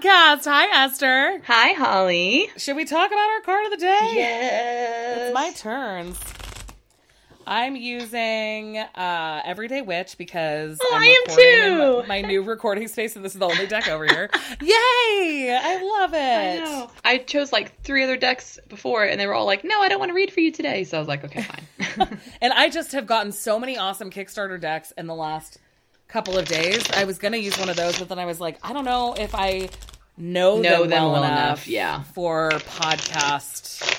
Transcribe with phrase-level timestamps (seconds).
[0.00, 0.44] podcast.
[0.44, 1.40] Hi, Esther.
[1.46, 2.50] Hi, Holly.
[2.56, 4.10] Should we talk about our card of the day?
[4.12, 5.18] Yes.
[5.22, 6.18] It's my turns.
[7.48, 12.08] I'm using uh, Everyday Witch because Oh, I'm I am too.
[12.08, 14.28] my, my new recording space, and this is the only deck over here.
[14.60, 15.56] Yay!
[15.56, 16.16] I love it.
[16.18, 16.90] I know.
[17.04, 20.00] I chose like three other decks before, and they were all like, "No, I don't
[20.00, 22.92] want to read for you today." So I was like, "Okay, fine." And I just
[22.92, 25.58] have gotten so many awesome Kickstarter decks in the last
[26.08, 26.88] couple of days.
[26.92, 28.84] I was going to use one of those, but then I was like, I don't
[28.84, 29.68] know if I
[30.16, 32.02] know, Know them, them well, well enough, enough, yeah.
[32.14, 33.92] for podcast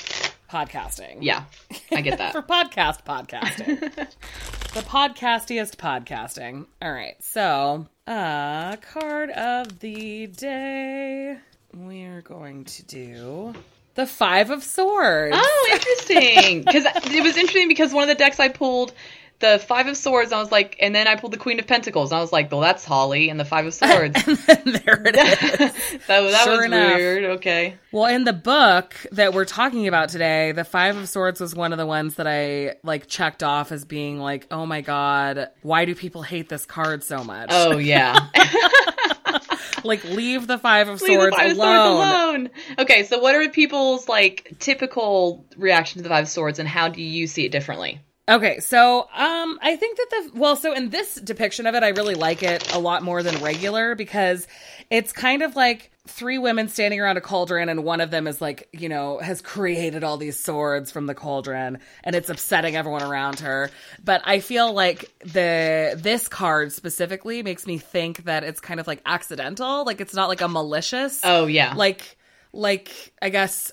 [0.50, 1.18] podcasting.
[1.22, 1.44] yeah,
[1.92, 2.32] I get that.
[2.32, 3.80] for podcast podcasting.
[4.74, 6.66] the podcastiest podcasting.
[6.82, 7.16] All right.
[7.22, 11.38] So, uh card of the day.
[11.76, 13.54] We're going to do
[13.96, 15.36] the 5 of swords.
[15.38, 16.64] oh, interesting.
[16.64, 18.94] Because it was interesting because one of the decks I pulled.
[19.40, 22.12] The Five of Swords, I was like, and then I pulled the Queen of Pentacles.
[22.12, 24.24] And I was like, well, that's Holly, and the Five of Swords.
[24.26, 26.00] there it is.
[26.08, 26.96] that that Sure was enough.
[26.98, 27.24] weird.
[27.38, 27.76] Okay.
[27.92, 31.72] Well, in the book that we're talking about today, the Five of Swords was one
[31.72, 35.86] of the ones that I like checked off as being like, "Oh my god, why
[35.86, 38.18] do people hate this card so much?" Oh yeah.
[39.84, 41.98] like leave the Five of Leave Swords Five alone.
[41.98, 42.50] Swords alone.
[42.80, 46.90] Okay, so what are people's like typical reaction to the Five of Swords, and how
[46.90, 48.02] do you see it differently?
[48.30, 51.90] Okay, so um I think that the well, so in this depiction of it, I
[51.90, 54.48] really like it a lot more than regular because
[54.90, 58.42] it's kind of like three women standing around a cauldron and one of them is
[58.42, 63.04] like, you know, has created all these swords from the cauldron and it's upsetting everyone
[63.04, 63.70] around her.
[64.04, 68.88] But I feel like the this card specifically makes me think that it's kind of
[68.88, 71.74] like accidental, like it's not like a malicious Oh yeah.
[71.76, 72.18] like
[72.54, 73.72] like I guess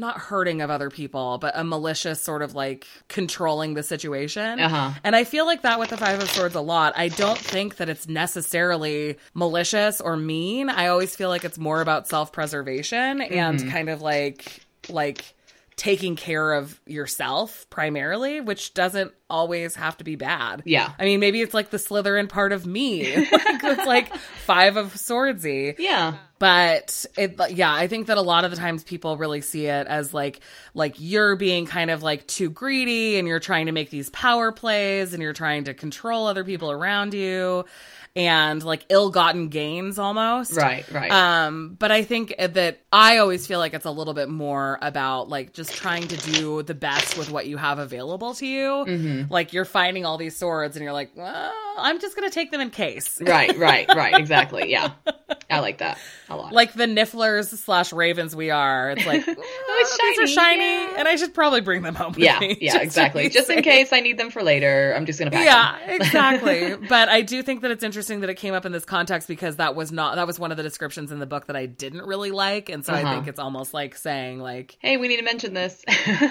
[0.00, 4.58] not hurting of other people, but a malicious sort of like controlling the situation.
[4.58, 4.90] Uh-huh.
[5.04, 6.94] And I feel like that with the Five of Swords a lot.
[6.96, 10.68] I don't think that it's necessarily malicious or mean.
[10.70, 13.34] I always feel like it's more about self preservation Mm-hmm.
[13.34, 15.34] and kind of like like
[15.80, 20.60] taking care of yourself primarily, which doesn't always have to be bad.
[20.66, 20.92] Yeah.
[20.98, 23.16] I mean, maybe it's like the Slytherin part of me.
[23.62, 26.14] like it's like five of swordsy yeah.
[26.38, 29.86] but it yeah i think that a lot of the times people really see it
[29.86, 30.40] as like
[30.74, 34.52] like you're being kind of like too greedy and you're trying to make these power
[34.52, 37.64] plays and you're trying to control other people around you
[38.16, 40.84] and like ill-gotten gains almost Right.
[40.90, 41.10] Right.
[41.12, 45.28] um, but I think that I always feel like it's a little bit more about
[45.28, 48.68] like just trying to do the best with what you have available to you.
[48.86, 49.32] Mm-hmm.
[49.32, 52.60] Like you're finding all these swords and you're like, well, I'm just gonna take them
[52.60, 53.20] in case.
[53.20, 53.56] right.
[53.56, 53.86] Right.
[53.88, 54.14] Right.
[54.14, 54.70] Exactly.
[54.70, 54.92] Yeah.
[55.50, 55.98] I like that
[56.28, 56.52] a lot.
[56.52, 58.90] Like the Nifflers slash Ravens we are.
[58.90, 59.34] It's like, oh,
[59.80, 60.98] it's these are shiny, shiny, yeah.
[60.98, 62.12] and I should probably bring them home.
[62.12, 62.38] With yeah.
[62.38, 62.72] me, Yeah.
[62.74, 63.28] just exactly.
[63.28, 66.00] Just in case I need them for later, I'm just gonna pack Yeah, them.
[66.00, 66.86] exactly.
[66.88, 69.56] but I do think that it's interesting that it came up in this context because
[69.56, 72.02] that was not that was one of the descriptions in the book that I didn't
[72.06, 73.14] really like, and so I Uh-huh.
[73.14, 75.82] think it's almost like saying like Hey, we need to mention this.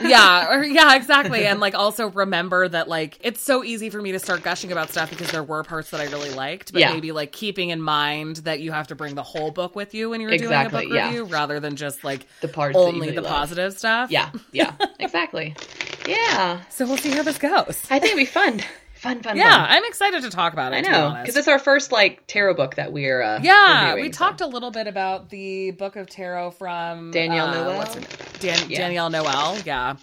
[0.01, 1.45] yeah, or yeah, exactly.
[1.45, 4.89] And like also remember that like it's so easy for me to start gushing about
[4.91, 6.93] stuff because there were parts that I really liked, but Yeah.
[6.93, 10.09] maybe like keeping in mind that you have to bring the whole book with you
[10.09, 11.05] when you're doing Exactly, a book yeah.
[11.07, 13.31] review rather than just like The parts only really the love.
[13.31, 14.11] positive stuff.
[14.11, 14.31] yeah.
[14.51, 14.73] Yeah.
[14.99, 15.55] Exactly.
[16.05, 16.59] Yeah.
[16.69, 17.81] So we'll see how this goes.
[17.89, 18.61] I think it'd be fun.
[18.95, 19.21] Fun.
[19.23, 19.37] Fun.
[19.37, 19.67] Yeah, Fun.
[19.69, 20.75] I'm excited to talk about it.
[20.75, 24.17] I know because it's our first like tarot book that we're uh, Yeah, we so.
[24.17, 27.95] talked a little bit about the book of tarot from Danielle uh, Noel?
[28.41, 28.77] Dan- Yeah.
[28.79, 29.95] Danielle Noel, yeah.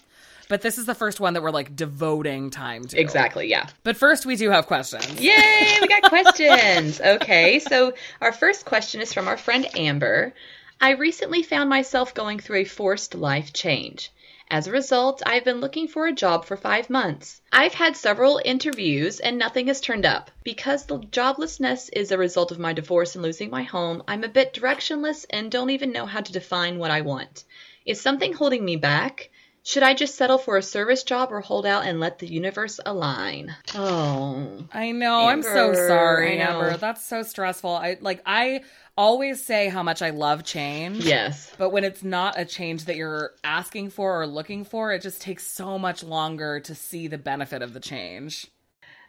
[0.49, 3.01] But this is the first one that we're like devoting time to.
[3.01, 3.49] Exactly.
[3.49, 3.67] Yeah.
[3.83, 5.21] But first, we do have questions.
[5.21, 7.01] Yay, we got questions.
[7.01, 10.35] Okay, so our first question is from our friend Amber.
[10.81, 14.13] I recently found myself going through a forced life change.
[14.49, 17.41] As a result, I've been looking for a job for five months.
[17.51, 20.31] I've had several interviews and nothing has turned up.
[20.45, 24.29] Because the joblessness is a result of my divorce and losing my home, I'm a
[24.29, 27.43] bit directionless and don't even know how to define what I want.
[27.85, 29.31] Is something holding me back?
[29.67, 32.79] Should I just settle for a service job or hold out and let the universe
[32.87, 33.53] align?
[33.75, 34.65] Oh.
[34.73, 35.27] I know.
[35.27, 36.39] I'm so sorry.
[36.39, 36.77] Amber.
[36.77, 37.71] That's so stressful.
[37.71, 38.23] I like.
[38.25, 38.61] I
[38.97, 41.05] always say how much I love change.
[41.05, 41.53] Yes.
[41.59, 45.21] But when it's not a change that you're asking for or looking for, it just
[45.21, 48.47] takes so much longer to see the benefit of the change.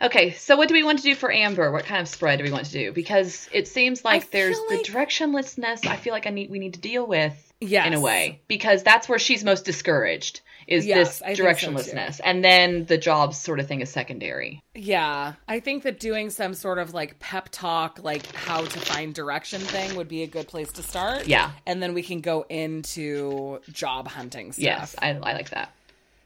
[0.01, 1.71] Okay, so what do we want to do for Amber?
[1.71, 2.91] What kind of spread do we want to do?
[2.91, 5.85] Because it seems like there's feel the directionlessness.
[5.85, 7.87] I feel like I need we need to deal with Yes.
[7.87, 12.19] in a way because that's where she's most discouraged is Yes, this think so, directionlessness,
[12.23, 14.61] and then the job sort of thing is secondary.
[14.75, 19.13] Yeah, I think that doing some sort of like pep talk, like how to find
[19.13, 21.27] direction thing would be a good place to start.
[21.27, 21.51] Yeah.
[21.65, 24.63] And then we can go into job hunting stuff.
[24.63, 25.73] Yes, I, I like that.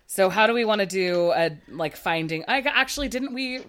[0.08, 3.62] So how do we want to do a like finding I actually didn't we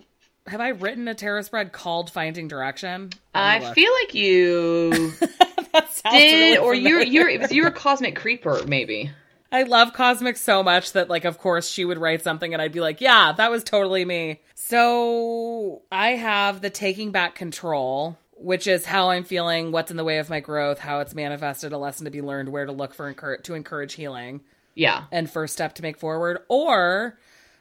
[0.49, 3.11] have I written a tarot spread called Finding Direction?
[3.33, 3.75] I look.
[3.77, 5.13] feel like you
[6.11, 9.11] did, really or you're you're it was you were cosmic creeper maybe.
[9.53, 12.73] I love Cosmic so much that, like, of course, she would write something and I'd
[12.73, 14.41] be like, yeah, that was totally me.
[14.55, 20.05] So I have the Taking Back Control, which is how I'm feeling, what's in the
[20.05, 22.95] way of my growth, how it's manifested, a lesson to be learned, where to look
[22.95, 24.41] for to encourage healing,
[24.75, 25.05] Yeah.
[25.13, 26.39] and first step to make forward.
[26.49, 27.19] Or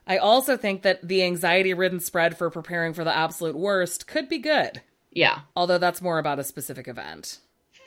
[0.07, 4.29] I also think that the anxiety ridden spread for preparing for the absolute worst could
[4.29, 5.39] be good, Yeah.
[5.57, 7.39] although that's more about a specific event.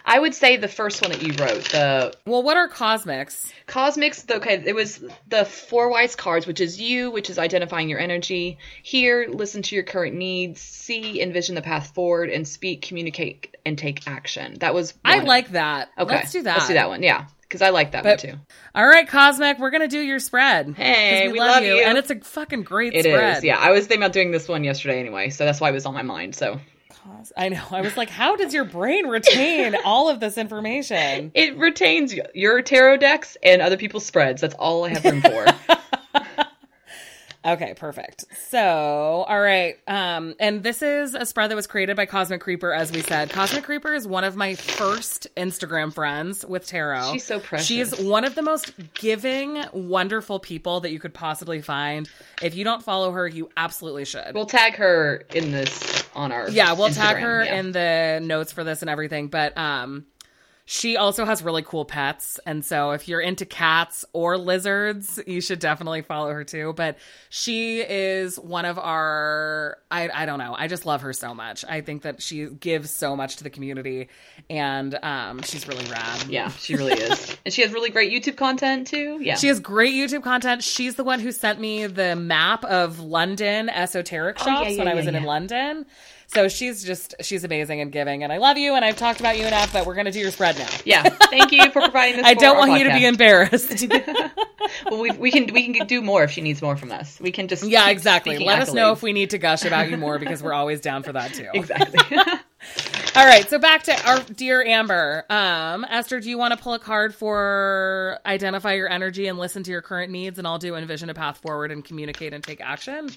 [0.07, 3.51] I would say the first one that you wrote, the Well, what are cosmics?
[3.67, 7.99] Cosmics, okay, it was the four wise cards, which is you, which is identifying your
[7.99, 8.59] energy.
[8.83, 13.79] Here, listen to your current needs, see, envision the path forward, and speak, communicate, and
[13.79, 14.57] take action.
[14.61, 14.93] That was.
[15.05, 15.89] I like that.
[15.99, 16.57] Okay, Let's do that.
[16.59, 17.03] Let's do that one.
[17.03, 18.39] Yeah, because I like that But- one too.
[18.75, 20.75] All right, Cosmic, we're gonna do your spread.
[20.77, 21.79] Hey, we love you.
[21.79, 23.13] and it's a fucking great It is.
[23.15, 23.43] spread.
[23.45, 25.87] Yeah, I was thinking about doing this one yesterday anyway, so that's why it was
[25.87, 26.35] on my mind.
[26.35, 26.61] So
[27.37, 27.63] I know.
[27.71, 31.31] I was like, how does your brain retain all of this information?
[31.35, 34.41] it retains your tarot decks and other people's spreads.
[34.41, 35.47] That's all I have room for.
[37.45, 38.25] Okay, perfect.
[38.49, 38.59] So,
[39.29, 39.77] all right.
[39.87, 43.29] Um, and this is a spread that was created by Cosmic Creeper, as we said.
[43.31, 47.13] Cosmic Creeper is one of my first Instagram friends with tarot.
[47.13, 47.67] She's so precious.
[47.67, 52.09] She's one of the most giving, wonderful people that you could possibly find.
[52.41, 54.35] If you don't follow her, you absolutely should.
[54.35, 57.59] we'll tag her in this on our Yeah, we'll tag her yeah.
[57.61, 59.29] in the notes for this and everything.
[59.29, 60.07] But um,
[60.67, 65.43] she also has really cool pets, and so if you're into cats or lizards, you
[65.43, 66.73] should definitely follow her too.
[66.75, 66.97] But
[67.29, 70.55] she is one of our I I don't know.
[70.57, 71.67] I just love her so much.
[71.69, 74.09] I think that she gives so much to the community,
[74.49, 76.25] and um, she's really rad.
[76.29, 77.37] Yeah, she really is.
[77.45, 79.19] and she has really great YouTube content too.
[79.21, 79.37] Yeah.
[79.37, 80.63] She has great YouTube content.
[80.63, 84.79] She's the one who sent me the map of London esoteric shops Oh, yeah, yeah,
[84.79, 85.25] when I was yeah, in, in.
[85.25, 85.87] London.
[86.35, 88.75] So she's just she's amazing and giving, and I love you.
[88.75, 90.69] And I've talked about you enough, but we're gonna do your spread now.
[90.85, 91.03] yeah.
[91.05, 92.27] Thank you for providing this.
[92.31, 93.87] I don't want you to be embarrassed.
[94.91, 97.21] well, we, we can we can do more if she needs more from us.
[97.21, 98.39] We can just yeah, exactly.
[98.39, 101.05] Let us know if we need to gush about you more because we're always down
[101.05, 101.49] for that too.
[101.55, 102.01] exactly.
[103.17, 105.25] All right, so back to our dear Amber.
[105.31, 109.63] Um, Esther, do you want to pull a card for identify your energy and listen
[109.63, 112.61] to your current needs, and I'll do envision a path forward and communicate and take
[112.61, 113.11] action.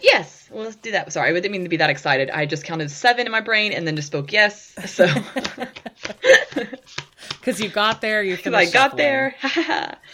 [0.00, 0.48] Yes.
[0.50, 1.12] Well, let's do that.
[1.12, 2.30] Sorry, I didn't mean to be that excited.
[2.30, 4.74] I just counted seven in my brain and then just spoke yes.
[4.86, 5.06] So
[7.40, 8.98] Because you got there, you I finished got shuffling.
[8.98, 9.34] there.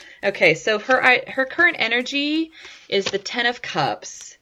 [0.25, 2.53] okay, so her I, her current energy
[2.89, 4.37] is the Ten of Cups,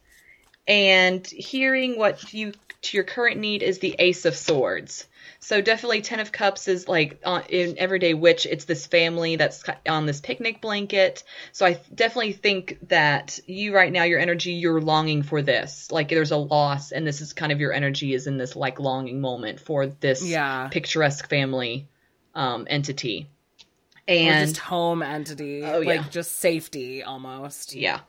[0.67, 2.53] and hearing what you
[2.83, 5.07] to your current need is the Ace of Swords.
[5.43, 8.45] So definitely Ten of Cups is like uh, in Everyday Witch.
[8.45, 11.23] It's this family that's on this picnic blanket.
[11.51, 15.91] So I definitely think that you right now, your energy, you're longing for this.
[15.91, 18.79] Like there's a loss, and this is kind of your energy is in this like
[18.79, 20.69] longing moment for this Yeah.
[20.71, 21.89] picturesque family
[22.33, 23.27] um, entity.
[24.07, 26.01] Or And just home entity, Oh, yeah.
[26.01, 27.75] like just safety almost.
[27.75, 27.99] Yeah.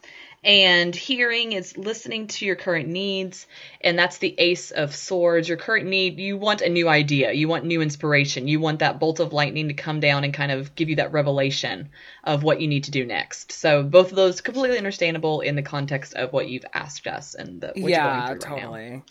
[0.45, 3.47] And hearing is listening to your current needs,
[3.81, 5.49] and that's the Ace of Swords.
[5.49, 9.01] Your current need, you want a new idea, you want new inspiration, you want that
[9.01, 11.89] bolt of lightning to come down and kind of give you that revelation
[12.23, 13.53] of what you need to do next.
[13.53, 17.63] So both of those completely understandable in the context of what you've asked us and
[17.63, 19.03] the, what yeah, you're going through right now.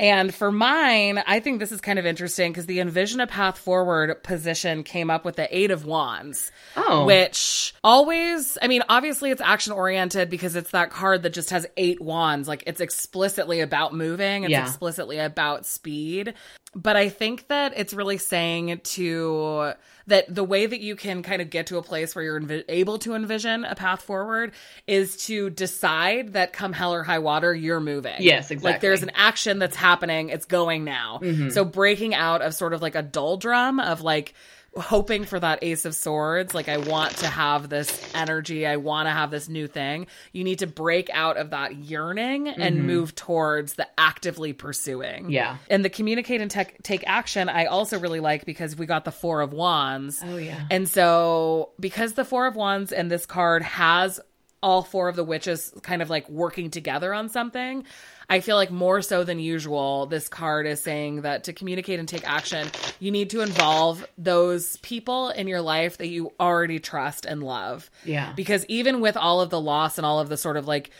[0.00, 3.58] And for mine, I think this is kind of interesting because the envision a path
[3.58, 6.52] forward position came up with the eight of wands.
[6.76, 7.04] Oh.
[7.04, 11.66] Which always, I mean, obviously it's action oriented because it's that card that just has
[11.76, 12.46] eight wands.
[12.46, 14.66] Like it's explicitly about moving, it's Yeah.
[14.66, 16.34] explicitly about speed.
[16.74, 19.72] But I think that it's really saying to
[20.06, 22.64] that the way that you can kind of get to a place where you're envi-
[22.68, 24.52] able to envision a path forward
[24.86, 28.16] is to decide that come hell or high water, you're moving.
[28.18, 28.72] Yes, exactly.
[28.72, 31.20] Like there's an action that's happening, it's going now.
[31.22, 31.50] Mm-hmm.
[31.50, 34.34] So breaking out of sort of like a doldrum of like
[34.78, 36.54] hoping for that ace of swords.
[36.54, 38.66] Like i want to have this energy.
[38.66, 40.06] I want to have this new thing.
[40.32, 42.86] You need to break out of that yearning and mm-hmm.
[42.86, 45.30] move towards the actively pursuing.
[45.30, 45.56] Yeah.
[45.68, 49.12] and the communicate and tech, take action i also really like because we got the
[49.12, 50.22] four of wands.
[50.24, 50.66] Oh, yeah.
[50.70, 54.20] and so because the four of wands and this card has
[54.62, 57.84] all four of the witches kind of like working together on something
[58.30, 62.06] I feel like more so than usual, this card is saying that to communicate and
[62.06, 62.68] take action,
[63.00, 67.90] you need to involve those people in your life that you already trust and love.
[68.04, 68.34] Yeah.
[68.34, 70.90] Because even with all of the loss and all of the sort of like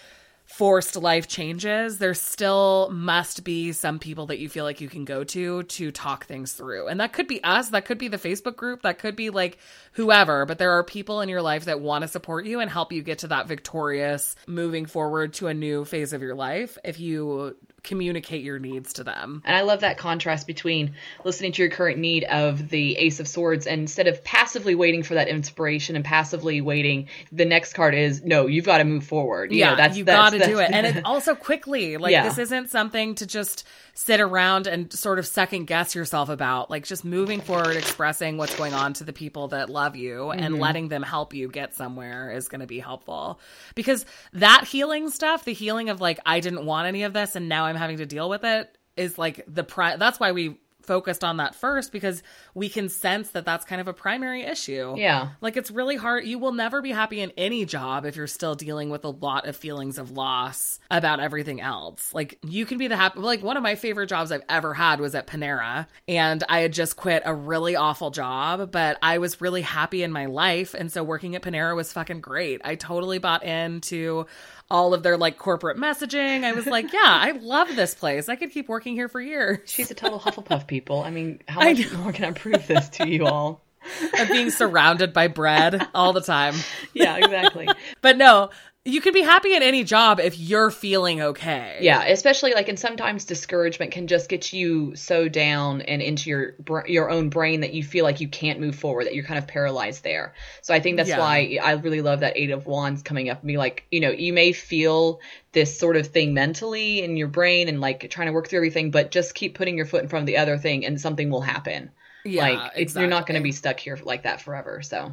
[0.49, 5.05] forced life changes, there still must be some people that you feel like you can
[5.05, 6.89] go to to talk things through.
[6.89, 9.59] And that could be us, that could be the Facebook group, that could be like
[9.93, 12.93] whoever, but there are people in your life that want to support you and help
[12.93, 16.99] you get to that victorious moving forward to a new phase of your life if
[16.99, 19.43] you communicate your needs to them.
[19.45, 20.95] And I love that contrast between
[21.25, 25.03] listening to your current need of the Ace of Swords and instead of passively waiting
[25.03, 29.05] for that inspiration and passively waiting, the next card is no, you've got to move
[29.05, 29.53] forward.
[29.53, 31.97] You yeah, know, that's, you got to do it, and it also quickly.
[31.97, 32.29] Like Yeah.
[32.29, 36.71] this isn't something to just sit around and sort of second guess yourself about.
[36.71, 40.49] Like just moving forward, expressing what's going on to the people that love you, and
[40.55, 40.63] Mm-hmm.
[40.63, 43.39] letting them help you get somewhere is going to be helpful.
[43.75, 47.49] Because that healing stuff, the healing of like I didn't want any of this, and
[47.49, 50.59] now I'm having to deal with it, is like the pri- That's why we
[50.89, 52.23] focused on that first because
[52.55, 54.95] we can sense that that's kind of a primary issue.
[54.97, 55.29] Yeah.
[55.43, 56.25] Like it's really hard.
[56.25, 59.47] You will never be happy in any job if you're still dealing with a lot
[59.47, 62.15] of feelings of loss about everything else.
[62.15, 64.99] Like you can be the happy like one of my favorite jobs I've ever had
[64.99, 69.43] was at Panera and I had just quit a really awful job, but I was
[69.43, 72.63] really happy in my life and so working at Panera was fucking great.
[72.65, 74.25] I totally bought into
[74.71, 76.45] all of their like corporate messaging.
[76.45, 78.29] I was like, yeah, I love this place.
[78.29, 79.61] I could keep working here for years.
[79.67, 81.03] She's a total Hufflepuff people.
[81.03, 83.63] I mean, how much more can I prove this to you all?
[84.21, 86.55] of being surrounded by bread all the time.
[86.93, 87.69] Yeah, exactly.
[88.01, 88.51] But no,
[88.85, 91.79] you can be happy at any job if you're feeling okay.
[91.81, 96.55] Yeah, especially like, and sometimes discouragement can just get you so down and into your
[96.87, 99.47] your own brain that you feel like you can't move forward, that you're kind of
[99.47, 100.35] paralyzed there.
[100.63, 101.19] So I think that's Yeah.
[101.19, 104.11] why I really love that Eight of Wands coming up and be like, you know,
[104.11, 105.21] you may feel
[105.53, 108.91] this sort of thing mentally in your brain and like trying to work through everything,
[108.91, 111.43] but just keep putting your foot in front of the other thing, and something will
[111.43, 111.91] happen.
[112.25, 114.83] Yeah, like it's, you're not going to be stuck here like that forever.
[114.83, 115.13] So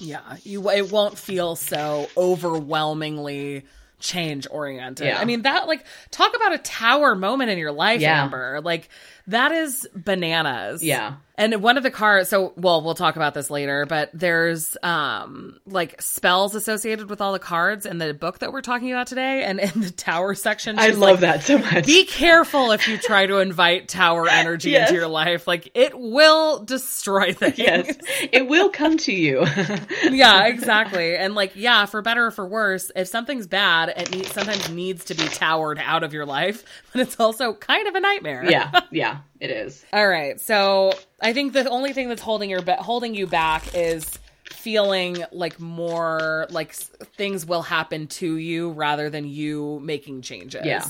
[0.00, 3.64] Yeah, you it won't feel so overwhelmingly
[4.00, 5.06] change oriented.
[5.06, 5.18] Yeah.
[5.18, 8.24] I mean that like talk about a tower moment in your life, Yeah.
[8.24, 8.60] Amber.
[8.62, 8.88] Like
[9.26, 10.82] that is bananas.
[10.82, 11.14] Yeah.
[11.36, 15.58] And one of the cards so well we'll talk about this later, but there's um
[15.66, 19.44] like spells associated with all the cards in the book that we're talking about today
[19.44, 21.86] and in the tower section I love like, that so much.
[21.86, 24.90] Be careful if you try to invite tower energy Yes.
[24.90, 25.46] into your life.
[25.46, 27.58] Like it will destroy things.
[27.58, 27.96] yes,
[28.32, 29.46] it will come to you.
[30.10, 31.16] yeah, exactly.
[31.16, 35.06] And like, yeah, for better or for worse, if something's bad, it need, sometimes needs
[35.06, 38.44] to be towered out of your life, but it's also kind of a nightmare.
[38.48, 39.84] yeah, yeah, it is.
[39.92, 40.38] All right.
[40.40, 45.60] So I think the only thing that's holding your holding you back is feeling like
[45.60, 50.64] more like things will happen to you rather than you making changes.
[50.64, 50.84] Yeah.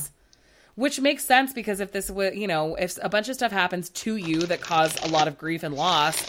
[0.76, 3.90] Which makes sense because if this was, you know, if a bunch of stuff happens
[3.90, 6.24] to you that cause a lot of grief and loss,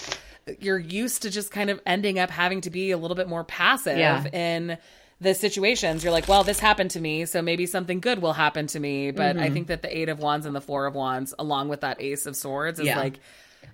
[0.60, 3.44] you're used to just kind of ending up having to be a little bit more
[3.44, 4.26] passive Yeah.
[4.34, 4.78] in
[5.22, 6.04] the situations.
[6.04, 9.12] You're like, well, this happened to me, so maybe something good will happen to me.
[9.12, 9.44] But Mm-hmm.
[9.44, 12.02] I think that the Eight of Wands and the Four of Wands, along with that
[12.02, 13.00] Ace of Swords, is Yeah.
[13.00, 13.20] like,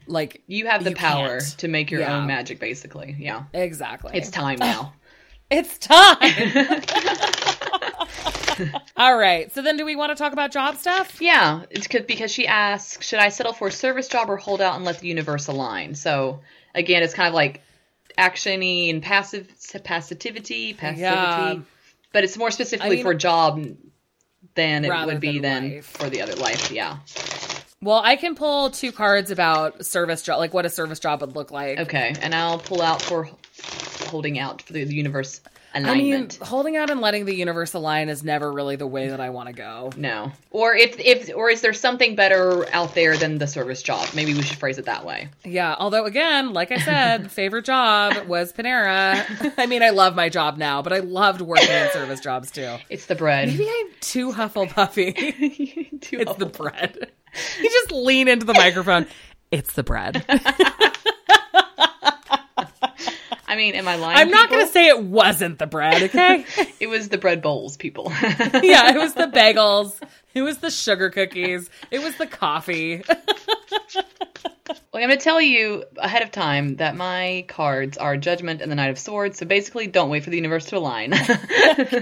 [0.08, 1.58] like You have the You power can't.
[1.60, 2.18] to make your Yeah.
[2.18, 3.16] own magic, basically.
[3.20, 4.12] Yeah, exactly.
[4.18, 4.94] it's time now.
[5.50, 6.18] It's time.
[8.98, 9.50] All right.
[9.54, 11.22] So then, do we want to talk about job stuff?
[11.22, 14.60] yeah, it's 'cause- because she asks, should I settle for a service job or hold
[14.62, 15.96] out and let the universe align?
[15.96, 16.42] So
[16.76, 17.62] again, it's kind of like
[18.18, 19.48] actiony and passive
[19.84, 21.56] passivity, passivity, Yeah.
[22.12, 23.64] but it's more specifically mean- for job
[24.56, 25.86] than it would be than than life.
[25.86, 26.72] for the other life.
[26.72, 26.98] Yeah.
[27.82, 31.36] Well, I can pull two cards about service job, like what a service job would
[31.36, 31.80] look like.
[31.80, 33.30] Okay, and I'll pull out for
[34.08, 35.42] holding out for the universe
[35.76, 36.38] alignment.
[36.40, 39.20] I mean, holding out and letting the universe align is never really the way that
[39.20, 39.92] I want to go.
[39.96, 44.08] no, or if if or is there something better out there than the service job?
[44.16, 45.30] Maybe we should phrase it that way.
[45.46, 45.76] Yeah.
[45.78, 49.54] Although, again, like I said, favorite job was Panera.
[49.58, 52.78] I mean, I love my job now, but I loved working in service jobs too.
[52.90, 53.50] It's the bread.
[53.50, 56.02] Maybe I'm too Hufflepuffy.
[56.02, 57.12] Too it's the bread.
[57.62, 59.06] You just lean into the microphone.
[59.52, 60.24] It's the bread.
[63.48, 64.18] I mean, am I lying?
[64.18, 66.46] I'm not going to say it wasn't the bread, okay?
[66.80, 68.12] It was the bread bowls, people.
[68.22, 70.00] yeah, it was the bagels.
[70.36, 71.70] It was the sugar cookies.
[71.90, 73.04] It was the coffee.
[74.92, 78.72] Well, I'm going to tell you ahead of time that my cards are Judgment and
[78.72, 79.38] the Knight of Swords.
[79.38, 81.14] So basically, don't wait for the universe to align,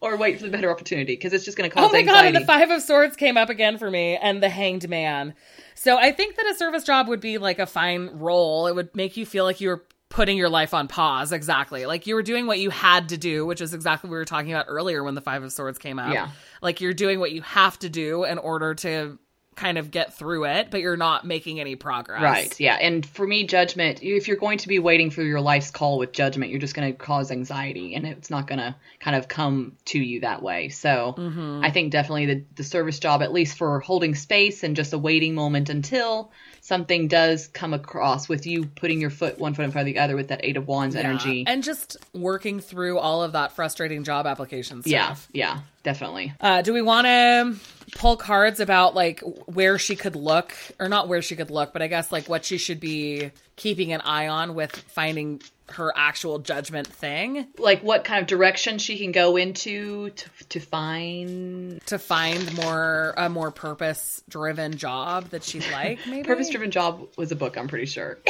[0.00, 2.02] or wait for the better opportunity because it's just going to oh cause Oh my
[2.02, 2.36] god, anxiety.
[2.36, 5.34] and the Five of Swords came up again for me, and the Hanged Man.
[5.74, 8.66] So I think that a service job would be like a fine role.
[8.66, 11.86] It would make you feel like you were putting your life on pause, exactly.
[11.86, 14.24] Like you were doing what you had to do, which is exactly what we were
[14.24, 16.12] talking about earlier when the Five of Swords came up.
[16.12, 16.28] Yeah.
[16.62, 19.18] Like you're doing what you have to do in order to
[19.56, 22.22] kind of get through it, but you're not making any progress.
[22.22, 22.60] Right.
[22.60, 22.74] Yeah.
[22.74, 26.12] And for me, judgment, if you're going to be waiting for your life's call with
[26.12, 29.76] judgment, you're just going to cause anxiety and it's not going to kind of come
[29.86, 30.68] to you that way.
[30.68, 31.64] So Mm-hmm.
[31.64, 34.98] I think definitely the, the service job, at least for holding space and just a
[34.98, 36.32] waiting moment until
[36.64, 40.00] something does come across with you putting your foot one foot in front of the
[40.00, 41.44] other with that eight of wands energy.
[41.46, 44.90] And just working through all of that frustrating job application stuff.
[44.90, 46.32] Yeah, yeah, definitely.
[46.40, 47.56] Uh, do we want to
[47.98, 51.82] pull cards about like where she could look, or not where she could look, but
[51.82, 56.38] I guess like what she should be keeping an eye on with finding her actual
[56.38, 57.46] judgment thing.
[57.58, 61.84] Like what kind of direction she can go into to, to find?
[61.86, 66.26] To find more a more purpose driven job that she'd like maybe?
[66.26, 68.18] Purpose Driven Job was a book, I'm pretty sure.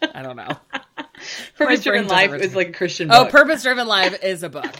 [0.14, 0.56] i don't know.
[1.56, 3.28] Purpose Driven Life is like a Christian oh, book.
[3.28, 4.72] oh purpose driven life is a book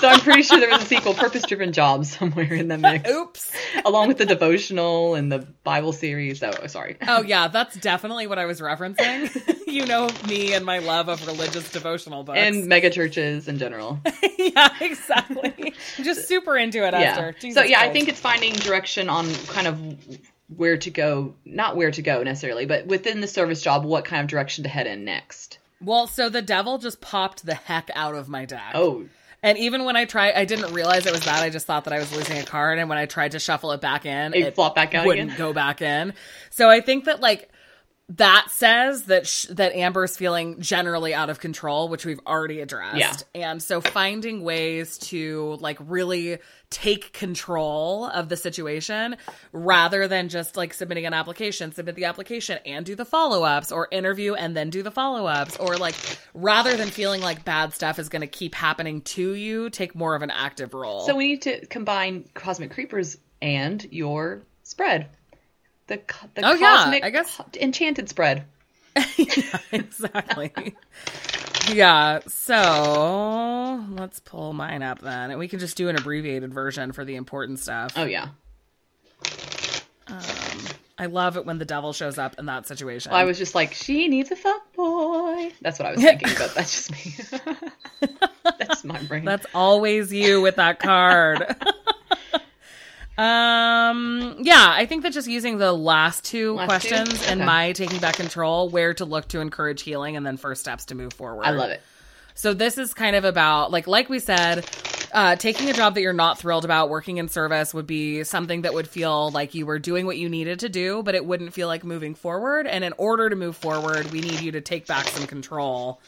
[0.00, 3.08] so I'm pretty sure there was a sequel, Purpose Driven Job, somewhere in the mix,
[3.10, 3.52] oops
[3.84, 6.42] along with the devotional and the Bible series.
[6.42, 6.96] Oh, sorry.
[7.06, 9.30] oh yeah that's definitely what i was referencing
[9.66, 14.00] you know me and my love of religious devotional books And mega churches in general.
[14.38, 17.16] yeah exactly I'm just super into it yeah.
[17.16, 19.80] So Jesus yeah, I think it's finding direction on kind of
[20.54, 24.22] where to go, not where to go necessarily, but within the service job, what kind
[24.22, 25.58] of direction to head in next.
[25.80, 29.06] well so the devil just popped the heck out of my deck Oh,
[29.42, 31.42] And even when I tried, I didn't realize it was that.
[31.42, 32.78] I just thought that I was losing a card.
[32.78, 35.38] And when I tried to shuffle it back in, It flopped back out wouldn't again?
[35.38, 36.14] go back in.
[36.50, 37.50] So I think that like
[38.08, 43.24] that says that sh- that Amber's feeling generally out of control, which we've already addressed.
[43.34, 43.50] Yeah.
[43.50, 46.38] And so finding ways to like really
[46.70, 49.16] take control of the situation
[49.52, 53.88] rather than just like submitting an application, submit the application and do the follow-ups or
[53.90, 55.94] interview and then do the follow-ups or like
[56.32, 60.14] rather than feeling like bad stuff is going to keep happening to you, take more
[60.14, 61.00] of an active role.
[61.06, 65.08] so we need to combine Cosmic Creepers and your spread.
[65.88, 66.00] The,
[66.34, 68.44] the Oh, yeah, cosmic I guess- enchanted spread.
[69.16, 70.74] yeah, exactly.
[71.70, 75.30] yeah, so let's pull mine up then.
[75.30, 77.92] And we can just do an abbreviated version for the important stuff.
[77.96, 78.28] Oh yeah.
[80.08, 80.18] Um,
[80.98, 83.10] I love it when the devil shows up in that situation.
[83.10, 85.52] Well, I was just like, she needs a fuck boy.
[85.60, 88.08] That's what I was thinking, but that's just me.
[88.58, 89.24] that's my brain.
[89.24, 91.54] That's always you with that card.
[93.18, 96.88] Um yeah, I think that just using the last two Last two?
[96.88, 97.46] questions and Okay.
[97.46, 100.94] my taking back control, where to look to encourage healing and then first steps to
[100.94, 101.44] move forward.
[101.46, 101.80] I love it.
[102.34, 104.66] So this is kind of about like like we said,
[105.12, 108.62] uh, taking a job that you're not thrilled about, working in service would be something
[108.62, 111.54] that would feel like you were doing what you needed to do, but it wouldn't
[111.54, 112.66] feel like moving forward.
[112.66, 116.00] And in order to move forward, we need you to take back some control.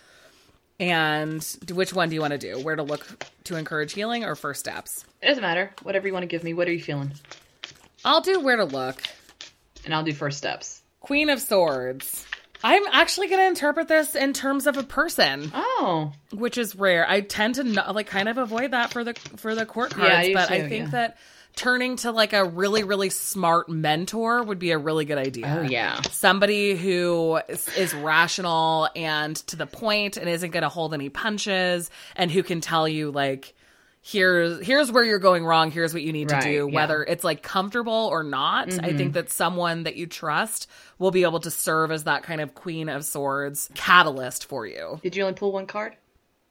[0.80, 2.60] And which one do you want to do?
[2.60, 3.06] Where to look
[3.44, 5.04] to encourage healing or first steps?
[5.20, 5.72] It doesn't matter.
[5.82, 6.54] Whatever you want to give me.
[6.54, 7.12] What are you feeling?
[8.04, 9.02] I'll do where to look.
[9.84, 10.82] And I'll do first steps.
[11.00, 12.26] Queen of Swords.
[12.62, 15.50] I'm actually going to interpret this in terms of a person.
[15.54, 16.12] Oh.
[16.32, 17.08] which is rare.
[17.08, 20.28] I tend to not, like kind of avoid that for the for the court cards,
[20.28, 20.90] Yeah, but I think yeah.
[20.90, 21.18] that
[21.58, 25.58] turning to like a really really smart mentor would be a really good idea.
[25.58, 26.00] Oh yeah.
[26.02, 31.08] Somebody who is, is rational and to the point and isn't going to hold any
[31.08, 33.54] punches and who can tell you like
[34.02, 36.60] here's here's where you're going wrong, here's what you need Right, to do, yeah.
[36.60, 36.74] Mm-hmm.
[36.76, 38.72] whether it's like comfortable or not.
[38.82, 40.68] I think that someone that you trust
[41.00, 45.00] will be able to serve as that kind of queen of swords catalyst for you.
[45.02, 45.96] Did you only pull one card?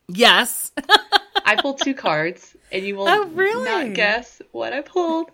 [0.10, 0.74] Yes.
[1.46, 3.66] I pulled two cards, and you will Oh, really?
[3.90, 5.30] not guess what I pulled.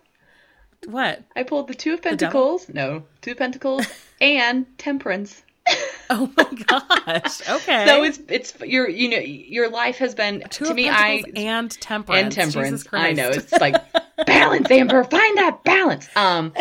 [0.88, 1.22] what?
[1.36, 2.02] I pulled the Two of?
[2.02, 2.70] Pentacles.
[2.70, 3.86] No, Two of Pentacles
[4.22, 5.44] and Temperance.
[6.10, 7.42] Oh my gosh.
[7.50, 7.86] Okay.
[7.88, 11.24] So it's it's your you know your life has been Two to of me I
[11.38, 12.22] and temperance.
[12.22, 12.86] and temperance.
[12.92, 13.76] I know it's like
[14.26, 15.04] balance, Amber.
[15.06, 16.10] Find that balance.
[16.18, 16.52] Um,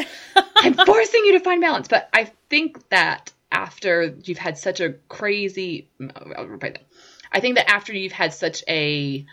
[0.56, 4.92] I'm forcing you to find balance, but I think that after you've had such a
[5.08, 5.88] crazy,
[6.36, 6.82] I'll repeat that.
[7.32, 9.26] I think that after you've had such a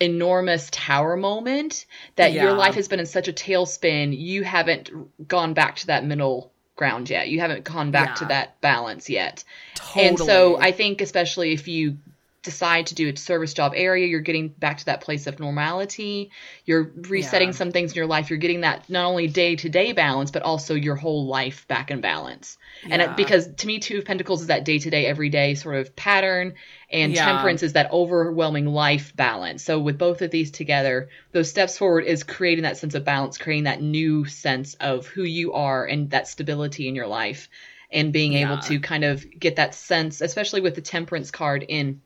[0.00, 4.90] enormous tower moment that your life has been in such a tailspin, you haven't
[5.28, 7.28] gone back to that middle ground yet.
[7.28, 9.44] You haven't gone back to that balance yet.
[9.74, 10.08] Totally.
[10.08, 11.98] And so I think especially if you
[12.44, 16.30] decide to do a service job area, you're getting back to that place of normality.
[16.64, 17.52] You're resetting Yeah.
[17.52, 18.30] some things in your life.
[18.30, 21.90] You're getting that not only day to day balance, but also your whole life back
[21.90, 22.58] in balance.
[22.90, 25.76] And it, because to me, Two of Pentacles is that day to day, everyday sort
[25.76, 26.54] of pattern,
[26.90, 27.24] and Yeah.
[27.24, 29.62] Temperance is that overwhelming life balance.
[29.64, 33.38] So with both of these together, those steps forward is creating that sense of balance,
[33.38, 37.48] creating that new sense of who you are and that stability in your life,
[37.90, 38.60] and being able Yeah.
[38.68, 42.00] to kind of get that sense, especially with the Temperance card in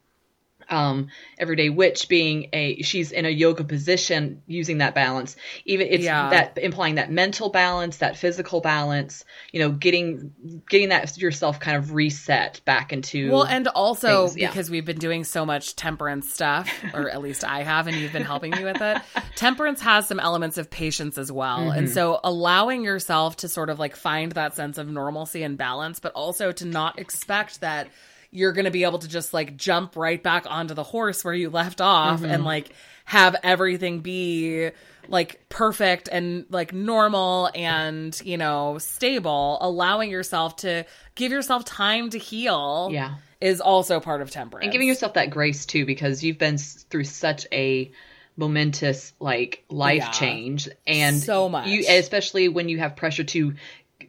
[0.71, 6.05] um, everyday witch being a she's in a yoga position using that balance even it's
[6.05, 6.31] Yeah.
[6.31, 10.33] that implying that mental balance that physical balance you know getting
[10.69, 14.49] getting that yourself kind of reset back into Well, and also things, yeah.
[14.49, 18.13] because we've been doing so much temperance stuff, or at least I have, and you've
[18.13, 19.03] been helping me with it.
[19.37, 21.61] Temperance has some elements of patience as well.
[21.61, 21.79] Mm-hmm.
[21.79, 26.01] And so allowing yourself to sort of like find that sense of normalcy and balance,
[26.01, 27.89] but also to not expect that
[28.31, 31.35] you're going to be able to just like jump right back onto the horse where
[31.35, 32.31] you left off Mm-hmm.
[32.31, 32.71] and like
[33.05, 34.71] have everything be
[35.09, 42.11] like perfect and like normal and you know stable allowing yourself to give yourself time
[42.11, 43.15] to heal Yeah.
[43.41, 44.65] is also part of temperance.
[44.65, 47.91] and giving yourself that grace too because you've been through such a
[48.37, 50.11] momentous like life Yeah.
[50.11, 51.67] change and So much.
[51.67, 53.55] you especially when you have pressure to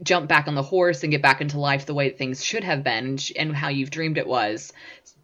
[0.04, 2.84] jump back on the horse and get back into life the way things should have
[2.84, 4.72] been and, how you've dreamed it was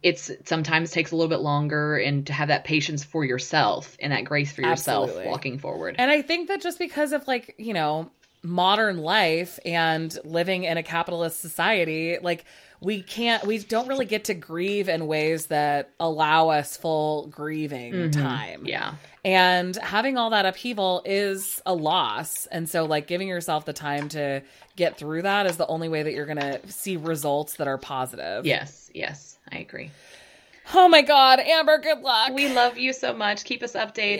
[0.02, 4.12] it's sometimes takes a little bit longer and to have that patience for yourself and
[4.12, 5.30] that grace for yourself Absolutely.
[5.30, 8.10] walking forward And I think that just because of like, you know,
[8.42, 12.44] modern life and living in a capitalist society, like
[12.80, 18.10] we can't we don't really get to grieve in ways that allow us full grieving
[18.10, 18.60] time.
[18.60, 18.66] Mm-hmm.
[18.66, 22.46] yeah And having all that upheaval is a loss.
[22.46, 24.42] And so like giving yourself the time to
[24.76, 27.78] get through that is the only way that you're going to see results that are
[27.78, 28.44] positive.
[28.46, 29.90] yes yes i agree
[30.74, 32.32] Oh my god, Amber, good luck.
[32.32, 34.18] we love you so much keep us updated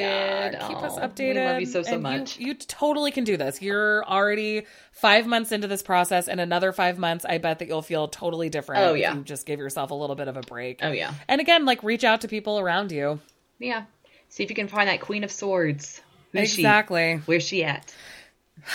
[0.53, 1.35] Yeah, keep us Oh, updated.
[1.35, 3.61] we love you so so And much You, totally can do this.
[3.61, 7.83] You're already five months into this process, and another five months, I bet that you'll
[7.83, 8.83] feel totally different.
[8.85, 9.15] Oh, yeah.
[9.17, 10.79] you just give yourself a little bit of a break.
[10.83, 13.19] oh yeah And again, like reach out to people around you.
[13.59, 13.85] Yeah.
[14.29, 16.01] See if you can find that Queen of Swords.
[16.33, 17.17] Who's exactly.
[17.17, 17.23] she?
[17.25, 17.93] Where's she at?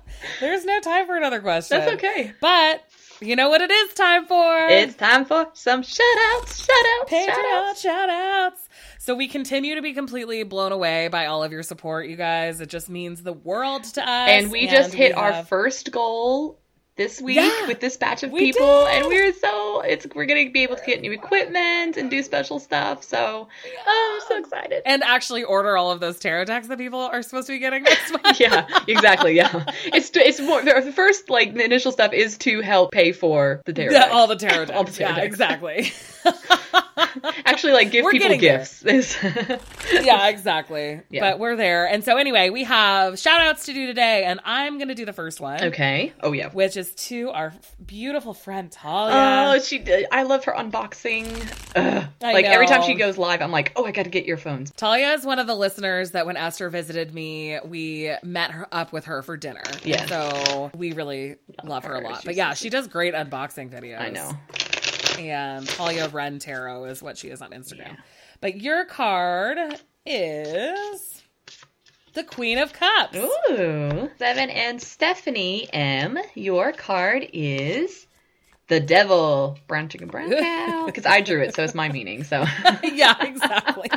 [0.40, 1.78] There's no time for another question.
[1.78, 2.32] That's okay.
[2.40, 2.84] But
[3.20, 4.66] you know what it is time for?
[4.68, 7.80] It's time for some shout outs, shout outs, shout Patreon outs.
[7.80, 8.68] shout outs.
[8.98, 12.60] So we continue to be completely blown away by all of your support, you guys.
[12.60, 14.08] It just means the world to us.
[14.08, 16.60] And we just hit our have- first goal
[16.98, 18.96] this week Yeah, with this batch of people did.
[18.98, 22.58] and we're so it's we're gonna be able to get new equipment and do special
[22.58, 23.48] stuff so
[23.86, 27.22] oh, i'm so excited and actually order all of those tarot decks that people are
[27.22, 28.38] supposed to be getting next month.
[28.38, 32.90] yeah exactly yeah it's it's more the first like the initial stuff is to help
[32.92, 34.12] pay for the tarot Yeah, decks.
[34.14, 34.70] all the tarot decks.
[34.76, 35.26] All the tarot yeah, decks.
[35.26, 35.92] exactly.
[37.44, 38.82] actually like give We're people gifts
[39.92, 41.00] yeah, exactly.
[41.10, 41.20] Yeah.
[41.20, 41.86] But we're there.
[41.86, 45.12] And so anyway, we have shout outs to do today, and I'm gonna do the
[45.12, 45.62] first one.
[45.62, 47.52] okay oh yeah Which is to our
[47.84, 49.56] beautiful friend Talia.
[49.56, 50.06] Oh, she did.
[50.10, 51.26] I love her unboxing.
[52.20, 54.70] Like every time she goes live, I'm like, oh, I got to get your earphones.
[54.72, 58.92] Talia is one of the listeners that when Esther visited me, we met her up
[58.92, 59.62] with her for dinner.
[59.82, 60.06] Yeah.
[60.06, 62.16] So we really love her a lot.
[62.16, 64.00] She's But yeah, she does great unboxing videos.
[64.00, 64.32] I know.
[65.18, 67.96] And Talia Ren Tarot is what she is on Instagram.
[68.40, 69.58] But your card
[70.06, 71.22] is
[72.14, 73.16] the Queen of Cups.
[73.16, 74.10] Ooh.
[74.18, 76.18] Seven and Stephanie M.
[76.34, 78.06] Your card is
[78.68, 79.58] the devil.
[79.66, 80.86] Brown chicken, brown cow.
[80.86, 82.24] Because I drew it, so it's my meaning.
[82.24, 82.44] So
[82.82, 83.90] yeah, exactly.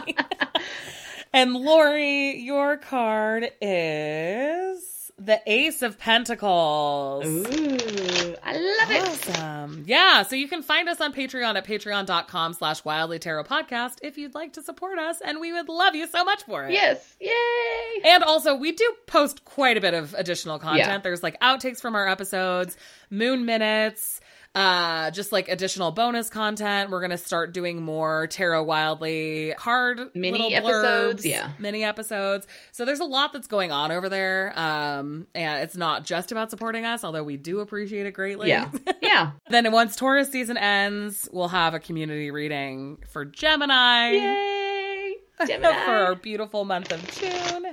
[1.33, 7.25] and Lori, your card is the Ace of Pentacles.
[7.25, 9.07] Ooh, I love it.
[9.07, 9.83] Awesome.
[9.87, 10.23] Yeah.
[10.23, 14.35] So you can find us on Patreon at patreon.com slash wildly tarot podcast if you'd
[14.35, 15.21] like to support us.
[15.21, 16.73] And we would love you so much for it.
[16.73, 17.15] Yes.
[17.19, 18.01] Yay.
[18.05, 20.87] And also, we do post quite a bit of additional content.
[20.87, 20.97] Yeah.
[20.97, 22.77] There's like outtakes from our episodes,
[23.09, 24.21] moon minutes,
[24.53, 26.89] uh, just like additional bonus content.
[26.89, 31.51] We're gonna start doing more tarot wildly card Mini episodes, blurbs, yeah.
[31.57, 32.47] mini episodes.
[32.71, 34.57] So there's a lot that's going on over there.
[34.59, 38.49] Um, and it's not just about supporting us, although we do appreciate it greatly.
[38.49, 38.69] Yeah.
[39.01, 39.31] Yeah.
[39.49, 45.15] then once Taurus season ends, we'll have a community reading for Gemini Yay.
[45.47, 47.65] for our beautiful month of June.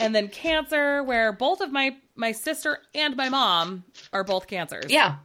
[0.00, 4.86] And then Cancer, where both of my my sister and my mom are both Cancers.
[4.88, 5.16] Yeah.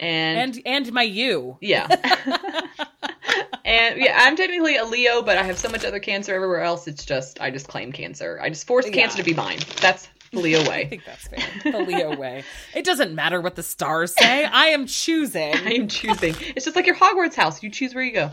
[0.00, 1.56] And, And and my you.
[1.60, 1.86] yeah.
[3.64, 6.86] and yeah, I'm technically a Leo, but I have so much other cancer everywhere else.
[6.86, 8.38] It's just I just claim cancer.
[8.40, 9.58] I just force cancer to be mine.
[9.80, 10.82] That's the Leo way.
[10.82, 11.72] I think that's fair.
[11.72, 12.44] The Leo way.
[12.74, 14.44] It doesn't matter what the stars say.
[14.44, 15.54] I am choosing.
[15.66, 16.34] I am choosing.
[16.54, 17.62] It's just like your Hogwarts house.
[17.62, 18.30] You choose where you go.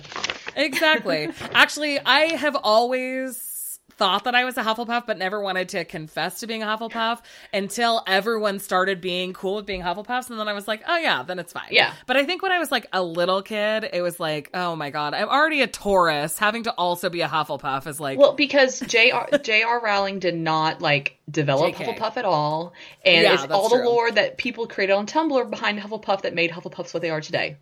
[0.55, 1.29] Exactly.
[1.53, 3.54] Actually, I have always
[3.97, 7.21] thought that I was a Hufflepuff, but never wanted to confess to being a Hufflepuff
[7.53, 10.29] until everyone started being cool with being Hufflepuffs.
[10.29, 11.69] And then I was like, oh, yeah, then it's fine.
[11.71, 11.93] Yeah.
[12.05, 14.89] But I think when I was like a little kid, it was like, oh my
[14.89, 16.37] God, I'm already a Taurus.
[16.37, 19.29] Having to also be a Hufflepuff is like, Well, because J.R.
[19.43, 19.81] J.R.
[19.81, 21.97] Rowling did not like develop JK.
[21.97, 25.79] Hufflepuff at all, and Yeah, it's all the lore that people created on Tumblr behind
[25.79, 27.57] Hufflepuff that made Hufflepuffs what they are today.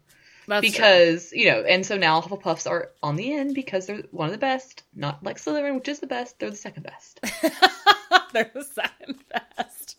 [0.47, 0.71] That's true.
[0.71, 4.31] because you know, and so now Hufflepuffs are on the end because they're one of
[4.31, 6.39] the best, not like Slytherin, which is the best.
[6.39, 7.19] They're the second best.
[8.33, 9.95] They're the second best.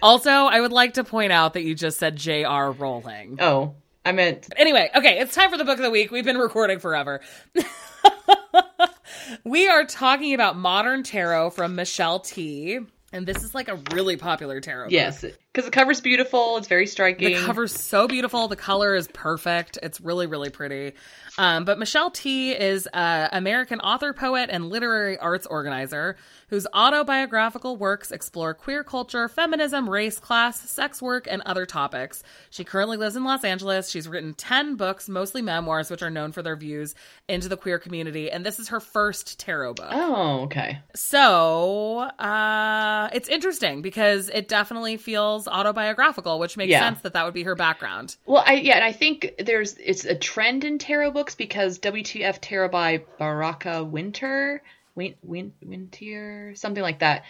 [0.00, 2.70] also, I would like to point out that you just said J.R.
[2.70, 3.38] Rowling.
[3.40, 3.74] Oh,
[4.04, 6.10] I meant Anyway, okay, it's time for the book of the week.
[6.12, 7.20] We've been recording forever.
[9.44, 12.80] we are talking about Modern Tarot from Michelle Tea.
[13.12, 14.84] And this is like a really popular tarot.
[14.84, 15.38] book.
[15.52, 16.56] Because the cover's beautiful.
[16.56, 17.34] It's very striking.
[17.34, 18.48] The cover's so beautiful.
[18.48, 19.78] The color is perfect.
[19.82, 20.92] It's really, really pretty.
[21.36, 26.16] Um, but Michelle Tea is an American author, poet, and literary arts organizer
[26.48, 32.22] whose autobiographical works explore queer culture, feminism, race, class, sex work, and other topics.
[32.50, 33.88] She currently lives in Los Angeles.
[33.88, 36.94] She's written 10 books, mostly memoirs, which are known for their views
[37.28, 38.30] into the queer community.
[38.30, 39.88] And this is her first tarot book.
[39.90, 40.80] Oh, okay.
[40.94, 46.80] So uh, it's interesting because it definitely feels autobiographical, which makes Yeah.
[46.80, 48.16] sense that that would be her background.
[48.26, 52.38] Well, I yeah, and I think there's it's a trend in tarot books because WTF
[52.40, 54.62] Tarot by Baraka Winter,
[54.94, 57.24] Win, Win, Wintier, something like that.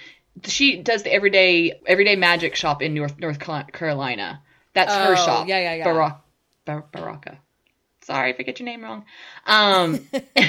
[0.44, 4.40] She does the everyday everyday magic shop in North North Carolina.
[4.74, 5.48] That's her Oh, shop.
[5.48, 5.84] yeah, yeah, yeah.
[5.84, 6.16] Barak,
[6.64, 7.38] Bar- Baraka.
[8.02, 9.04] Sorry if I get your name wrong.
[9.46, 10.00] Um,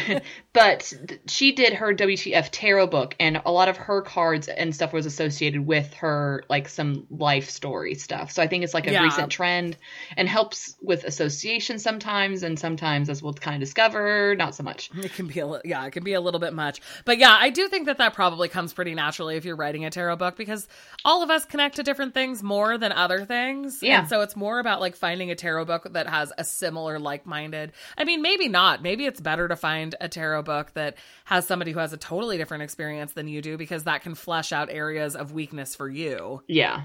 [0.53, 0.93] but
[1.27, 5.05] she did her WTF tarot book, and a lot of her cards and stuff was
[5.05, 8.31] associated with her, like some life story stuff.
[8.31, 9.03] So I think it's like a Yeah.
[9.03, 9.77] recent trend
[10.15, 14.91] and helps with association sometimes, and sometimes, as we'll kind of discover, not so much.
[14.95, 16.81] It can be a li- yeah, it can be a little bit much.
[17.03, 19.89] But yeah, I do think that that probably comes pretty naturally if you're writing a
[19.89, 20.67] tarot book because
[21.03, 23.79] all of us connect to different things more than other things.
[23.81, 24.01] Yeah.
[24.01, 27.71] And so it's more about like finding a tarot book that has a similar like-minded.
[27.97, 28.83] I mean, maybe not.
[28.83, 32.37] Maybe it's better to find a tarot book that has somebody who has a totally
[32.37, 36.41] different experience than you do because that can flesh out areas of weakness for you.
[36.47, 36.83] Yeah.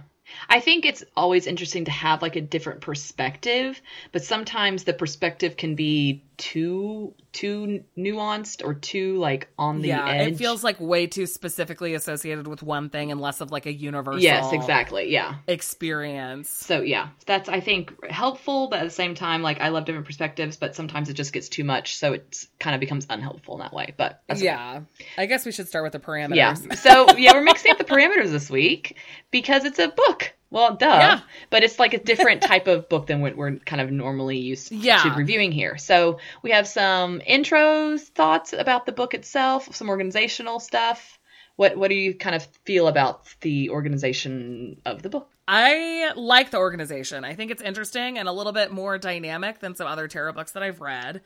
[0.48, 3.80] I think it's always interesting to have like a different perspective,
[4.12, 10.08] but sometimes the perspective can be too too nuanced or too like on the yeah,
[10.08, 10.32] edge.
[10.32, 13.72] it feels like way too specifically associated with one thing and less of like a
[13.72, 15.12] universal Yes, exactly.
[15.12, 15.34] Yeah.
[15.46, 16.48] experience.
[16.48, 20.06] So yeah, that's I think helpful, but at the same time, like I love different
[20.06, 23.60] perspectives, but sometimes it just gets too much, so it kind of becomes unhelpful in
[23.60, 23.94] that way.
[23.96, 24.46] But that's okay.
[24.46, 24.80] Yeah.
[25.18, 26.36] I guess we should start with the parameters.
[26.36, 26.54] yeah.
[26.74, 28.96] So yeah, we're mixing up the parameters this week
[29.30, 30.34] because it's a book.
[30.50, 30.86] Well, duh.
[30.86, 31.20] Yeah.
[31.50, 34.72] But it's like a different type of book than what we're kind of normally used
[34.72, 35.02] Yeah.
[35.02, 35.76] to reviewing here.
[35.76, 41.18] So we have some intros, thoughts about the book itself, some organizational stuff.
[41.56, 45.28] What what do you kind of feel about the organization of the book?
[45.46, 47.24] I like the organization.
[47.24, 50.52] I think it's interesting and a little bit more dynamic than some other tarot books
[50.52, 51.22] that I've read.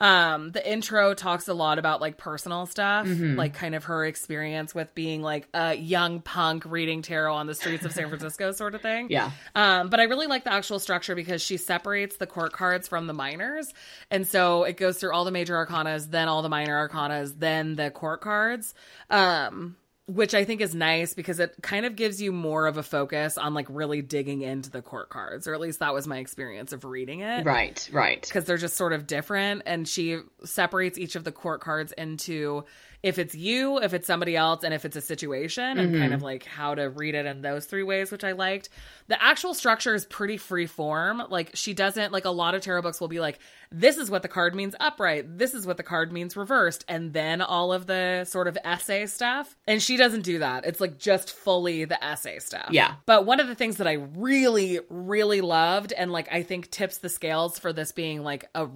[0.00, 3.36] Um, the intro talks a lot about like personal stuff, Mm-hmm.
[3.36, 7.54] like kind of her experience with being like a young punk reading tarot on the
[7.54, 9.06] streets of San Francisco sort of thing.
[9.10, 9.30] Yeah.
[9.54, 13.06] Um, but I really like the actual structure because she separates the court cards from
[13.06, 13.72] the minors.
[14.10, 17.76] And so it goes through all the major arcanas, then all the minor arcanas, then
[17.76, 18.74] the court cards.
[19.10, 22.82] Um, which I think is nice because it kind of gives you more of a
[22.82, 26.18] focus on like really digging into the court cards, or at least that was my
[26.18, 28.20] experience of reading it Right, right.
[28.20, 32.64] because they're just sort of different and she separates each of the court cards into
[33.04, 36.12] if it's you if it's somebody else and if it's a situation and kind mm-hmm.
[36.14, 38.70] of like how to read it in those three ways which i liked.
[39.08, 41.22] The actual structure is pretty free form.
[41.28, 43.38] Like she doesn't like a lot of tarot books will be like
[43.70, 45.36] this is what the card means upright.
[45.36, 49.04] This is what the card means reversed and then all of the sort of essay
[49.04, 49.54] stuff.
[49.66, 50.64] And she doesn't do that.
[50.64, 52.68] It's like just fully the essay stuff.
[52.70, 52.94] Yeah.
[53.04, 56.98] but one of the things that I really, really loved, and like I think tips
[56.98, 58.68] the scales for this being like a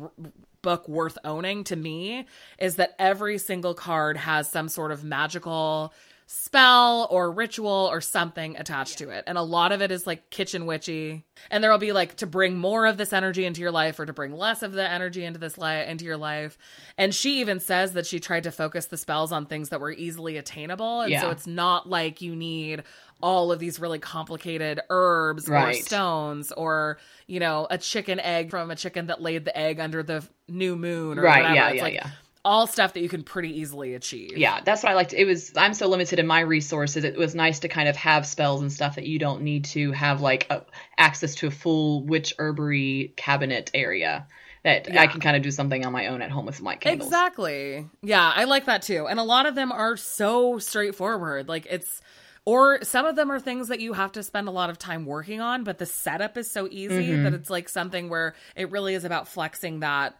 [0.63, 2.27] book worth owning to me,
[2.59, 5.93] is that every single card has some sort of magical
[6.31, 9.25] spell or ritual or something attached to it.
[9.27, 11.25] And a lot of it is like kitchen witchy.
[11.51, 14.05] And there will be like to bring more of this energy into your life or
[14.05, 16.59] to bring less of the energy into this life into your life.
[16.99, 19.91] And she even says that she tried to focus the spells on things that were
[19.91, 21.01] easily attainable.
[21.01, 22.83] And so it's not like you need
[23.23, 28.71] all of these really complicated herbs or stones or you know a chicken egg from
[28.71, 31.55] a chicken that laid the egg under the new moon or Right, whatever.
[31.55, 32.11] yeah, It's yeah, like yeah.
[32.45, 35.13] all stuff that you can pretty easily achieve Yeah, that's what I liked.
[35.13, 37.05] It was I'm so limited in my resources.
[37.05, 39.93] It was nice to kind of have spells and stuff that you don't need to
[39.93, 40.63] have like a,
[40.97, 44.27] access to a full witch herbery cabinet area.
[44.65, 45.03] that Yeah.
[45.03, 47.09] I can kind of do something on my own at home with my candles.
[47.09, 47.87] Exactly.
[48.03, 49.07] Yeah, I like that too.
[49.09, 51.49] And a lot of them are so straightforward.
[51.49, 52.01] Like it's
[52.49, 55.05] or some of them are things that you have to spend a lot of time
[55.05, 57.25] working on, but the setup is so easy Mm-hmm.
[57.25, 60.17] that it's like something where it really is about flexing that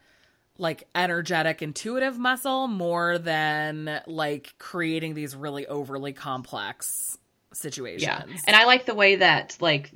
[0.59, 7.17] like energetic intuitive muscle more than like creating these really overly complex
[7.53, 8.03] situations.
[8.03, 8.23] Yeah.
[8.47, 9.93] And I like the way that like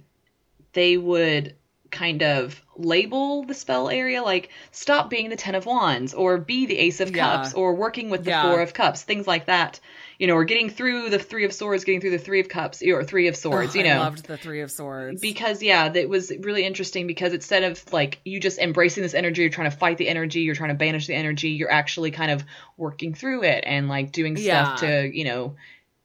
[0.72, 1.54] they would
[1.90, 6.64] kind of label the spell area like stop being the 10 of wands or be
[6.64, 7.36] the ace of Yeah.
[7.36, 8.50] cups or working with the Yeah.
[8.50, 9.78] 4 of cups, things like that.
[10.22, 12.80] You know, or getting through the 3 of swords, getting through the 3 of cups
[12.80, 14.00] or 3 of swords, Oh, you I know.
[14.02, 15.20] loved the three of swords.
[15.20, 19.40] because yeah that was really interesting because instead of like you just embracing this energy
[19.42, 22.30] you're trying to fight the energy you're trying to banish the energy you're actually kind
[22.30, 22.44] of
[22.76, 25.56] working through it and like doing stuff to you know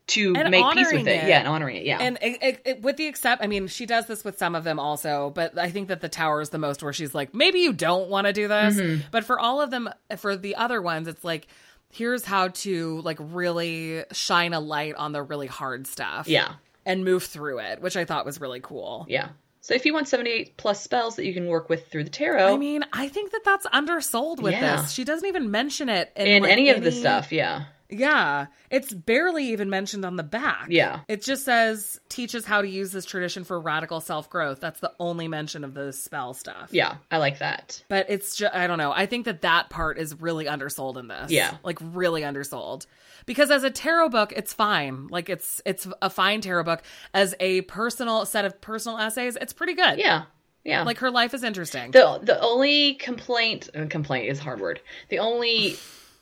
[0.08, 1.24] to And make peace with it.
[1.24, 1.28] it.
[1.28, 3.86] yeah and honoring it yeah And it, it, it- with the except, I mean, she
[3.86, 6.58] does this with some of them also, but I think that the tower is the
[6.58, 8.78] most where she's like, maybe you don't want to do this.
[8.78, 9.02] Mm-hmm.
[9.12, 11.48] But for all of them, for the other ones, it's like,
[11.89, 16.28] here's how to like really shine a light on the really hard stuff.
[16.28, 16.54] yeah
[16.86, 19.06] And move through it, which I thought was really cool.
[19.10, 19.30] yeah
[19.62, 22.54] so if you want 78 plus spells that you can work with through the tarot
[22.54, 24.82] I mean, I think that that's undersold with Yeah.
[24.82, 24.91] this.
[24.91, 28.93] She doesn't even mention it in, in like, any of the stuff yeah Yeah, it's
[28.93, 30.67] barely even mentioned on the back.
[30.69, 31.00] Yeah.
[31.08, 34.60] It just says teaches how to use this tradition for radical self growth.
[34.60, 36.69] That's the only mention of the spell stuff.
[36.71, 38.91] yeah i like that But it's just, I don't know.
[38.91, 41.32] I think that that part is really undersold in this.
[41.32, 41.56] Yeah.
[41.63, 42.88] Like really undersold.
[43.26, 45.08] Because as a tarot book, it's fine.
[45.08, 46.82] Like it's it's a fine tarot book.
[47.13, 49.97] As a personal set of personal essays, it's pretty good.
[49.97, 50.23] yeah
[50.65, 51.91] yeah Like her life is interesting.
[51.91, 54.82] The the only complaint uh, complaint is a hard word.
[55.10, 55.78] The only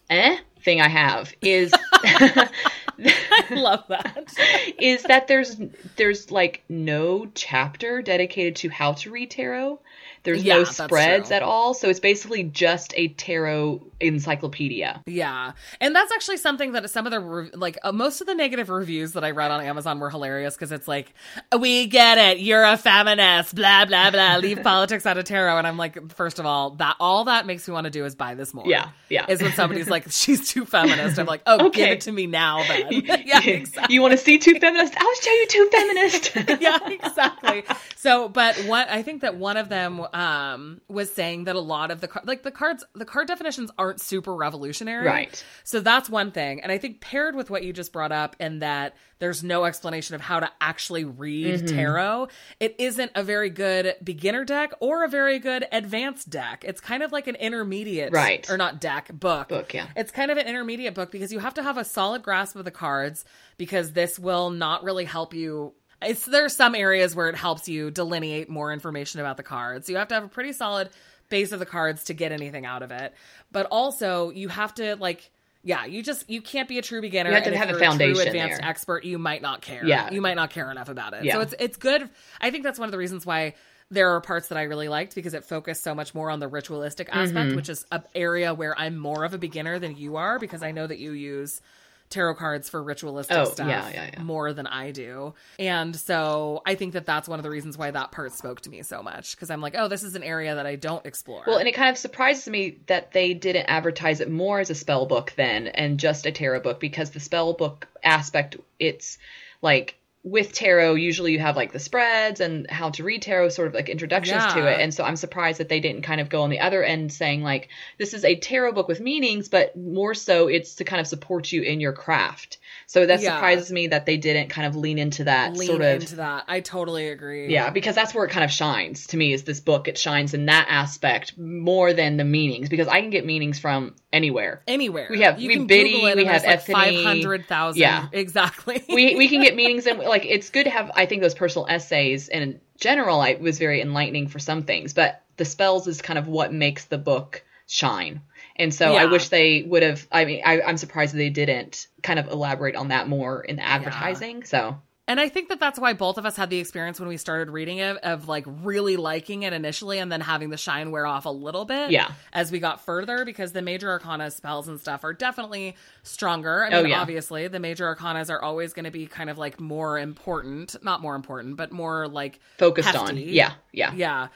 [0.09, 2.49] eh thing I have is I
[3.51, 4.33] love that.
[4.79, 5.57] is that there's
[5.95, 9.79] there's like no chapter dedicated to how to read tarot.
[10.25, 15.01] There's Yeah, no spreads at all, so it's basically just a tarot encyclopedia.
[15.05, 15.53] Yeah.
[15.79, 18.69] And that's actually something that some of the, re- like, uh, most of the negative
[18.69, 21.13] reviews that I read on Amazon were hilarious because it's like,
[21.57, 22.39] we get it.
[22.39, 24.37] You're a feminist, blah, blah, blah.
[24.37, 25.57] Leave politics out of tarot.
[25.57, 28.15] And I'm like, first of all, that all that makes me want to do is
[28.15, 28.65] buy this more.
[28.67, 29.25] Yeah, yeah.
[29.29, 31.17] Is when somebody's like, she's too feminist.
[31.19, 32.91] I'm like, oh, give it to me now then.
[33.25, 33.93] yeah, exactly.
[33.93, 34.95] You want to see two feminists?
[34.99, 36.31] I'll show you two feminists.
[36.61, 37.63] yeah, exactly.
[37.95, 41.91] So, but what I think that one of them um was saying that a lot
[41.91, 45.05] of the car- like the cards the card definitions aren't super revolutionary.
[45.05, 45.43] Right.
[45.65, 46.61] So that's one thing.
[46.61, 50.15] And I think paired with what you just brought up and that there's no explanation
[50.15, 51.75] of how to actually read Mm-hmm.
[51.75, 52.27] tarot,
[52.61, 56.63] it isn't a very good beginner deck or a very good advanced deck.
[56.65, 58.49] It's kind of like an intermediate Right.
[58.49, 59.49] or not deck, book.
[59.49, 59.87] Book, yeah.
[59.97, 62.63] It's kind of an intermediate book because you have to have a solid grasp of
[62.63, 63.25] the cards
[63.57, 65.73] because this will not really help you.
[66.05, 69.89] It's there's some areas where it helps you delineate more information about the cards.
[69.89, 70.89] You have to have a pretty solid
[71.29, 73.13] base of the cards to get anything out of it.
[73.51, 75.31] But also you have to like
[75.63, 77.31] yeah, you just you can't be a true beginner.
[77.31, 78.69] You have to have a foundation true advanced there.
[78.69, 79.83] expert, you might not care.
[79.85, 80.11] Yeah.
[80.11, 81.23] you might not care enough about it.
[81.23, 81.33] Yeah.
[81.33, 82.07] So it's it's good.
[82.39, 83.55] I think that's one of the reasons why
[83.89, 86.47] there are parts that I really liked because it focused so much more on the
[86.47, 87.55] ritualistic aspect, Mm-hmm.
[87.55, 90.71] which is an area where I'm more of a beginner than you are because I
[90.71, 91.61] know that you use
[92.09, 94.21] tarot cards for ritualistic Oh, stuff yeah, yeah, yeah.
[94.21, 95.33] more than I do.
[95.59, 98.69] And so I think that that's one of the reasons why that part spoke to
[98.69, 101.43] me so much because I'm like, oh, this is an area that I don't explore.
[101.45, 104.75] Well, and it kind of surprises me that they didn't advertise it more as a
[104.75, 109.17] spell book then and just a tarot book because the spell book aspect, it's
[109.61, 113.67] like with tarot, usually you have like the spreads and how to read tarot, sort
[113.67, 114.79] of like introductions to it.
[114.81, 117.43] And so I'm surprised that they didn't kind of go on the other end saying,
[117.43, 121.05] like, this is a tarot book with meanings, but more so it's to kind of
[121.05, 122.57] support you in your craft.
[122.87, 123.35] So that Yeah.
[123.35, 126.01] surprises me that they didn't kind of lean into that lean sort of.
[126.01, 126.45] into that.
[126.47, 127.51] I totally agree.
[127.53, 129.31] Yeah, because that's where it kind of shines to me.
[129.31, 129.87] Is this book?
[129.87, 133.93] It shines in that aspect more than the meanings because I can get meanings from
[134.11, 134.63] anywhere.
[134.67, 136.73] Anywhere We have- you we can Biddy, we have like Ethony.
[136.73, 137.79] five hundred thousand.
[137.81, 138.07] Yeah.
[138.13, 138.83] exactly.
[138.89, 140.91] We we can get meanings in like it's good to have.
[140.95, 144.93] I think those personal essays and in general, I was very enlightening for some things,
[144.93, 148.21] but the spells is kind of what makes the book shine.
[148.55, 150.07] And so I wish they would have.
[150.11, 153.65] I mean, I, I'm surprised they didn't kind of elaborate on that more in the
[153.65, 154.43] advertising.
[154.45, 157.17] So And I think that that's why both of us had the experience when we
[157.17, 161.05] started reading it of like really liking it initially and then having the shine wear
[161.05, 162.09] off a little bit Yeah.
[162.33, 166.63] as we got further because the major arcana spells and stuff are definitely stronger.
[166.65, 167.01] I Oh, mean, yeah.
[167.01, 171.01] obviously, the major arcanas are always going to be kind of like more important, not
[171.01, 173.15] more important, but more like focused on.
[173.17, 174.27] Yeah, yeah, Yeah.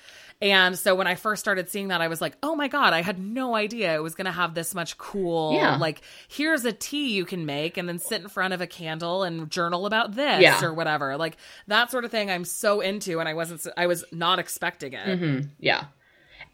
[0.41, 3.02] And so when I first started seeing that, I was like, oh my God, I
[3.02, 5.76] had no idea it was going to have this much cool, Yeah.
[5.76, 9.24] like, here's a tea you can make and then sit in front of a candle
[9.24, 10.63] and journal about this Yeah.
[10.63, 11.18] or whatever.
[11.18, 11.36] Like,
[11.68, 13.20] that sort of thing I'm so into.
[13.20, 15.05] And I wasn't, I was not expecting it.
[15.05, 15.47] Mm-hmm.
[15.59, 15.86] Yeah.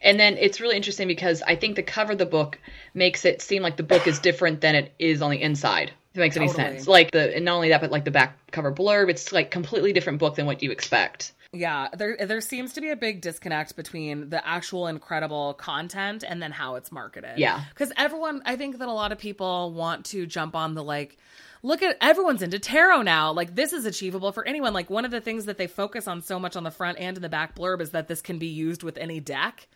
[0.01, 2.59] And then it's really interesting because I think the cover of the book
[2.95, 5.91] makes it seem like the book is different than it is on the inside.
[6.11, 6.87] If it makes any sense.
[6.87, 9.93] Like the and not only that, but like the back cover blurb, it's like completely
[9.93, 11.33] different book than what you expect.
[11.55, 16.41] Yeah, there there seems to be a big disconnect between the actual incredible content and
[16.41, 17.37] then how it's marketed.
[17.37, 17.63] Yeah.
[17.75, 21.17] Cuz everyone I think that a lot of people want to jump on the like
[21.63, 23.31] look at everyone's into tarot now.
[23.31, 24.73] Like this is achievable for anyone.
[24.73, 27.17] Like one of the things that they focus on so much on the front and
[27.17, 29.67] in the back blurb is that this can be used with any deck.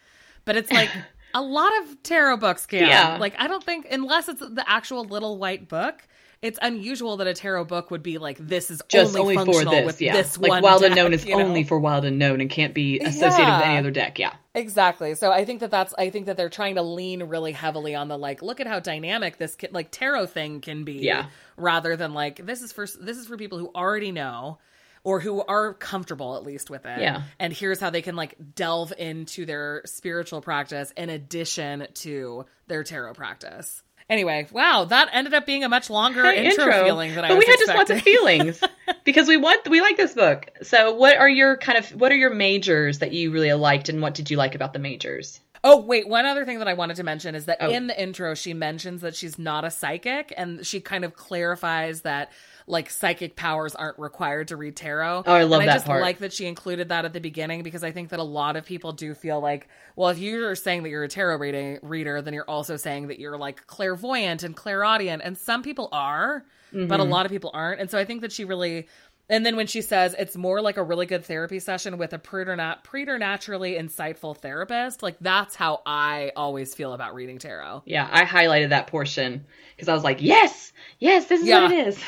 [0.45, 0.89] But it's like
[1.33, 2.87] a lot of tarot books can.
[2.87, 3.17] Yeah.
[3.19, 6.07] Like I don't think unless it's the actual little white book,
[6.41, 9.45] it's unusual that a tarot book would be like this is Just only, only, for
[9.45, 10.13] functional this, with yeah.
[10.13, 11.43] this like one Wild deck, Unknown is you know?
[11.43, 14.19] only for Wild Unknown and can't be associated with any other deck.
[14.19, 14.33] Yeah.
[14.55, 15.15] Exactly.
[15.15, 18.07] So I think that that's I think that they're trying to lean really heavily on
[18.07, 21.27] the like look at how dynamic this ca- like tarot thing can be Yeah.
[21.57, 24.59] rather than like this is for this is for people who already know
[25.03, 27.01] or who are comfortable at least with it.
[27.01, 27.23] Yeah.
[27.39, 32.83] And here's how they can like delve into their spiritual practice in addition to their
[32.83, 33.81] tarot practice.
[34.09, 37.37] Anyway, wow, that ended up being a much longer Hey, intro, feeling than I but
[37.37, 38.59] we had just lots of feelings
[39.03, 40.49] because we want we like this book.
[40.63, 44.01] So, what are your kind of what are your majors that you really liked, and
[44.01, 45.39] what did you like about the majors?
[45.63, 47.69] Oh, wait, one other thing that I wanted to mention is that Oh.
[47.69, 52.01] in the intro, she mentions that she's not a psychic, and she kind of clarifies
[52.01, 52.31] that
[52.67, 55.23] like psychic powers aren't required to read tarot.
[55.25, 56.01] Oh, I love and that I just part.
[56.03, 58.63] like that she included that at the beginning because I think that a lot of
[58.63, 62.33] people do feel like, well, if you're saying that you're a tarot reading, reader, then
[62.35, 67.03] you're also saying that you're like clairvoyant and clairaudient, and some people are, but a
[67.03, 67.11] Mm-hmm.
[67.11, 67.81] lot of people aren't.
[67.81, 68.87] And so I think that she really.
[69.29, 72.17] And then when she says it's more like a really good therapy session with a
[72.17, 77.83] preternat- preternaturally insightful therapist, like that's how I always feel about reading tarot.
[77.85, 81.63] Yeah, I highlighted that portion because I was like, yes, yes, this is Yeah.
[81.63, 82.03] what it is.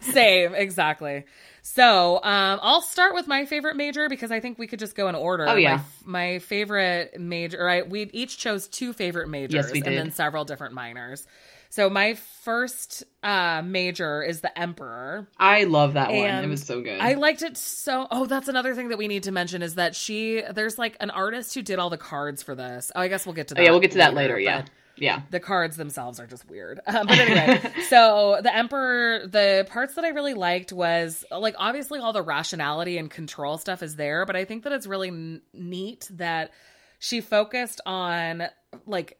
[0.14, 1.24] Same, exactly.
[1.60, 5.08] So um, I'll start with my favorite major because I think we could just go
[5.08, 5.46] in order.
[5.48, 5.80] Oh, yeah.
[6.04, 7.62] my, my favorite major.
[7.62, 11.26] Right, we each chose two favorite majors Yes, and then several different minors.
[11.72, 15.26] So my first uh, major is the Emperor.
[15.38, 16.44] I love that one.
[16.44, 17.00] It was so good.
[17.00, 18.06] I liked it so.
[18.10, 21.08] Oh, that's another thing that we need to mention is that she there's like an
[21.08, 22.92] artist who did all the cards for this.
[22.94, 23.60] Oh, I guess we'll get to that.
[23.62, 24.38] oh, yeah, we'll get to that later.
[24.38, 24.66] Yeah,
[24.98, 25.22] yeah.
[25.30, 26.78] The cards themselves are just weird.
[26.86, 32.00] Um, but anyway, so the Emperor, the parts that I really liked was like obviously
[32.00, 35.40] all the rationality and control stuff is there, but I think that it's really n-
[35.54, 36.50] neat that
[36.98, 38.42] she focused on
[38.86, 39.16] like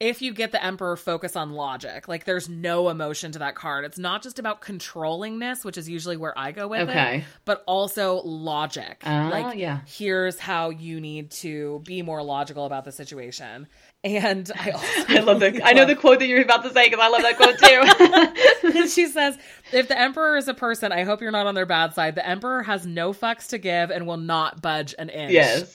[0.00, 3.84] if you get the emperor focus on logic like there's no emotion to that card
[3.84, 7.18] it's not just about controllingness which is usually where i go with Okay.
[7.18, 9.80] it but also logic Oh, like yeah.
[9.86, 13.66] here's how you need to be more logical about the situation
[14.02, 15.60] and i also I love the.
[15.66, 18.88] I know the quote that you're about to say because I love that quote too.
[18.88, 19.36] she says
[19.72, 22.26] if the emperor is a person i hope you're not on their bad side the
[22.26, 25.74] emperor has no fucks to give and will not budge an inch yes.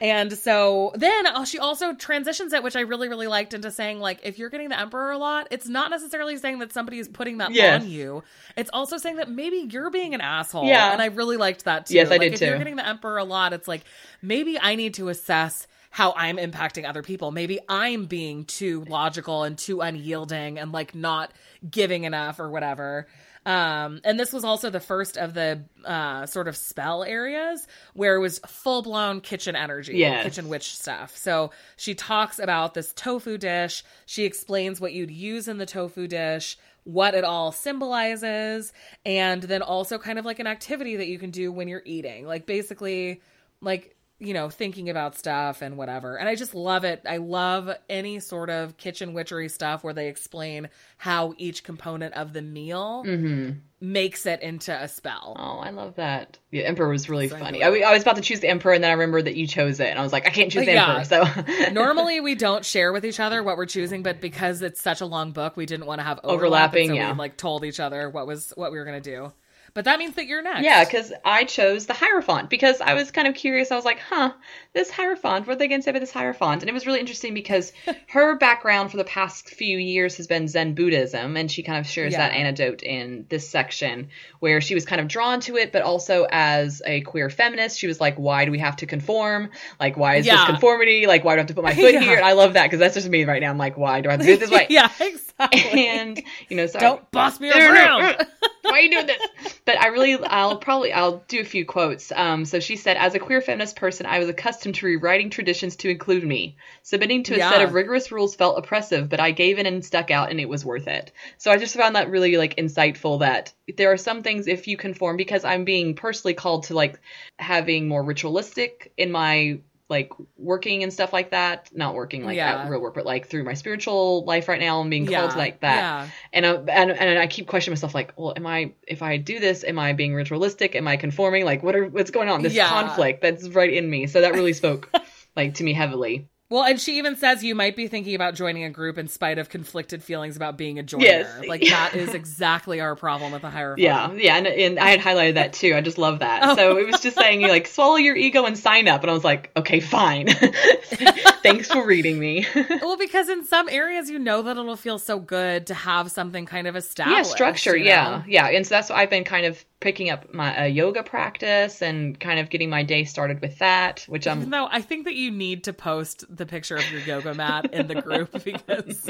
[0.00, 4.20] And so then she also transitions it, which I really, really liked, into saying, like,
[4.22, 7.38] if you're getting the Emperor a lot, it's not necessarily saying that somebody is putting
[7.38, 7.82] that Yes.
[7.82, 8.22] on you.
[8.56, 10.64] It's also saying that maybe you're being an asshole.
[10.66, 10.92] Yeah.
[10.92, 11.94] And I really liked that too.
[11.94, 13.84] Yes, I like, did if you're getting the Emperor a lot, it's like,
[14.22, 17.30] maybe I need to assess how I'm impacting other people.
[17.30, 21.32] Maybe I'm being too logical and too unyielding and like not
[21.68, 23.08] giving enough or whatever.
[23.46, 28.16] Um, and this was also the first of the uh, sort of spell areas where
[28.16, 30.24] it was full blown kitchen energy, Yes.
[30.24, 31.16] kitchen witch stuff.
[31.16, 33.84] So she talks about this tofu dish.
[34.06, 38.72] She explains what you'd use in the tofu dish, what it all symbolizes,
[39.04, 42.26] and then also kind of like an activity that you can do when you're eating.
[42.26, 43.20] Like basically,
[43.60, 46.16] like you know, thinking about stuff and whatever.
[46.16, 47.02] And I just love it.
[47.08, 52.32] I love any sort of kitchen witchery stuff where they explain how each component of
[52.32, 53.58] the meal mm-hmm.
[53.80, 55.36] makes it into a spell.
[55.38, 56.36] Oh, I love that.
[56.50, 57.62] The Emperor was really So funny.
[57.62, 59.78] I, I was about to choose the Emperor, and then I remembered that you chose
[59.78, 60.98] it, and I was like, I can't choose the Yeah.
[60.98, 61.44] Emperor.
[61.44, 65.00] So Normally we don't share with each other what we're choosing, but because it's such
[65.00, 67.12] a long book, we didn't want to have overlap, Overlapping, so yeah.
[67.12, 69.32] We like told each other what was what we were gonna do.
[69.78, 70.64] But that means that you're next.
[70.64, 73.70] Yeah, because I chose the Hierophant because I was kind of curious.
[73.70, 74.32] I was like, huh,
[74.72, 76.62] this Hierophant, what are they going to say about this Hierophant?
[76.62, 77.72] And it was really interesting because
[78.08, 81.86] her background for the past few years has been Zen Buddhism, and she kind of
[81.86, 82.26] shares Yeah.
[82.26, 84.08] that anecdote in this section
[84.40, 87.86] where she was kind of drawn to it, but also as a queer feminist, she
[87.86, 89.50] was like, why do we have to conform?
[89.78, 91.06] Like, why is this conformity?
[91.06, 92.00] Like, why do I have to put my foot Yeah.
[92.00, 92.16] here?
[92.16, 93.50] And I love that because that's just me right now.
[93.50, 94.66] I'm like, why do I have to do it this way?
[94.70, 95.86] yeah, exactly.
[95.86, 98.26] And, you know, so don't boss me around.
[98.68, 99.22] Why are you doing this?
[99.64, 102.12] but I really, I'll probably, I'll do a few quotes.
[102.12, 105.76] Um, so she said, as a queer feminist person, I was accustomed to rewriting traditions
[105.76, 106.56] to include me.
[106.82, 107.50] Submitting to a Yeah.
[107.50, 110.48] set of rigorous rules felt oppressive, but I gave in and stuck out, and it
[110.48, 111.12] was worth it.
[111.38, 113.20] So I just found that really like insightful.
[113.20, 116.98] That there are some things if you conform, because I'm being personally called to like
[117.38, 121.70] having more ritualistic in my like working and stuff like that.
[121.74, 122.62] Not working like Yeah.
[122.64, 124.80] at real work, but like through my spiritual life right now.
[124.80, 126.08] I'm being called Yeah, to like that yeah.
[126.32, 129.38] and I, and and I keep questioning myself like, well, am I if I do
[129.40, 130.74] this, am I being ritualistic?
[130.76, 131.44] Am I conforming?
[131.44, 132.42] Like, what are what's going on?
[132.42, 134.06] This conflict that's right in me.
[134.08, 134.90] So that really spoke
[135.36, 136.28] like to me heavily.
[136.50, 139.38] Well, and she even says you might be thinking about joining a group in spite
[139.38, 141.04] of conflicted feelings about being a joiner.
[141.04, 141.46] Yes.
[141.46, 143.82] Like that is exactly our problem with the Hierophant.
[143.82, 145.74] Yeah, yeah, and, and I had highlighted that too.
[145.74, 146.40] I just love that.
[146.42, 146.56] Oh.
[146.56, 149.14] So it was just saying you like swallow your ego and sign up, and I
[149.14, 150.28] was like, okay, fine.
[151.42, 152.46] Thanks for reading me.
[152.88, 156.46] Well, because in some areas you know that it'll feel so good to have something
[156.46, 157.16] kind of established.
[157.16, 157.76] yeah, structure.
[157.76, 160.64] you Yeah, yeah, and so that's what I've been kind of picking up my uh,
[160.64, 164.80] yoga practice and kind of getting my day started with that, which I'm no I
[164.80, 168.32] think that you need to post the picture of your yoga mat in the group
[168.44, 169.08] because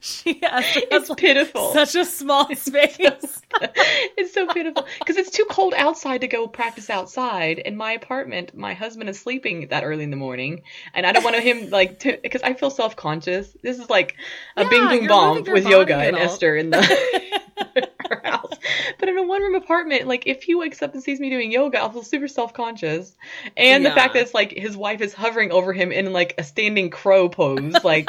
[0.00, 1.72] she has, It's pitiful.
[1.72, 2.98] such a small space.
[3.00, 7.58] it's so pitiful because it's too cold outside to go practice outside.
[7.58, 11.24] In my apartment, my husband is sleeping that early in the morning, and I don't
[11.24, 13.56] want him like to because I feel self conscious.
[13.62, 14.16] This is like
[14.56, 16.22] a yeah, bing boom bomb with yoga and and all.
[16.22, 17.88] Esther in the
[18.24, 18.54] house.
[18.98, 21.50] But in a one room apartment, like if he wakes up and sees me doing
[21.50, 23.16] yoga, I'll feel super self conscious.
[23.56, 26.44] And the fact that it's like his wife is hovering over him in like a
[26.44, 28.08] standing crow pose, like.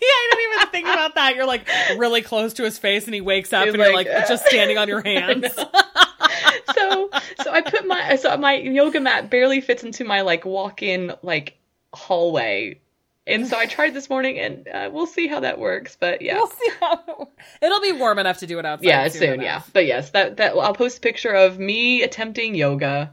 [0.00, 1.34] Yeah, I didn't even think about that.
[1.34, 4.08] You're like really close to his face, and he wakes up, He's and you're like,
[4.08, 5.52] like just standing on your hands.
[6.74, 7.10] so
[7.42, 11.12] so I put my so my yoga mat barely fits into my like walk in
[11.22, 11.58] like
[11.92, 12.80] hallway.
[13.28, 15.96] And so I tried this morning, and uh, we'll see how that works.
[16.00, 17.28] But yeah, We'll see how it
[17.62, 18.86] it'll be warm enough to do it outside.
[18.86, 19.62] yeah, soon, yeah.
[19.72, 23.12] But yes, that that I'll post a picture of me attempting yoga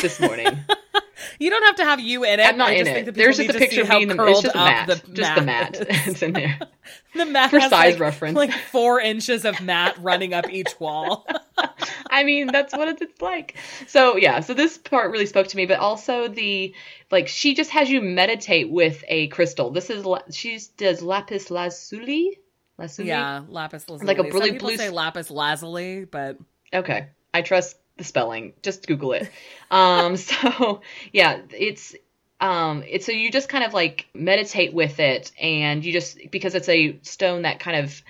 [0.00, 0.46] this morning.
[1.38, 2.46] You don't have to have you in it.
[2.46, 3.14] I'm not I in it.
[3.14, 4.30] There's just a picture of me in how the.
[4.30, 5.76] It's curled just mat, the just the mat.
[5.88, 6.58] it's in there.
[7.14, 8.36] The mat For has, size like- reference.
[8.36, 11.26] like four inches of mat running up each wall.
[12.10, 13.56] I mean, that's what it's like.
[13.88, 16.74] So yeah, so this part really spoke to me, but also the
[17.10, 19.70] like she just has you meditate with a crystal.
[19.70, 22.38] This is she does lapis lazuli.
[22.78, 23.08] Lazuli.
[23.08, 24.06] yeah, lapis lazuli.
[24.06, 26.36] Like a really Some blue- say lapis lazuli, but
[26.72, 27.06] Okay.
[27.34, 28.52] I trust the spelling.
[28.62, 29.30] Just Google it.
[29.70, 30.80] um, so
[31.12, 31.94] yeah, it's
[32.40, 36.54] um it's so you just kind of like meditate with it and you just because
[36.54, 38.02] it's a stone that kind of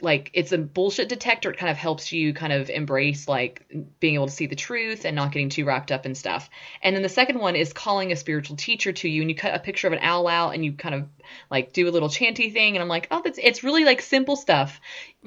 [0.00, 3.64] like it's a bullshit detector it kind of helps you kind of embrace like
[4.00, 6.50] being able to see the truth and not getting too wrapped up in stuff
[6.82, 9.54] and then the second one is calling a spiritual teacher to you and you cut
[9.54, 11.04] a picture of an owl out and you kind of
[11.50, 14.36] like do a little chanty thing and i'm like oh that's it's really like simple
[14.36, 14.80] stuff.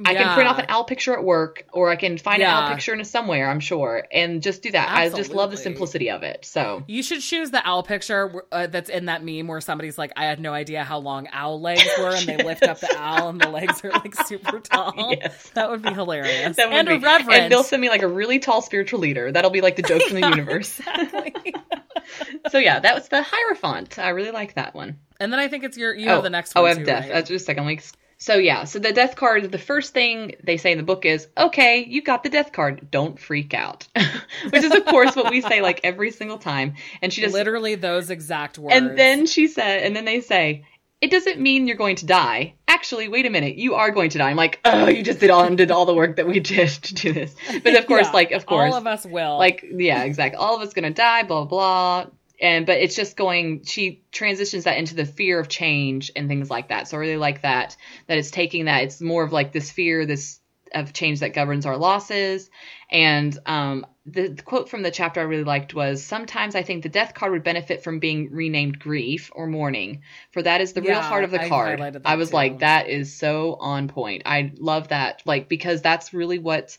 [0.03, 2.69] I can print off an owl picture at work or i can find an owl
[2.69, 4.89] picture in a somewhere i'm sure and just do that.
[4.89, 6.83] I just love the simplicity of it so.
[6.87, 10.25] You should choose the owl picture uh, that's in that meme where somebody's like, I
[10.25, 13.41] had no idea how long owl legs were, and they lift up the owl, and
[13.41, 14.93] the legs are like super tall.
[15.19, 15.49] Yes.
[15.51, 16.55] That would be hilarious.
[16.65, 19.31] That would and be, and they'll send me like a really tall spiritual leader.
[19.31, 20.79] That'll be like the joke from the universe.
[20.79, 21.53] Exactly.
[22.49, 25.63] so yeah that was the hierophant i really like that one and then I think
[25.63, 26.67] it's your you have oh, the next oh, one.
[26.67, 27.03] I have too, death.
[27.03, 27.13] right?
[27.13, 27.83] That's just second week.
[28.17, 31.27] So yeah, so the death card, the first thing they say in the book is,
[31.37, 32.87] okay, you got the death card.
[32.89, 33.87] Don't freak out.
[34.49, 36.75] Which is of course what we say like every single time.
[37.01, 38.75] And she just literally those exact words.
[38.75, 40.65] and then she said and then they say,
[41.01, 42.55] it doesn't mean you're going to die.
[42.67, 44.29] Actually, wait a minute, you are going to die.
[44.29, 46.93] I'm like, oh, you just did all did all the work that we did to
[46.95, 47.35] do this.
[47.63, 49.37] But of course, Yeah, like of course all of us will.
[49.37, 53.15] like yeah exactly all of us gonna die blah blah blah and but it's just
[53.15, 56.99] going she transitions that into the fear of change and things like that so i
[56.99, 57.77] really like that
[58.07, 60.41] that it's taking that it's more of like this fear this
[60.73, 62.49] of change that governs our losses
[62.91, 66.89] and um the, quote from the chapter i really liked was sometimes i think the
[66.89, 70.01] death card would benefit from being renamed grief or mourning
[70.31, 72.35] for that is the real heart of the I card i was too.
[72.35, 76.77] like that is so on point i love that like because that's really what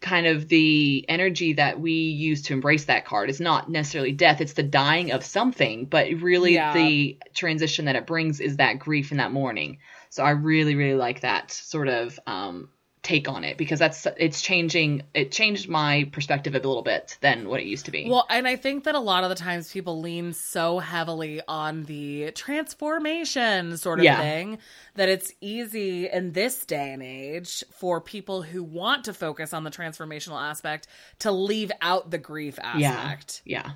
[0.00, 3.28] kind of the energy that we use to embrace that card.
[3.28, 6.72] It's not necessarily death, it's the dying of something, but really Yeah.
[6.72, 9.78] the transition that it brings is that grief and that mourning.
[10.08, 12.70] So I really, really like that sort of um,
[13.02, 17.48] take on it because that's it's changing it changed my perspective a little bit than
[17.48, 18.06] what it used to be.
[18.08, 21.84] Well, and I think that a lot of the times people lean so heavily on
[21.84, 24.18] the transformation sort of Yeah.
[24.20, 24.58] thing
[24.96, 29.64] that it's easy in this day and age for people who want to focus on
[29.64, 30.86] the transformational aspect
[31.20, 32.90] to leave out the grief yeah.
[32.92, 33.42] aspect.
[33.44, 33.70] Yeah.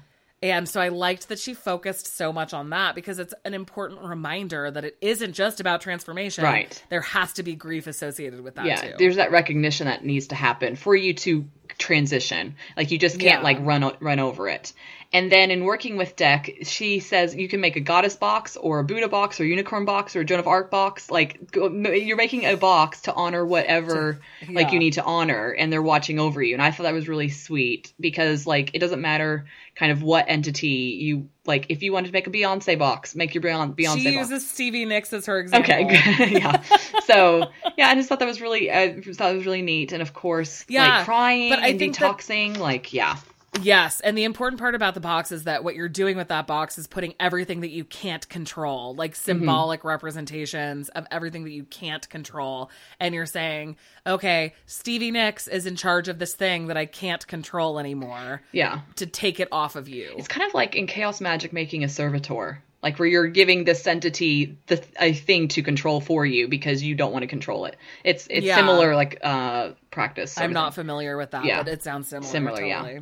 [0.45, 4.03] And so I liked that she focused so much on that because it's an important
[4.03, 6.45] reminder that it isn't just about transformation.
[6.45, 6.85] Right.
[6.91, 8.95] There has to be grief associated with that yeah, too.
[8.99, 11.47] there's that recognition that needs to happen for you to
[11.79, 12.57] transition.
[12.77, 13.43] Like you just can't Yeah.
[13.43, 14.75] like run run over it.
[15.15, 18.81] And then in working with deck, she says you can make a goddess box or
[18.81, 21.11] a Buddha box or unicorn box or a Joan of Arc box.
[21.11, 24.73] Like you're making a box to honor whatever like yeah.
[24.73, 26.55] you need to honor, and they're watching over you.
[26.55, 29.47] And I thought that was really sweet because like it doesn't matter
[29.77, 30.69] kind of what entity
[31.01, 31.67] you like.
[31.69, 34.31] If you wanted to make a Beyonce box, make your Beyonce she box.
[34.31, 35.75] uses Stevie Nicks as her example.
[35.75, 36.63] Okay, yeah.
[37.07, 40.01] So yeah, I just thought that was really, I thought it was really neat, and
[40.03, 43.17] of course, Yeah, like crying but I and think that- detoxing, like yeah,
[43.63, 46.47] Yes, and the important part about the box is that what you're doing with that
[46.47, 51.65] box is putting everything that you can't control, like symbolic representations of everything that you
[51.65, 53.77] can't control, and you're saying,
[54.07, 58.81] okay, Stevie Nicks is in charge of this thing that I can't control anymore, yeah.
[58.97, 60.13] to take it off of you.
[60.19, 63.87] It's kind of like in chaos magic making a servitor, like where you're giving this
[63.87, 67.77] entity the a thing to control for you because you don't want to control it.
[68.03, 68.57] It's it's Yeah.
[68.57, 70.37] similar like uh practice.
[70.37, 70.83] I'm not thing.
[70.83, 71.63] familiar with that, Yeah.
[71.63, 72.31] but it sounds similar.
[72.31, 72.99] Similar, yeah.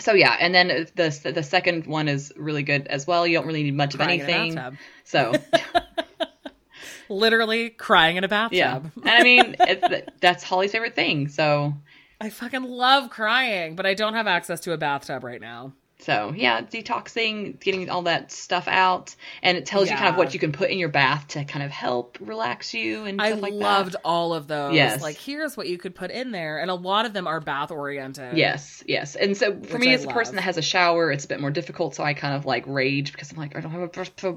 [0.00, 3.26] So yeah, and then the the second one is really good as well.
[3.26, 4.78] You don't really need much of Crying in a anything.
[5.04, 5.32] So
[7.08, 8.56] Literally crying in a bathtub.
[8.56, 11.28] yeah, and I mean it, that's Holly's favorite thing.
[11.28, 11.74] So
[12.20, 15.74] I fucking love crying, but I don't have access to a bathtub right now.
[16.04, 20.34] So yeah, detoxing, getting all that stuff out, and it tells you kind of what
[20.34, 23.40] you can put in your bath to kind of help relax you and I stuff
[23.40, 24.74] like loved all of those.
[24.74, 25.02] Yes.
[25.02, 26.60] Like, here's what you could put in there.
[26.60, 28.36] And a lot of them are bath oriented.
[28.36, 29.16] Yes, yes.
[29.16, 31.40] And so for me I as a person that has a shower, it's a bit
[31.40, 31.94] more difficult.
[31.94, 34.36] So I kind of like rage because I'm like, I don't have a.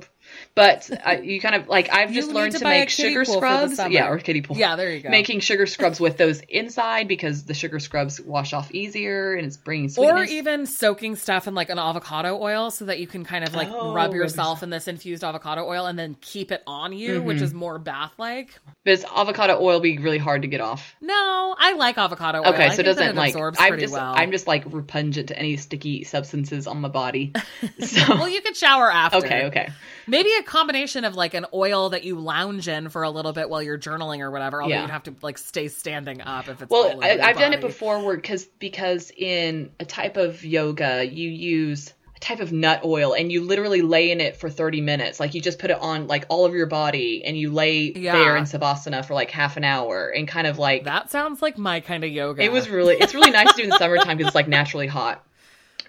[0.55, 3.47] But I, you kind of like I've just learned to to, make sugar pool for
[3.67, 3.93] the scrubs.
[3.93, 4.57] Yeah, or kiddie pool.
[4.57, 5.09] Yeah, there you go.
[5.09, 9.57] Making sugar scrubs with those inside because the sugar scrubs wash off easier and it's
[9.57, 10.31] bringing Or sweetness.
[10.31, 13.69] even soaking stuff in like an avocado oil so that you can kind of like
[13.69, 17.37] Oh, rub yourself in this infused avocado oil and then keep it on you, which
[17.37, 17.43] Mm-hmm.
[17.45, 18.49] is more bath like.
[18.85, 20.95] Does avocado oil be really hard to get off?
[21.01, 22.47] No, I like avocado oil.
[22.53, 24.13] Okay, I so doesn't it like absorbs I'm pretty just well.
[24.15, 27.33] I'm just like repugnant to any sticky substances on my body.
[27.79, 29.17] So well, you could shower after.
[29.19, 29.69] okay, okay.
[30.07, 33.49] Maybe a combination of like an oil that you lounge in for a little bit
[33.49, 34.61] while you're journaling or whatever.
[34.61, 34.81] Although Yeah.
[34.81, 38.03] you'd have to like stay standing up if it's Well, I, I've done it before
[38.03, 43.13] where because because in a type of yoga you use a type of nut oil
[43.13, 46.07] and you literally lay in it for 30 minutes like you just put it on
[46.07, 48.13] like all of your body and you lay Yeah.
[48.13, 51.59] there in savasana for like half an hour and kind of like That sounds like
[51.59, 52.41] my kind of yoga.
[52.41, 54.87] it was really it's really nice to do in the summertime because it's like naturally
[54.87, 55.23] hot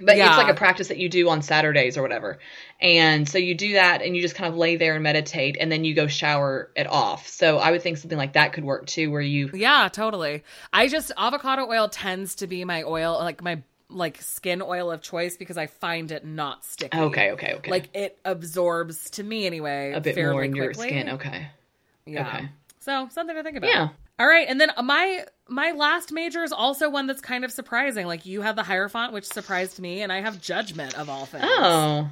[0.00, 0.28] but Yeah.
[0.28, 2.38] it's like a practice that you do on saturdays or whatever
[2.80, 5.70] and so you do that and you just kind of lay there and meditate and
[5.72, 8.86] then you go shower it off so i would think something like that could work
[8.86, 10.44] too where you Yeah, totally.
[10.72, 15.00] I just avocado oil tends to be my oil, like my like skin oil of
[15.00, 16.96] choice because I find it not sticky.
[16.98, 19.92] okay okay okay Like it absorbs to me anyway.
[19.92, 21.48] a bit more in your skin okay
[22.06, 22.26] Yeah.
[22.28, 22.48] okay.
[22.80, 23.70] So something to think about.
[23.70, 23.88] Yeah.
[24.18, 28.06] All right, and then my my last major is also one that's kind of surprising.
[28.06, 31.44] Like you have the Hierophant, which surprised me, and I have Judgment of all things.
[31.46, 32.10] Oh,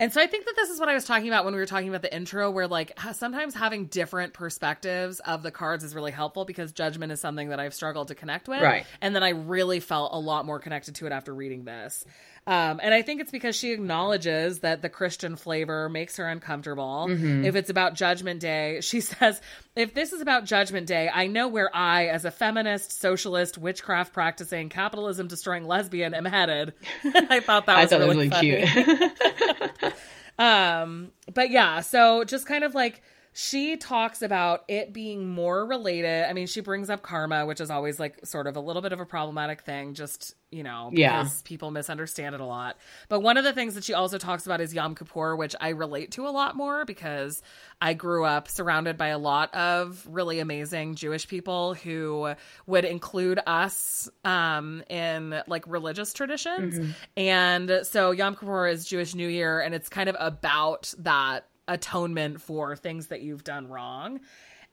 [0.00, 1.66] And so I think that this is what I was talking about when we were
[1.66, 6.10] talking about the intro, where like sometimes having different perspectives of the cards is really
[6.10, 8.60] helpful because judgment is something that I've struggled to connect with.
[8.60, 8.86] Right.
[9.00, 12.04] And then I really felt a lot more connected to it after reading this.
[12.46, 17.06] Um, and I think it's because she acknowledges that the Christian flavor makes her uncomfortable.
[17.46, 19.40] If it's about Judgment Day, she says,
[19.74, 24.12] if this is about Judgment Day, I know where I, as a feminist, socialist, witchcraft
[24.12, 26.74] practicing, capitalism destroying lesbian, am headed.
[27.04, 29.92] I thought that was thought really, really cute.
[30.38, 33.02] Um, but yeah, so just kind of like
[33.36, 36.24] she talks about it being more related.
[36.28, 38.92] I mean, she brings up karma, which is always like sort of a little bit
[38.92, 41.00] of a problematic thing, just, you know, because
[41.34, 41.40] Yeah.
[41.42, 42.76] people misunderstand it a lot.
[43.08, 45.70] But one of the things that she also talks about is Yom Kippur, which I
[45.70, 47.42] relate to a lot more because
[47.80, 52.34] I grew up surrounded by a lot of really amazing Jewish people who
[52.66, 56.94] would include us um, in like religious traditions.
[57.16, 62.40] And so Yom Kippur is Jewish New Year, and it's kind of about that atonement
[62.40, 64.20] for things that you've done wrong.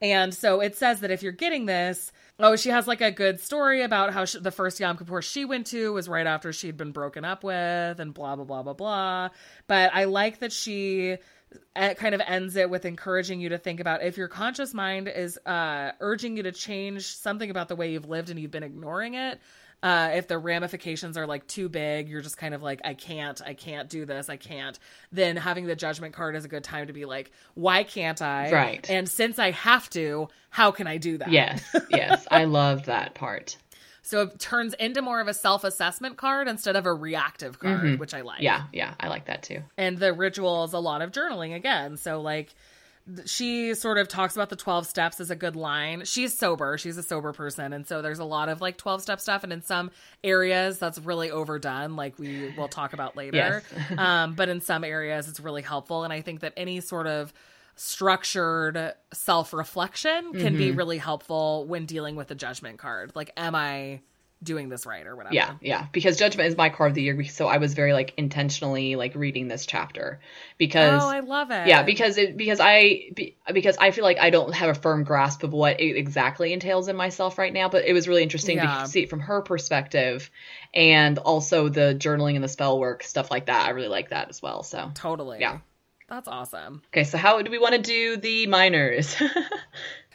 [0.02, 3.40] And so it says that if you're getting this, oh, she has like a good
[3.40, 6.76] story about how she, the first Yom Kippur she went to was right after she'd
[6.76, 9.30] been broken up with, and blah, blah, blah, blah, blah.
[9.68, 11.18] But I like that she
[11.76, 15.08] uh, kind of ends it with encouraging you to think about if your conscious mind
[15.08, 18.64] is uh, urging you to change something about the way you've lived and you've been
[18.64, 19.40] ignoring it.
[19.84, 23.42] Uh, if the ramifications are like too big, you're just kind of like, I can't,
[23.44, 24.78] I can't do this, I can't.
[25.12, 28.52] Then having the judgment card is a good time to be like, why can't I?
[28.52, 28.90] Right.
[28.90, 31.32] And since I have to, how can I do that?
[31.32, 33.58] yes, yes, I love that part.
[34.04, 38.00] So it turns into more of a self assessment card instead of a reactive card,
[38.00, 38.38] which I like.
[38.38, 38.44] Mm-hmm.
[38.44, 39.62] Yeah, yeah, I like that too.
[39.78, 41.98] And the ritual is a lot of journaling again.
[41.98, 42.54] So, like,
[43.26, 46.04] she sort of talks about the 12 steps as a good line.
[46.06, 46.78] She's sober.
[46.78, 47.74] She's a sober person.
[47.74, 49.44] And so there's a lot of like 12 step stuff.
[49.44, 49.92] And in some
[50.24, 53.64] areas, that's really overdone, like we will talk about later.
[53.98, 56.04] um, but in some areas, it's really helpful.
[56.04, 57.34] And I think that any sort of
[57.76, 60.58] structured self reflection can Mm-hmm.
[60.58, 63.12] be really helpful when dealing with the judgment card.
[63.16, 64.02] Like, am I
[64.44, 65.36] doing this right or whatever?
[65.36, 68.14] Yeah, yeah, because judgment is my card of the year, so I was very like
[68.18, 70.20] intentionally like reading this chapter
[70.58, 71.68] because Oh, I love it.
[71.68, 75.04] yeah, because it because I be, because I feel like I don't have a firm
[75.04, 78.58] grasp of what it exactly entails in myself right now, but it was really interesting
[78.58, 78.84] Yeah.
[78.84, 80.30] to see it from her perspective
[80.74, 83.66] and also the journaling and the spell work stuff like that.
[83.66, 84.64] I really like that as well.
[84.64, 85.40] So totally.
[85.40, 85.60] Yeah.
[86.10, 86.82] That's awesome.
[86.88, 89.16] okay, so how do we want to do the minors?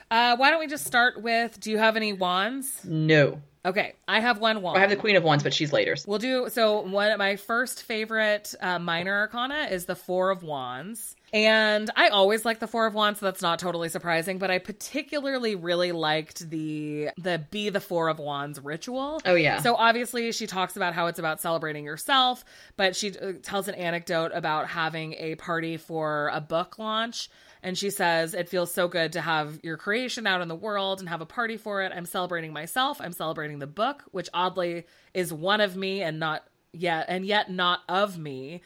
[0.09, 2.81] Uh, why don't we just start with do you have any wands?
[2.85, 4.79] no, Okay, I have one wand.
[4.79, 5.97] I have the Queen of Wands, but she's later.
[6.07, 6.83] We'll do so.
[6.83, 12.11] One of my first favorite uh, minor arcana is the Four of Wands, and I
[12.11, 13.19] always like the Four of Wands.
[13.19, 18.09] So that's not totally surprising, but I particularly really liked the the Be the Four
[18.09, 19.21] of Wands ritual.
[19.25, 19.61] Oh, yeah.
[19.61, 22.45] So obviously she talks about how it's about celebrating yourself,
[22.77, 27.29] but she uh, tells an anecdote about having a party for a book launch.
[27.63, 31.01] And she says, It feels so good to have your creation out in the world
[31.01, 31.93] and have a party for it.
[31.95, 33.01] I'm celebrating myself.
[33.01, 37.51] I'm celebrating the book, which oddly is one of me and not yet, and yet
[37.51, 38.63] not of me.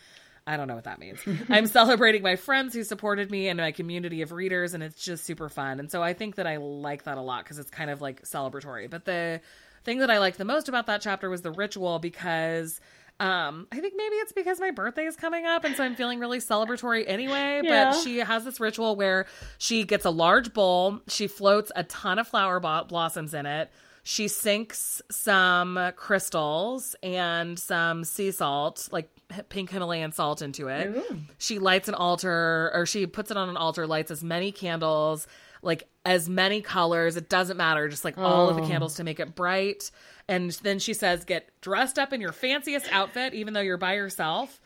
[0.46, 1.20] I don't know what that means.
[1.48, 5.24] I'm celebrating my friends who supported me and my community of readers, and it's just
[5.24, 5.78] super fun.
[5.78, 8.22] And so I think that I like that a lot because it's kind of like
[8.22, 8.90] celebratory.
[8.90, 9.40] But the
[9.84, 12.80] thing that I liked the most about that chapter was the ritual because
[13.20, 16.18] um I think maybe it's because my birthday is coming up and so I'm feeling
[16.18, 17.92] really celebratory anyway, Yeah.
[17.92, 19.26] but she has this ritual where
[19.58, 23.70] she gets a large bowl, she floats a ton of flower bo- blossoms in it.
[24.02, 29.10] She sinks some crystals and some sea salt, like
[29.50, 30.96] pink Himalayan salt into it.
[31.36, 35.26] She lights an altar or she puts it on an altar, lights as many candles,
[35.62, 39.20] like as many colors, it doesn't matter, just like all of the candles to make
[39.20, 39.90] it bright.
[40.30, 43.94] And then she says, get dressed up in your fanciest outfit, even though you're by
[43.94, 44.60] yourself.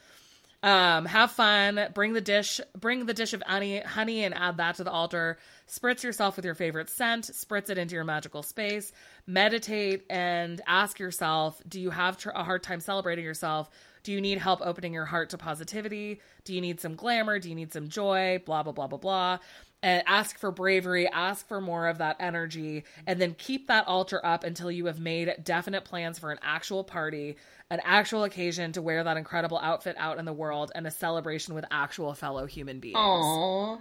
[0.63, 1.89] Um, have fun.
[1.95, 2.61] Bring the dish.
[2.79, 5.39] Bring the dish of honey, honey, and add that to the altar.
[5.69, 7.25] Spritz yourself with your favorite scent.
[7.25, 8.93] Spritz it into your magical space.
[9.27, 13.69] Meditate and ask yourself: Do you have tr- a hard time celebrating yourself?
[14.05, 16.21] Do you need help opening your heart to positivity?
[16.45, 17.39] Do you need some glamour?
[17.39, 18.43] Do you need some joy?
[18.47, 19.39] Blah blah blah blah blah.
[19.85, 21.07] And ask for bravery.
[21.07, 24.99] Ask for more of that energy, and then keep that altar up until you have
[24.99, 27.37] made definite plans for an actual party
[27.71, 31.55] an actual occasion to wear that incredible outfit out in the world and a celebration
[31.55, 32.97] with actual fellow human beings.
[32.97, 33.81] Aww.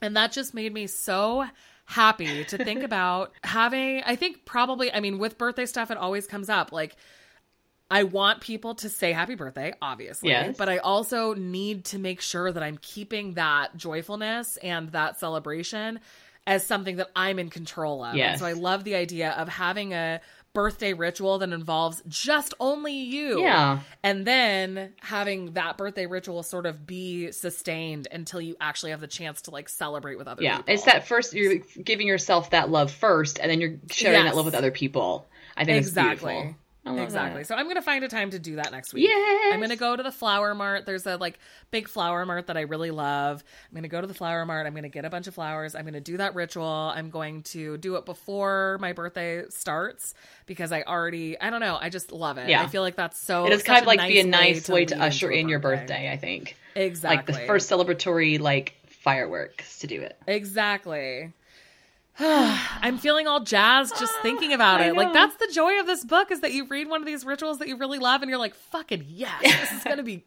[0.00, 1.46] And that just made me so
[1.84, 6.26] happy to think about having, I think probably, I mean, with birthday stuff, it always
[6.26, 6.72] comes up.
[6.72, 6.96] Like,
[7.94, 10.56] I want people to say happy birthday, obviously, Yes.
[10.58, 16.00] but I also need to make sure that I'm keeping that joyfulness and that celebration
[16.46, 18.16] as something that I'm in control of.
[18.16, 18.40] Yes.
[18.40, 20.20] so I love the idea of having a
[20.54, 23.40] birthday ritual that involves just only you.
[23.40, 23.80] Yeah.
[24.04, 29.06] And then having that birthday ritual sort of be sustained until you actually have the
[29.08, 30.44] chance to like celebrate with other people.
[30.52, 30.74] Yeah, people.
[30.74, 34.30] it's that first you're giving yourself that love first, and then you're sharing Yes.
[34.32, 35.26] that love with other people.
[35.56, 36.54] I think exactly.
[36.84, 36.92] It's beautiful.
[36.92, 37.42] I love Exactly.
[37.42, 37.46] that.
[37.48, 39.08] So I'm gonna find a time to do that next week.
[39.08, 39.54] Yes.
[39.54, 40.86] I'm gonna go to the flower mart.
[40.86, 41.38] There's a like
[41.70, 43.42] big flower mart that I really love.
[43.70, 44.66] I'm gonna go to the flower mart.
[44.66, 45.74] I'm gonna get a bunch of flowers.
[45.74, 46.92] I'm gonna do that ritual.
[46.94, 50.14] I'm going to do it before my birthday starts
[50.46, 51.78] because I already I don't know.
[51.80, 52.48] I just love it.
[52.48, 52.62] Yeah.
[52.62, 53.46] I feel like that's so.
[53.46, 55.58] It is kind of like be a way nice way to lead usher in your
[55.58, 55.86] birthday.
[55.86, 56.12] birthday.
[56.12, 57.32] I think Exactly.
[57.34, 60.16] like the first celebratory like fireworks to do it.
[60.26, 61.32] Exactly.
[62.18, 64.94] I'm feeling all jazzed just thinking about it.
[64.94, 67.58] Like that's the joy of this book is that you read one of these rituals
[67.58, 70.24] that you really love and you're like, fucking yes, this is gonna be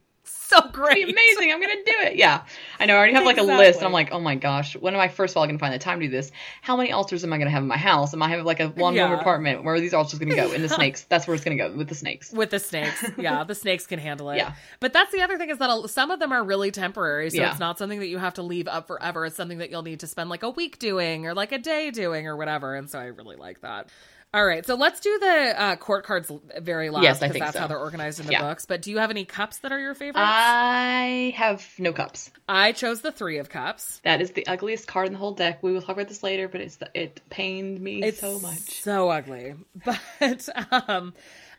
[0.61, 1.05] so great.
[1.05, 1.51] Be amazing!
[1.51, 2.15] I'm gonna do it.
[2.15, 2.43] Yeah,
[2.79, 2.93] I know.
[2.93, 3.59] I already have like a list.
[3.61, 3.85] Exactly.
[3.85, 5.99] I'm like, oh my gosh, when am I first of all gonna find the time
[5.99, 6.31] to do this?
[6.61, 8.13] How many altars am I gonna have in my house?
[8.13, 9.19] Am I have like a one room Yeah.
[9.19, 9.63] apartment?
[9.63, 10.51] Where are these altars gonna go?
[10.53, 11.03] In the snakes.
[11.09, 12.31] That's where it's gonna go with the snakes.
[12.31, 13.03] With the snakes.
[13.17, 14.37] Yeah, the snakes can handle it.
[14.37, 14.53] Yeah.
[14.79, 17.29] But that's the other thing is that some of them are really temporary.
[17.29, 17.51] So Yeah.
[17.51, 19.25] it's not something that you have to leave up forever.
[19.25, 21.91] It's something that you'll need to spend like a week doing or like a day
[21.91, 22.75] doing or whatever.
[22.75, 23.89] And so I really like that.
[24.33, 27.45] All right, so let's do the uh, court cards very last Yes, I because think
[27.45, 27.61] that's so.
[27.61, 28.41] how they're organized in the Yeah.
[28.41, 28.65] books.
[28.65, 30.17] But do you have any cups that are your favorites?
[30.21, 32.29] I have no cups.
[32.47, 34.01] I chose the three of cups.
[34.03, 35.63] That is the ugliest card in the whole deck.
[35.63, 38.59] We will talk about this later, but it's the, it pained me It's so much.
[38.81, 39.55] so ugly.
[40.19, 40.49] But
[40.89, 41.13] um,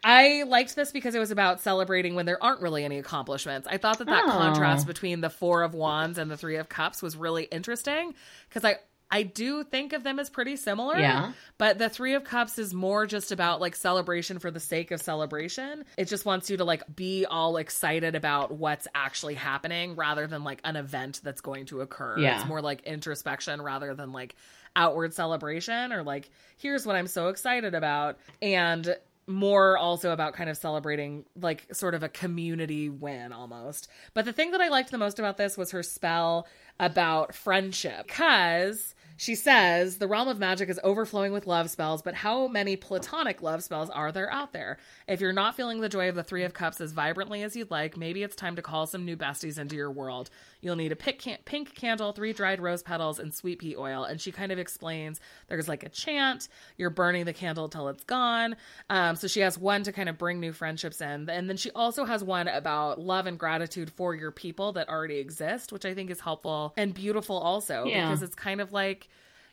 [0.04, 3.66] I liked this because it was about celebrating when there aren't really any accomplishments.
[3.68, 4.30] I thought that that Oh.
[4.32, 8.14] contrast between the four of wands and the three of cups was really interesting
[8.48, 8.76] because I
[9.10, 10.98] I do think of them as pretty similar.
[10.98, 11.32] Yeah.
[11.56, 15.00] But the Three of Cups is more just about like celebration for the sake of
[15.00, 15.84] celebration.
[15.96, 20.44] It just wants you to like be all excited about what's actually happening rather than
[20.44, 22.18] like an event that's going to occur.
[22.18, 22.40] Yeah.
[22.40, 24.34] It's more like introspection rather than like
[24.76, 28.18] outward celebration or like, here's what I'm so excited about.
[28.42, 28.94] And
[29.26, 33.88] more also about kind of celebrating like sort of a community win almost.
[34.14, 36.46] But the thing that I liked the most about this was her spell
[36.80, 42.14] about friendship because she says the realm of magic is overflowing with love spells, but
[42.14, 44.78] how many platonic love spells are there out there?
[45.08, 47.68] If you're not feeling the joy of the Three of Cups as vibrantly as you'd
[47.68, 50.30] like, maybe it's time to call some new besties into your world.
[50.60, 54.04] You'll need a pink, can- pink candle, three dried rose petals, and sweet pea oil.
[54.04, 58.04] And she kind of explains there's like a chant, you're burning the candle till it's
[58.04, 58.56] gone.
[58.90, 61.28] Um, so she has one to kind of bring new friendships in.
[61.30, 65.18] And then she also has one about love and gratitude for your people that already
[65.18, 68.06] exist, which I think is helpful and beautiful also Yeah.
[68.08, 69.08] because it's kind of like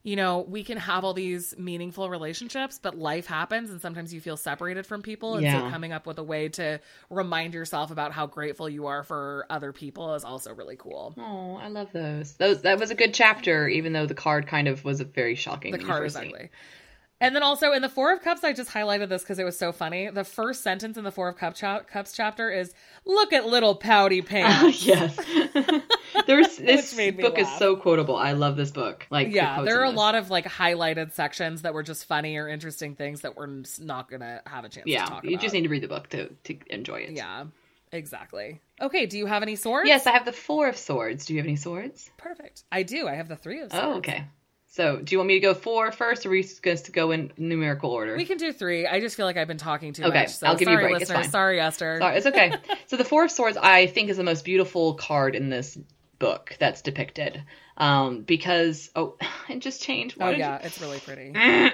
[0.06, 4.22] you know, we can have all these meaningful relationships, but life happens and sometimes you
[4.22, 5.38] feel separated from people.
[5.38, 6.80] And so coming up with a way to
[7.10, 11.16] remind yourself about how grateful you are for other people is also really cool.
[11.18, 12.34] Oh, I love those.
[12.34, 15.72] Those that was a good chapter, even though the card kind of was very shocking.
[15.72, 16.34] The card first is see it.
[16.36, 16.50] ugly.
[17.22, 19.58] And then also in the Four of Cups, I just highlighted this because it was
[19.58, 20.10] so funny.
[20.10, 22.74] The first sentence in the Four of Cup cha- Cups chapter is,
[23.06, 25.18] "Look at little pouty pants." yes.
[26.28, 28.16] There's this book is so quotable.
[28.16, 29.06] I love this book.
[29.10, 32.38] Like yeah, quotes there are a lot of like highlighted sections that were just funny
[32.38, 35.42] or interesting things that we're not gonna have a chance to Yeah, you about.
[35.42, 37.12] just need to read the book to to enjoy it.
[37.12, 37.46] Yeah,
[37.92, 38.62] exactly.
[38.82, 39.88] Okay, do you have any swords?
[39.88, 41.26] Yes, I have the four of swords.
[41.26, 42.10] Do you have any swords?
[42.18, 42.64] Perfect.
[42.72, 43.08] I do.
[43.08, 43.86] I have the three of oh, swords.
[43.86, 44.26] Oh, okay.
[44.76, 47.12] So, do you want me to go four first, or are we just to go
[47.12, 48.18] in numerical order?
[48.18, 48.86] We can do three.
[48.86, 50.32] I just feel like I've been talking too Okay, much.
[50.32, 51.02] So I'll give you a sorry, break.
[51.02, 51.30] It's fine.
[51.30, 51.98] Sorry, Esther.
[52.02, 52.56] Sorry, it's okay.
[52.88, 55.78] so, the Four of Swords, I think, is the most beautiful card in this
[56.20, 57.44] book that's depicted.
[57.78, 59.18] Um, because oh,
[59.50, 60.18] it just changed.
[60.18, 61.32] Why Oh yeah, it's really pretty.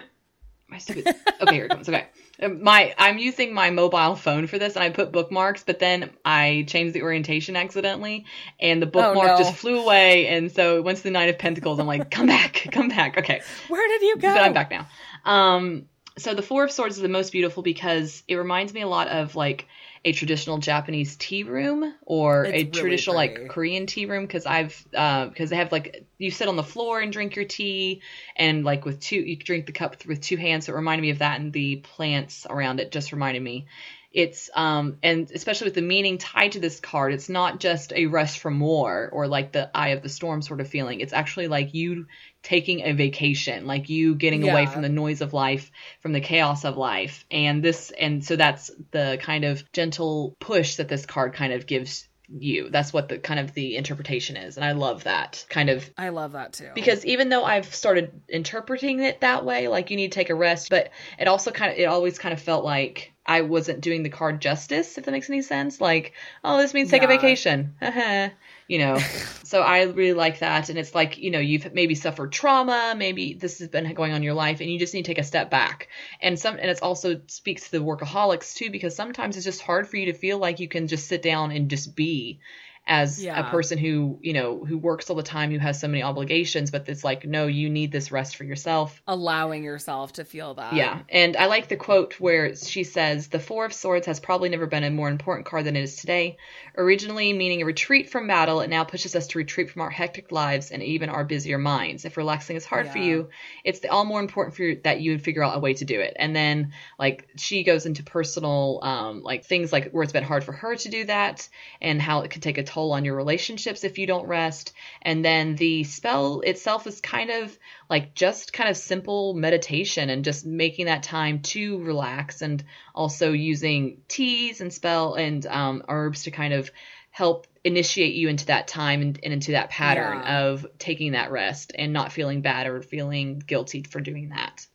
[0.71, 1.15] my stupid.
[1.41, 1.89] Okay, here it comes.
[1.89, 2.05] Okay,
[2.41, 6.11] Um, my I'm using my mobile phone for this, and I put bookmarks, but then
[6.23, 8.25] I changed the orientation accidentally,
[8.59, 9.37] and the bookmark no.
[9.37, 10.27] just flew away.
[10.27, 11.79] And so once the Knight of Pentacles.
[11.79, 13.17] I'm like, come back, come back.
[13.17, 14.33] Okay, Where did you go?
[14.33, 14.87] but I'm back now.
[15.25, 15.87] Um,
[16.17, 19.07] so the Four of Swords is the most beautiful because it reminds me a lot
[19.07, 19.67] of like
[20.03, 23.43] a traditional Japanese tea room or It's a really traditional pretty.
[23.43, 26.63] like Korean tea room because I've uh because they have like you sit on the
[26.63, 28.01] floor and drink your tea
[28.35, 30.65] and like with two you drink the cup with two hands.
[30.65, 33.67] So it reminded me of that and the plants around it just reminded me.
[34.11, 38.07] It's um and especially with the meaning tied to this card, it's not just a
[38.07, 40.99] rest from war or like the eye of the storm sort of feeling.
[40.99, 42.07] It's actually like you
[42.43, 45.71] taking a vacation, like you getting away from the noise of life,
[46.01, 47.25] from the chaos of life.
[47.29, 51.67] And this and so that's the kind of gentle push that this card kind of
[51.67, 52.69] gives you.
[52.69, 54.57] That's what the kind of the interpretation is.
[54.57, 56.69] And I love that kind of I love that too.
[56.73, 60.35] because even though I've started interpreting it that way, like you need to take a
[60.35, 60.89] rest, but
[61.19, 64.41] it also kind of it always kind of felt like I wasn't doing the card
[64.41, 65.79] justice, if that makes any sense.
[65.79, 66.11] Like,
[66.43, 67.75] oh, this means take a vacation,
[68.67, 68.97] you know.
[69.43, 73.33] so I really like that, and it's like you know you've maybe suffered trauma, maybe
[73.33, 75.23] this has been going on in your life, and you just need to take a
[75.23, 75.87] step back.
[76.19, 79.87] And some, and it's also speaks to the workaholics too, because sometimes it's just hard
[79.87, 82.41] for you to feel like you can just sit down and just be
[82.87, 83.47] as Yeah.
[83.47, 86.71] a person who you know who works all the time who has so many obligations
[86.71, 89.01] but it's like no you need this rest for yourself.
[89.07, 90.73] Allowing yourself to feel that.
[90.73, 91.01] yeah.
[91.09, 94.65] And i like the quote where she says the four of swords has probably never
[94.65, 96.37] been a more important card than it is today.
[96.75, 100.31] Originally meaning a retreat from battle it now pushes us to retreat from our hectic
[100.31, 102.03] lives and even our busier minds.
[102.03, 103.29] If relaxing is hard for you
[103.63, 105.85] it's the all more important for you that you would figure out a way to
[105.85, 106.15] do it.
[106.17, 110.43] And then like she goes into personal um like things like where it's been hard
[110.43, 111.47] for her to do that
[111.79, 115.25] and how it could take a toll on your relationships if you don't rest and
[115.25, 117.57] then the spell itself is kind of
[117.89, 122.63] like just kind of simple meditation and just making that time to relax and
[122.95, 126.71] also using teas and spell and um, herbs to kind of
[127.09, 130.43] help initiate you into that time and, and into that pattern Yeah.
[130.43, 134.65] of taking that rest and not feeling bad or feeling guilty for doing that.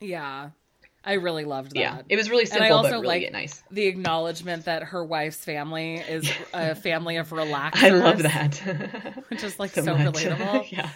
[0.00, 0.50] Yeah.
[1.08, 1.80] I really loved that.
[1.80, 3.62] Yeah, it was really And I simple also but really like nice.
[3.70, 7.82] the acknowledgement that her wife's family is a family of relaxers.
[7.82, 9.24] I love that.
[9.30, 10.16] Which is like so, much.
[10.16, 10.70] relatable.
[10.70, 10.90] yeah.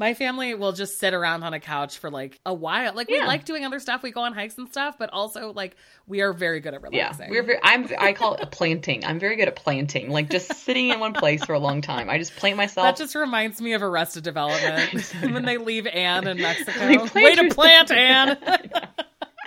[0.00, 2.94] My family will just sit around on a couch for like a while.
[2.94, 4.02] Like we like doing other stuff.
[4.02, 5.76] We go on hikes and stuff, but also like
[6.08, 7.26] we are very good at relaxing.
[7.26, 9.04] Yeah, we're very, I'm I call it a planting.
[9.04, 12.10] I'm very good at planting, like just sitting in one place for a long time.
[12.10, 12.86] I just plant myself.
[12.86, 16.86] that just reminds me of Arrested Development when they leave Anne in Mexico.
[16.86, 18.38] Like, Way to plant, Anne.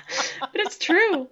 [0.40, 1.28] but it's true.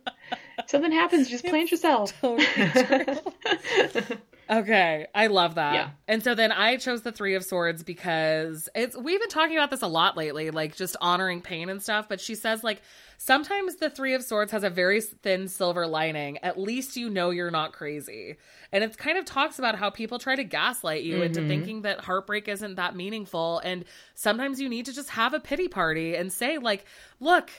[0.67, 2.13] Something happens, just plant yourself.
[2.21, 2.45] Totally.
[4.49, 5.73] Okay, I love that.
[5.73, 5.89] Yeah.
[6.07, 9.71] And so then I chose the 3 of swords because it's we've been talking about
[9.71, 12.81] this a lot lately, like just honoring pain and stuff, but she says like
[13.17, 16.39] sometimes the 3 of swords has a very thin silver lining.
[16.39, 18.35] At least you know you're not crazy.
[18.71, 21.49] And it kind of talks about how people try to gaslight you into mm-hmm.
[21.49, 25.67] thinking that heartbreak isn't that meaningful and sometimes you need to just have a pity
[25.67, 26.85] party and say like,
[27.19, 27.49] "Look,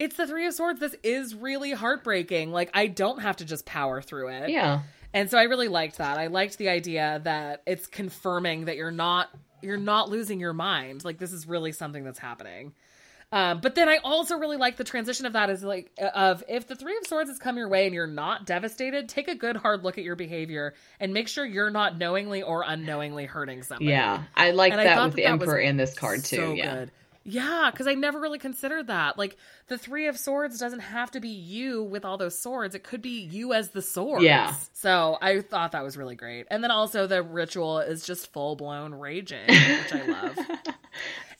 [0.00, 0.80] it's the 3 of swords.
[0.80, 2.50] This is really heartbreaking.
[2.50, 4.80] Like I don't have to just power through it." Yeah.
[5.12, 6.18] And so I really liked that.
[6.18, 9.28] I liked the idea that it's confirming that you're not
[9.62, 11.04] you're not losing your mind.
[11.04, 12.72] Like this is really something that's happening.
[13.32, 16.66] Um, but then I also really like the transition of that is like of if
[16.66, 19.56] the three of swords has come your way and you're not devastated, take a good
[19.56, 23.90] hard look at your behavior and make sure you're not knowingly or unknowingly hurting somebody.
[23.90, 24.24] Yeah.
[24.34, 26.36] I like And that with that the Emperor in this card too.
[26.36, 26.74] So yeah.
[26.74, 26.90] good.
[27.30, 29.16] Yeah, because I never really considered that.
[29.16, 29.36] Like
[29.68, 32.74] the three of swords doesn't have to be you with all those swords.
[32.74, 34.24] It could be you as the swords.
[34.24, 34.54] Yeah.
[34.72, 36.46] So I thought that was really great.
[36.50, 40.38] And then also the ritual is just full blown raging, which I love.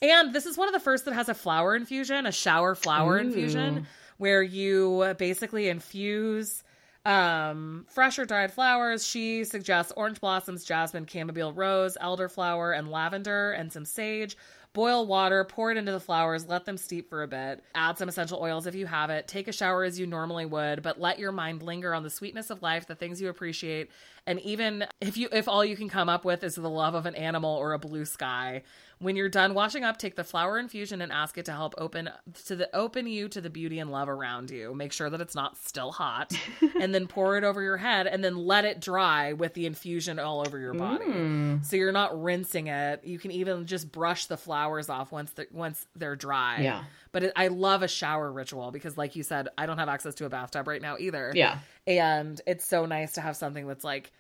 [0.03, 3.17] And this is one of the first that has a flower infusion, a shower flower
[3.17, 3.21] Ooh.
[3.21, 3.87] infusion,
[4.17, 6.63] where you basically infuse
[7.07, 13.53] um fresh or dried flowers she suggests orange blossoms jasmine chamomile rose elderflower and lavender
[13.53, 14.37] and some sage
[14.73, 17.63] boil water pour it into the flowers let them steep for a bit.
[17.75, 19.27] Add some essential oils if you have it.
[19.27, 22.51] Take a shower as you normally would but let your mind linger on the sweetness
[22.51, 23.91] of life the things you appreciate
[24.27, 27.07] and even if you if all you can come up with is the love of
[27.07, 28.63] an animal or a blue sky
[29.01, 32.09] when you're done washing up take the flower infusion and ask it to help open
[32.47, 35.35] to the open you to the beauty and love around you make sure that it's
[35.35, 36.33] not still hot
[36.81, 40.19] and then pour it over your head and then let it dry with the infusion
[40.19, 41.65] all over your body Mm.
[41.65, 45.47] so you're not rinsing it you can even just brush the flowers off once they're,
[45.51, 46.85] once they're dry Yeah.
[47.13, 50.15] but it, i love a shower ritual because like you said i don't have access
[50.17, 51.59] to a bathtub right now either Yeah.
[51.87, 54.13] and it's so nice to have something that's like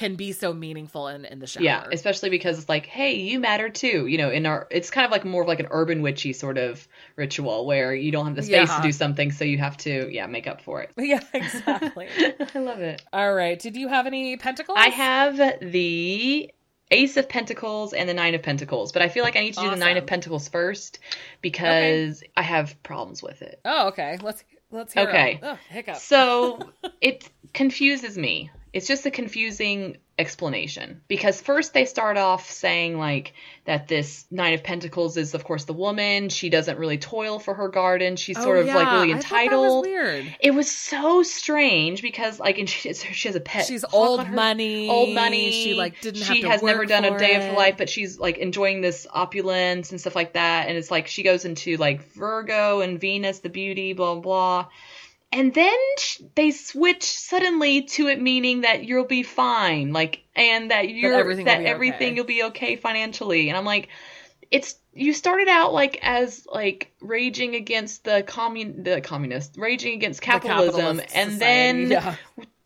[0.00, 3.38] can be so meaningful in in the shower Yeah, especially because it's like, hey, you
[3.38, 4.06] matter too.
[4.06, 6.56] You know, in our, it's kind of like more of like an urban witchy sort
[6.58, 8.76] of ritual where you don't have the space Yeah.
[8.76, 10.90] to do something, so you have to, yeah, make up for it.
[10.96, 12.08] yeah exactly
[12.54, 13.02] I love it.
[13.12, 16.50] all right did you have any pentacles I have the
[16.92, 19.60] Ace of Pentacles and the Nine of Pentacles, but I feel like I need to
[19.60, 20.98] do the Nine of Pentacles first
[21.42, 23.60] because I have problems with it.
[23.64, 25.32] oh okay let's let's hear Okay.
[25.34, 25.40] it.
[25.42, 26.58] oh hiccup So
[27.00, 28.50] it confuses me.
[28.72, 33.32] It's just a confusing explanation because first they start off saying like
[33.64, 36.28] that this Nine of Pentacles is of course the woman.
[36.28, 38.16] She doesn't really toil for her garden.
[38.16, 38.92] She's Oh, sort of like yeah.
[38.94, 39.86] really that was entitled.
[39.86, 43.64] weird It was so strange because like and she, she has a pet.
[43.66, 45.50] she's old money Old money.
[45.52, 47.88] she like didn't She have to has never done a day of her life, but
[47.88, 50.68] she's like enjoying this opulence and stuff like that.
[50.68, 54.66] And it's like she goes into like Virgo and Venus, the beauty, blah blah.
[55.32, 60.70] And then sh- they switch suddenly to it meaning that you'll be fine, like, and
[60.72, 62.14] that you're everything will that be everything okay.
[62.16, 63.48] you'll be okay financially.
[63.48, 63.88] And I'm like,
[64.50, 70.20] it's you started out like as like raging against the commun the communist, raging against
[70.20, 72.16] capitalism, capitalist and then yeah.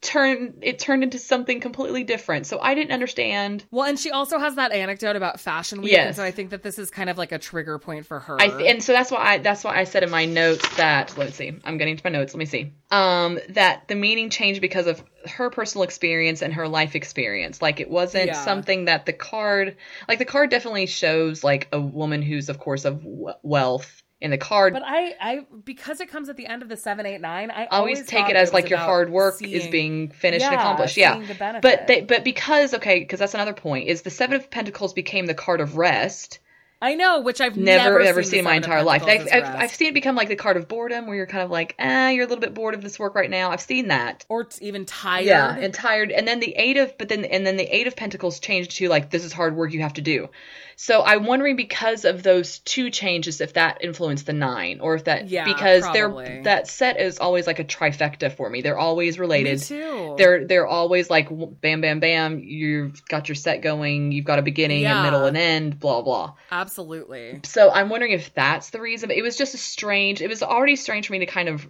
[0.05, 2.46] Turned it turned into something completely different.
[2.46, 3.64] So I didn't understand.
[3.72, 6.07] Well, and she also has that anecdote about Fashion Week, Yes.
[6.07, 8.40] and so I think that this is kind of like a trigger point for her.
[8.40, 11.16] I th- and so that's why I that's why I said in my notes that
[11.18, 12.34] let's see, I'm getting to my notes.
[12.34, 12.72] Let me see.
[12.90, 17.61] Um, that the meaning changed because of her personal experience and her life experience.
[17.62, 18.44] Like it wasn't Yeah.
[18.44, 19.76] something that the card,
[20.07, 24.30] like the card definitely shows like a woman who's of course of w- wealth in
[24.30, 24.72] the card.
[24.72, 27.50] but I, I because it comes at the end of the seven, eight, nine.
[27.50, 30.54] I always, always take it as was like your hard work is being finished and
[30.54, 30.96] accomplished.
[30.96, 31.22] Yeah.
[31.60, 35.26] But they, but because okay, because that's another point is the seven of pentacles became
[35.26, 36.40] the card of rest.
[36.82, 39.04] I know, which I've never never, ever seen, seen in my entire life.
[39.04, 39.44] I've, I've.
[39.44, 42.10] I've seen it become like the card of boredom, where you're kind of like, ah,
[42.10, 43.52] you're a little bit bored of this work right now.
[43.52, 44.26] I've seen that.
[44.28, 45.24] or t- even tired.
[45.24, 46.10] Yeah, and tired.
[46.10, 48.88] And then the eight of, but then and then the eight of pentacles changed to
[48.90, 50.28] like this is hard work you have to do.
[50.76, 55.04] So I'm wondering because of those two changes if that influenced the nine or if
[55.04, 56.24] that Yeah, because probably.
[56.24, 58.60] they're that set is always like a trifecta for me.
[58.62, 59.60] They're always Me related.
[59.62, 60.14] too.
[60.18, 61.28] They're they're always like
[61.60, 62.40] bam bam bam.
[62.40, 64.12] You've got your set going.
[64.12, 65.00] You've got a beginning, Yeah.
[65.00, 65.78] a middle, and end.
[65.80, 66.34] Blah blah.
[66.50, 67.40] absolutely.
[67.44, 69.10] So I'm wondering if that's the reason.
[69.10, 70.20] It was just a strange.
[70.22, 71.68] It was already strange for me to kind of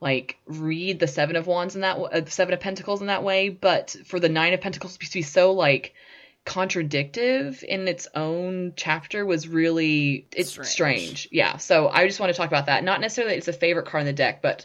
[0.00, 3.22] like read the seven of wands in that uh, the seven of pentacles in that
[3.22, 5.94] way, but for the nine of pentacles to be so like
[6.46, 10.70] contradictive in its own chapter was really it's Strange.
[10.70, 11.28] strange.
[11.32, 11.58] Yeah.
[11.58, 12.84] So I just want to talk about that.
[12.84, 14.64] Not necessarily it's a favorite card in the deck, but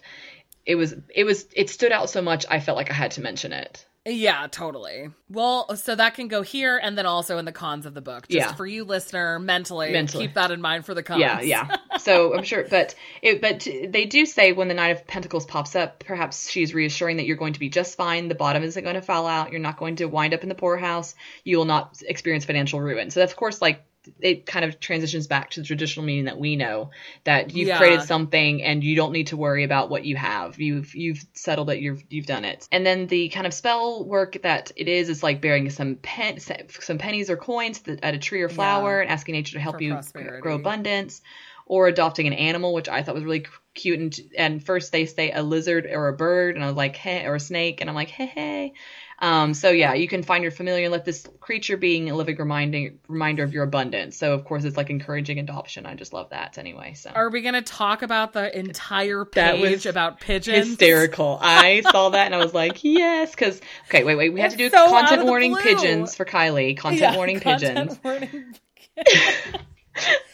[0.66, 3.22] it was it was it stood out so much I felt like I had to
[3.22, 3.86] mention it.
[4.04, 5.12] Yeah, totally.
[5.30, 8.28] Well, so that can go here and then also in the cons of the book.
[8.28, 8.54] Just Yeah.
[8.54, 10.26] for you, listener, mentally, Mentally.
[10.26, 11.20] keep that in mind for the cons.
[11.22, 11.78] Yeah, yeah.
[12.00, 15.76] So I'm sure, but it, but they do say when the Knight of Pentacles pops
[15.76, 18.28] up, perhaps she's reassuring that you're going to be just fine.
[18.28, 19.52] The bottom isn't going to fall out.
[19.52, 21.14] You're not going to wind up in the poorhouse.
[21.44, 23.12] You will not experience financial ruin.
[23.12, 23.84] So that's of course like
[24.20, 26.90] it kind of transitions back to the traditional meaning that we know
[27.24, 27.78] that you've Yeah.
[27.78, 30.60] created something and you don't need to worry about what you have.
[30.60, 31.80] You've you've settled it.
[31.80, 32.68] You've you've done it.
[32.72, 36.40] And then the kind of spell work that it is is like bearing some pen
[36.40, 39.84] some pennies or coins at a tree or flower and asking nature to help For
[39.84, 40.42] you prosperity.
[40.42, 41.22] grow abundance
[41.66, 44.00] or adopting an animal, which I thought was really cute.
[44.00, 47.26] And, and first they say a lizard or a bird, and I was like, hey,
[47.26, 48.74] or a snake, and I'm like, hey, hey.
[49.22, 52.38] Um, so yeah, you can find your familiar and let this creature being a living
[52.38, 54.18] reminding reminder of your abundance.
[54.18, 55.86] So of course it's like encouraging adoption.
[55.86, 56.96] I just love that anyway.
[56.96, 60.70] So Are we going to talk about the entire That page was about pigeons?
[60.70, 61.38] hysterical.
[61.40, 64.58] I saw that and I was like, yes, because okay, wait, wait, we had to
[64.58, 65.62] do so content warning blue.
[65.62, 66.76] pigeons for Kylie.
[66.76, 68.00] Content Yeah, warning content pigeons.
[68.04, 68.56] warning.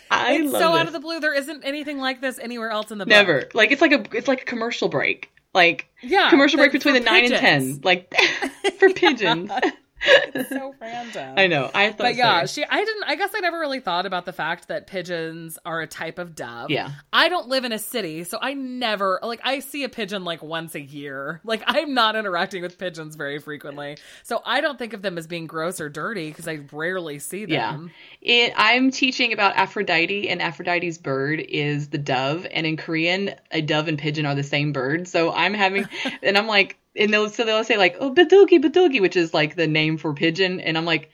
[0.09, 0.79] I It's love so this.
[0.79, 1.19] out of the blue.
[1.19, 3.09] There isn't anything like this anywhere else in the book.
[3.09, 3.49] Never.
[3.53, 5.29] Like it's like a it's like a commercial break.
[5.53, 7.81] Like Yeah, commercial break between the nine and ten.
[7.83, 8.13] Like
[8.79, 9.51] for pigeons.
[10.01, 11.33] It's so random.
[11.37, 11.71] I know.
[11.73, 12.17] I thought But so.
[12.19, 15.57] yeah, she I didn't I guess I never really thought about the fact that pigeons
[15.65, 16.69] are a type of dove.
[16.69, 16.91] Yeah.
[17.11, 20.43] I don't live in a city, so I never like I see a pigeon like
[20.43, 21.41] once a year.
[21.43, 23.97] Like I'm not interacting with pigeons very frequently.
[24.23, 27.45] So I don't think of them as being gross or dirty because I rarely see
[27.47, 27.71] Yeah.
[27.71, 27.91] them.
[28.21, 32.45] It, I'm teaching about Aphrodite, and Aphrodite's bird is the dove.
[32.51, 35.07] And in Korean, a dove and pigeon are the same bird.
[35.07, 35.87] So I'm having,
[36.21, 39.55] and I'm like, and they'll so they'll say like, oh, badugi, badugi, which is like
[39.55, 41.09] the name for pigeon, and I'm like.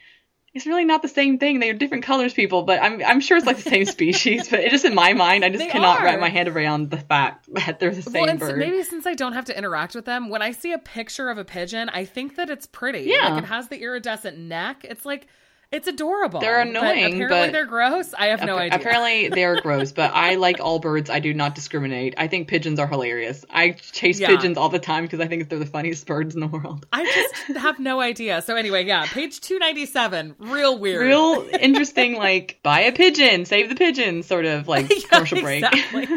[0.55, 1.59] It's really not the same thing.
[1.59, 4.49] They're different colors, people, but I'm I'm sure it's like the same species.
[4.49, 6.05] But it just in my mind, I just They cannot are.
[6.05, 8.59] wrap my head around the fact that they're the same Well, bird.
[8.59, 11.39] maybe since I don't have to interact with them, when I see a picture of
[11.39, 13.05] a pigeon, I think that it's pretty.
[13.09, 13.29] Yeah.
[13.29, 14.85] Like it has the iridescent neck.
[14.87, 15.25] It's like
[15.73, 16.39] it's adorable.
[16.39, 16.83] They're annoying.
[16.83, 18.13] But apparently but- they're gross.
[18.13, 18.79] I have no Appa- idea.
[18.79, 21.09] Apparently they are gross, but I like all birds.
[21.09, 22.13] I do not discriminate.
[22.17, 23.43] I think pigeons are hilarious.
[23.49, 24.27] I chase Yeah.
[24.27, 26.85] pigeons all the time because I think they're the funniest birds in the world.
[26.93, 28.41] I just have no idea.
[28.41, 31.01] So anyway, yeah, page 297, real weird.
[31.05, 35.63] Real interesting, like buy a pigeon, save the pigeon, sort of like Yeah, commercial break
[35.63, 36.07] exactly.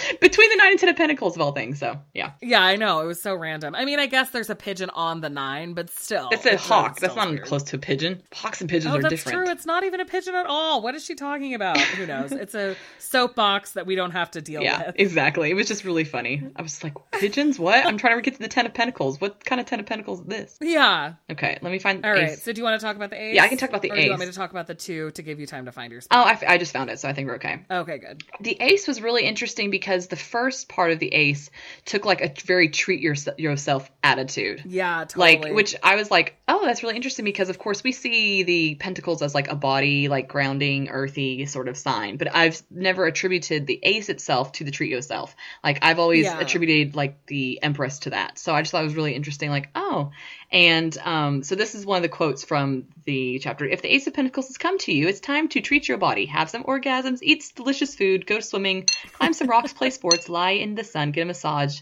[0.20, 1.78] between the nine and ten of pentacles of all things.
[1.78, 3.00] So yeah, Yeah, I know.
[3.00, 3.74] It was so random.
[3.74, 6.28] I mean, I guess there's a pigeon on the nine, but still.
[6.32, 6.98] it's a hawk.
[7.00, 7.42] That's not weird.
[7.44, 8.22] close to a pigeon.
[8.32, 9.46] Hawks and pigeons Oh, are that's different.
[9.46, 9.50] true.
[9.52, 10.82] It's not even a pigeon at all.
[10.82, 11.78] What is she talking about?
[11.78, 12.32] Who knows?
[12.32, 14.66] It's a soapbox that we don't have to deal with.
[14.66, 14.94] yeah, with.
[14.98, 15.50] exactly.
[15.50, 16.42] It was just really funny.
[16.56, 17.58] I was like, pigeons?
[17.58, 17.84] What?
[17.84, 19.20] I'm trying to get to the ten of pentacles.
[19.20, 20.58] What kind of ten of pentacles is this?
[20.60, 21.14] Yeah.
[21.30, 22.04] Okay, let me find.
[22.04, 22.30] All right.
[22.30, 22.42] ace.
[22.42, 23.34] So do you want to talk about the ace?
[23.34, 24.74] Yeah, I can talk about the or Do you want me to talk about the
[24.74, 26.26] two to give you time to find your Oh, spot?
[26.26, 27.64] I, f- I just found it, so I think we're okay.
[27.70, 28.22] Okay, good.
[28.40, 31.50] The ace was really interesting because the first part of the ace
[31.84, 34.62] took like a very treat yourse- yourself attitude.
[34.64, 35.36] Yeah, totally.
[35.38, 38.74] Like, which I was like, oh, that's really interesting because, of course, we see the
[38.76, 42.16] pentacles as like a body, like grounding, earthy sort of sign.
[42.16, 45.34] But I've never attributed the ace itself to the treat yourself.
[45.62, 46.40] Like, I've always Yeah.
[46.40, 48.38] attributed like the empress to that.
[48.38, 49.50] So I just thought it was really interesting.
[49.50, 50.10] Like, oh,
[50.52, 53.64] and um, so this is one of the quotes from the chapter.
[53.64, 56.26] If the ace of pentacles has come to you, it's time to treat your body,
[56.26, 60.74] have some orgasms, eat delicious food, go swimming, climb some rocks, play sports, lie in
[60.74, 61.80] the sun, get a massage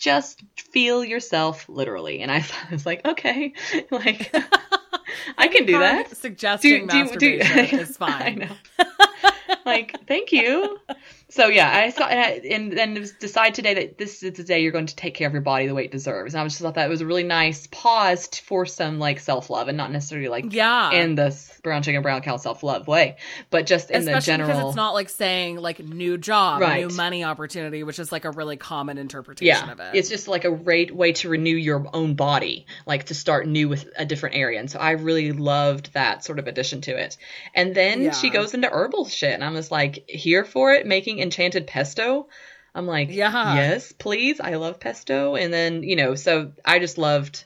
[0.00, 2.20] just feel yourself literally.
[2.20, 3.52] And I was like, okay,
[3.90, 4.34] like
[5.38, 6.16] I can do that.
[6.16, 8.50] Suggesting Do- do- do- masturbation is fine.
[9.64, 10.78] like, thank you.
[11.30, 14.32] So yeah, I saw and, I, and then it was decide today that this is
[14.34, 16.34] the day you're going to take care of your body the way it deserves.
[16.34, 19.68] And I just thought that was a really nice pause for some like self love
[19.68, 20.90] and not necessarily like Yeah.
[20.90, 23.16] in the brown chicken brown cow self love way,
[23.50, 24.48] but just in Especially the general.
[24.58, 26.86] because it's not like saying like new job, Right.
[26.88, 29.94] new money opportunity, which is like a really common interpretation yeah, of it.
[29.94, 33.68] it's just like a great way to renew your own body, like to start new
[33.68, 34.58] with a different area.
[34.58, 37.16] And so I really loved that sort of addition to it.
[37.54, 38.10] And then Yeah.
[38.10, 42.28] she goes into herbal shit, and I'm just like here for it, making enchanted pesto.
[42.74, 43.54] I'm like, Yeah.
[43.56, 45.34] yes, please, I love pesto.
[45.36, 47.44] And then you know, so I just loved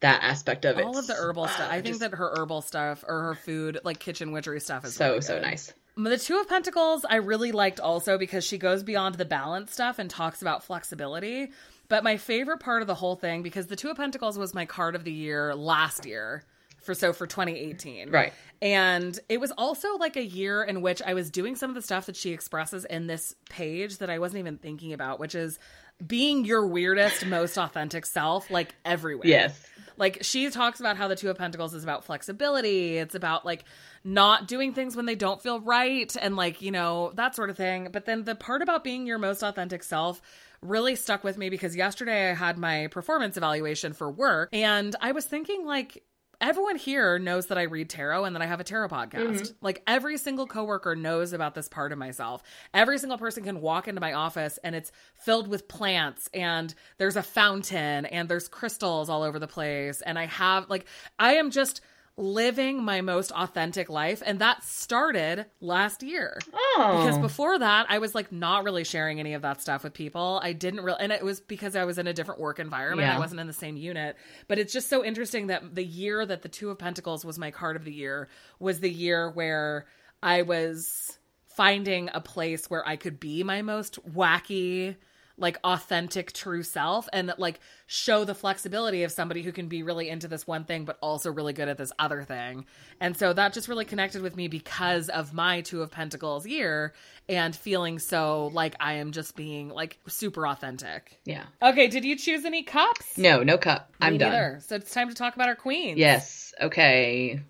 [0.00, 0.84] that aspect of it.
[0.84, 1.70] all of the herbal stuff.
[1.70, 4.94] I think just that her herbal stuff or her food, like kitchen witchery stuff, is
[4.94, 5.72] so really so nice.
[5.98, 9.98] The Two of Pentacles, I really liked also because she goes beyond the balance stuff
[9.98, 11.48] and talks about flexibility.
[11.88, 14.66] But my favorite part of the whole thing, because the Two of Pentacles was my
[14.66, 16.44] card of the year last year,
[16.86, 18.32] for so for 2018, Right.
[18.62, 21.82] And it was also like a year in which I was doing some of the
[21.82, 25.58] stuff that she expresses in this page that I wasn't even thinking about, which is
[26.04, 29.28] being your weirdest, most authentic self, like everywhere.
[29.28, 29.66] Yes.
[29.98, 32.96] Like she talks about how the Two of Pentacles is about flexibility.
[32.96, 33.64] It's about like
[34.04, 37.56] not doing things when they don't feel right and like, you know, that sort of
[37.56, 37.88] thing.
[37.92, 40.20] But then the part about being your most authentic self
[40.62, 45.12] really stuck with me because yesterday I had my performance evaluation for work and I
[45.12, 46.02] was thinking like
[46.40, 49.40] everyone here knows that I read tarot and that I have a tarot podcast.
[49.40, 49.54] Mm-hmm.
[49.60, 52.42] Like every single coworker knows about this part of myself.
[52.74, 57.16] Every single person can walk into my office and it's filled with plants and there's
[57.16, 60.86] a fountain and there's crystals all over the place and I have like
[61.18, 61.80] I am just
[62.18, 67.02] living my most authentic life and that started last year Oh.
[67.04, 70.40] because before that i was like not really sharing any of that stuff with people
[70.42, 73.16] i didn't really and it was because i was in a different work environment Yeah.
[73.16, 74.16] i wasn't in the same unit
[74.48, 77.50] but it's just so interesting that the year that the two of pentacles was my
[77.50, 78.28] card of the year
[78.58, 79.84] was the year where
[80.22, 81.18] i was
[81.54, 84.96] finding a place where i could be my most wacky
[85.38, 90.08] like authentic true self and like show the flexibility of somebody who can be really
[90.08, 92.64] into this one thing but also really good at this other thing
[93.00, 96.92] and so that just really connected with me because of my two of pentacles year
[97.28, 101.44] and feeling so like i am just being like super authentic yeah.
[101.62, 103.92] okay did you choose any cups No, no cup.
[104.00, 104.60] I'm Me done.
[104.60, 106.54] so it's time to talk about our queens Yes.
[106.60, 107.40] Okay.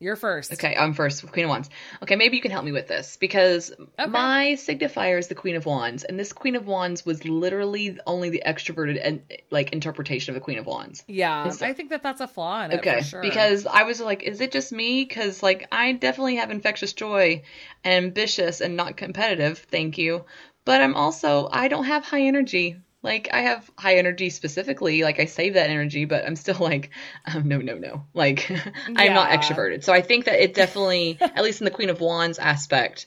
[0.00, 1.26] You're first Okay, I'm first.
[1.32, 1.70] Queen of Wands.
[2.02, 3.72] Okay, maybe you can help me with this because
[4.08, 8.30] my signifier is the Queen of Wands, and this Queen of Wands was literally only
[8.30, 11.04] the extroverted and like interpretation of the Queen of Wands.
[11.06, 13.84] yeah It's- i think that that's a flaw in it Okay, for sure because I
[13.84, 15.04] was like, is it just me?
[15.04, 17.42] Because like I definitely have infectious joy,
[17.84, 19.58] and ambitious and not competitive.
[19.70, 20.24] Thank you,
[20.64, 22.76] but I'm also I don't have high energy.
[23.04, 26.88] Like I have high energy specifically, like I save that energy, but I'm still like,
[27.26, 28.06] um, no, no, no.
[28.14, 28.50] Like
[28.96, 29.84] I'm not extroverted.
[29.84, 33.06] So I think that it definitely, at least in the Queen of Wands aspect,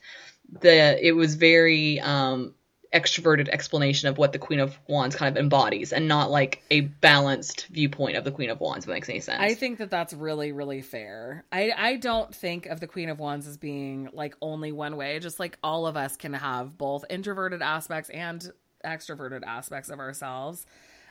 [0.62, 2.54] the it was very um
[2.94, 6.82] extroverted explanation of what the Queen of Wands kind of embodies, and not like a
[6.82, 8.86] balanced viewpoint of the Queen of Wands.
[8.86, 9.42] If that makes any sense.
[9.42, 11.44] I think that that's really, really fair.
[11.52, 15.18] I, I don't think of the Queen of Wands as being like only one way.
[15.18, 18.48] Just like all of us can have both introverted aspects and
[18.86, 20.66] extroverted aspects of ourselves.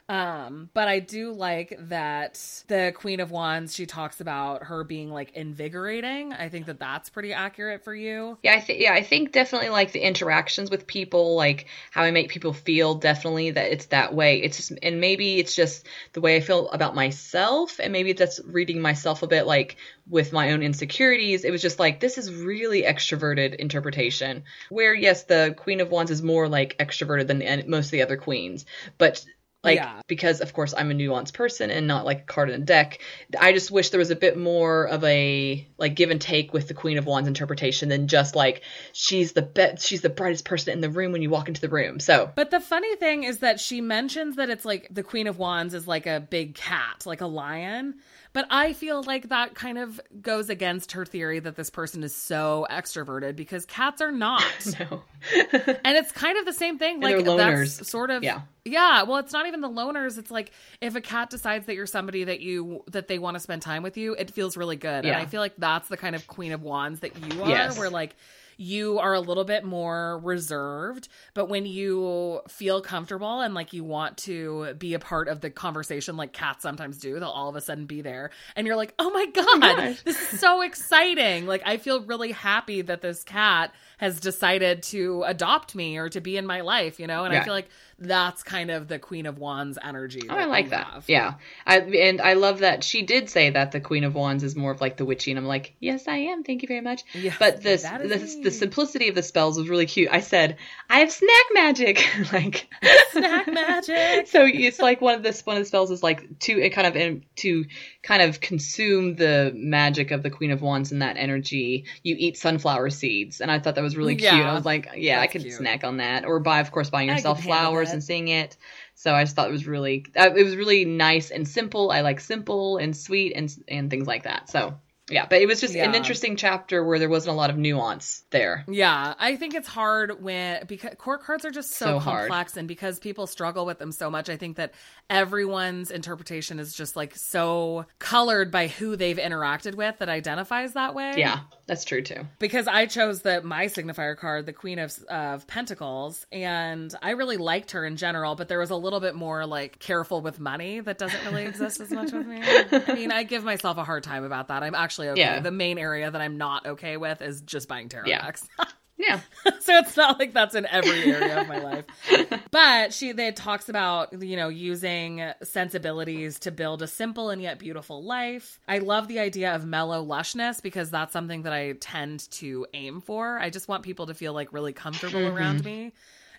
[0.09, 5.11] Um, but I do like that the Queen of Wands, she talks about her being
[5.11, 6.33] like invigorating.
[6.33, 8.39] I think that that's pretty accurate for you.
[8.45, 12.12] Yeah, I think yeah, I think definitely like the interactions with people, like how I
[12.12, 14.43] make people feel, definitely that it's that way.
[14.43, 18.41] It's just and maybe it's just the way I feel about myself, and maybe that's
[18.45, 19.77] reading myself a bit like
[20.09, 21.45] with my own insecurities.
[21.45, 24.45] It was just like this is really extroverted interpretation.
[24.69, 28.16] Where yes, the Queen of Wands is more like extroverted than most of the other
[28.16, 28.66] queens,
[28.99, 29.24] but
[29.65, 30.01] like Yeah.
[30.07, 33.01] because of course I'm a nuanced person and not like a card in a deck.
[33.39, 36.69] I just wish there was a bit more of a like give and take with
[36.69, 38.62] the Queen of Wands interpretation than just like
[38.93, 41.69] she's the be- she's the brightest person in the room when you walk into the
[41.69, 42.01] room.
[42.01, 45.39] So But the funny thing is that she mentions that it's like the Queen of
[45.39, 47.95] Wands is like a big cat, like a lion.
[48.37, 52.15] But I feel like that kind of goes against her theory that this person is
[52.15, 54.45] so extroverted because cats are not.
[54.79, 57.01] no, and it's kind of the same thing.
[57.01, 57.79] Like loners.
[57.79, 58.43] that's sort of Yeah.
[58.67, 59.05] yeah.
[59.05, 60.19] Well, it's not even the loners.
[60.19, 60.51] It's like
[60.83, 63.83] if a cat decides that you're somebody that you that they want to spend time
[63.83, 65.07] with you, it feels really good.
[65.07, 67.79] And I feel like that's the kind of Queen of Wands that you are, Yes.
[67.79, 68.15] where like
[68.57, 73.85] you are a little bit more reserved, but when you feel comfortable and like you
[73.85, 77.57] want to be a part of the conversation, like cats sometimes do, they'll all of
[77.57, 80.03] a sudden be there, and you're like, "Oh my god, gosh.
[80.03, 85.23] this is so exciting!" Like I feel really happy that this cat has decided to
[85.27, 87.24] adopt me or to be in my life, you know.
[87.24, 87.68] And I feel like
[87.98, 90.23] that's kind of the Queen of Wands energy.
[90.28, 90.86] Oh, I like that.
[90.86, 91.05] have.
[91.09, 91.35] Yeah,
[91.66, 94.70] I and I love that she did say that the Queen of Wands is more
[94.70, 96.44] of like the witchy, and I'm like, yes, I am.
[96.44, 97.05] Thank you very much.
[97.14, 100.10] Yes, but this, this the simplicity of the spells was really cute.
[100.12, 100.59] I said,
[100.90, 102.68] I have snack magic, like
[103.12, 104.27] Snack magic.
[104.28, 106.86] so it's like one of the one of the spells is like to it kind
[106.86, 107.64] of um, in, to
[108.07, 111.87] kind of consume the magic of the Queen of Wands and that energy.
[112.05, 114.33] You eat sunflower seeds, and I thought that was really cute.
[114.33, 115.55] Yeah, I was like, yeah, I could cute.
[115.55, 118.57] snack on that, or buy, of course, buying yourself flowers and seeing it.
[118.95, 121.91] So I just thought it was really, uh, it was really nice and simple.
[121.91, 124.51] I like simple and sweet and and things like that.
[124.51, 124.78] So
[125.09, 128.24] yeah, but it was just an interesting chapter where there wasn't a lot of nuance
[128.31, 128.65] there.
[128.69, 132.28] Yeah, I think it's hard when because court cards are just so, So hard.
[132.28, 134.73] complex and because people struggle with them so much, I think that
[135.09, 140.95] everyone's interpretation is just like so colored by who they've interacted with that identifies that
[140.95, 141.15] way.
[141.16, 142.27] Yeah, that's true too.
[142.39, 147.37] Because I chose the my signifier card, the Queen of of Pentacles, and I really
[147.37, 150.81] liked her in general, but there was a little bit more like careful with money
[150.81, 152.41] that doesn't really exist as much with me.
[152.43, 154.63] I mean, I give myself a hard time about that.
[154.63, 155.21] I'm actually okay.
[155.21, 155.41] Yeah.
[155.41, 158.25] The main area that I'm not okay with is just buying tarot Yeah.
[158.25, 158.47] decks.
[158.98, 159.20] Yeah,
[159.60, 161.85] so it's not like that's in every area of my life.
[162.51, 167.59] But she they talks about, you know, using sensibilities to build a simple and yet
[167.59, 168.59] beautiful life.
[168.66, 173.02] I love the idea of mellow lushness because that's something that I tend to aim
[173.02, 173.39] for.
[173.39, 175.36] I just want people to feel like really comfortable mm-hmm.
[175.36, 175.93] around me.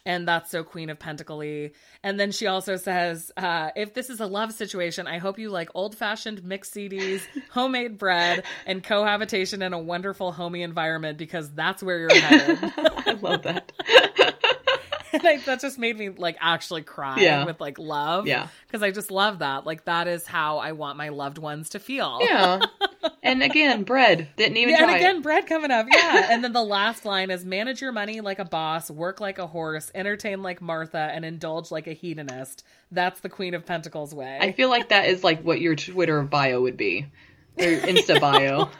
[0.07, 1.73] And that's so Queen of Pentacly.
[2.01, 5.49] And then she also says, uh, if this is a love situation, I hope you
[5.49, 7.21] like old fashioned mixed CDs,
[7.51, 12.57] homemade bread, and cohabitation in a wonderful homey environment because that's where you're headed.
[12.77, 13.73] I love that.
[15.13, 17.45] and I, that just made me like actually cry Yeah.
[17.45, 18.27] with like love.
[18.27, 18.47] Yeah.
[18.67, 19.65] Because I just love that.
[19.65, 22.19] Like that is how I want my loved ones to feel.
[22.21, 22.59] Yeah.
[23.23, 24.29] And again, bread.
[24.37, 25.23] Didn't even Yeah, and again, it.
[25.23, 25.85] bread coming up.
[25.93, 26.27] Yeah.
[26.31, 29.47] and then the last line is manage your money like a boss, work like a
[29.47, 32.63] horse, entertain like Martha, and indulge like a hedonist.
[32.89, 34.37] That's the Queen of Pentacles way.
[34.39, 37.07] I feel like that is like what your Twitter bio would be.
[37.59, 38.69] Or Insta bio.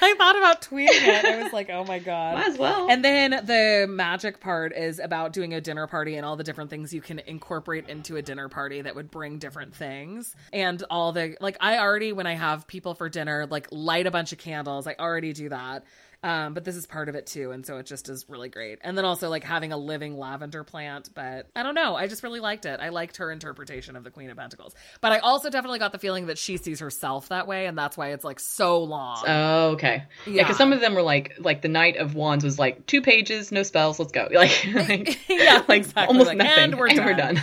[0.00, 1.24] I thought about tweeting it.
[1.24, 2.34] I was like, oh my God.
[2.34, 2.88] Might as well.
[2.90, 6.70] And then the magic part is about doing a dinner party and all the different
[6.70, 10.34] things you can incorporate into a dinner party that would bring different things.
[10.52, 14.10] And all the, like, I already, when I have people for dinner, like, light a
[14.10, 14.86] bunch of candles.
[14.86, 15.84] I already do that.
[16.24, 17.50] Um, but this is part of it too.
[17.50, 18.78] And so it just is really great.
[18.82, 21.10] And then also, like, having a living lavender plant.
[21.14, 21.96] But I don't know.
[21.96, 22.78] I just really liked it.
[22.80, 24.74] I liked her interpretation of the Queen of Pentacles.
[25.00, 27.66] But I also definitely got the feeling that she sees herself that way.
[27.66, 29.24] And that's why it's, like, so long.
[29.26, 30.04] Oh, okay.
[30.26, 30.42] Yeah, Yeah.
[30.44, 33.50] because some of them were like, like the Knight of Wands was like two pages,
[33.50, 34.28] no spells, let's go.
[34.32, 36.06] Like, like, Yeah, like exactly.
[36.06, 37.34] almost Like, nothing, and we're done.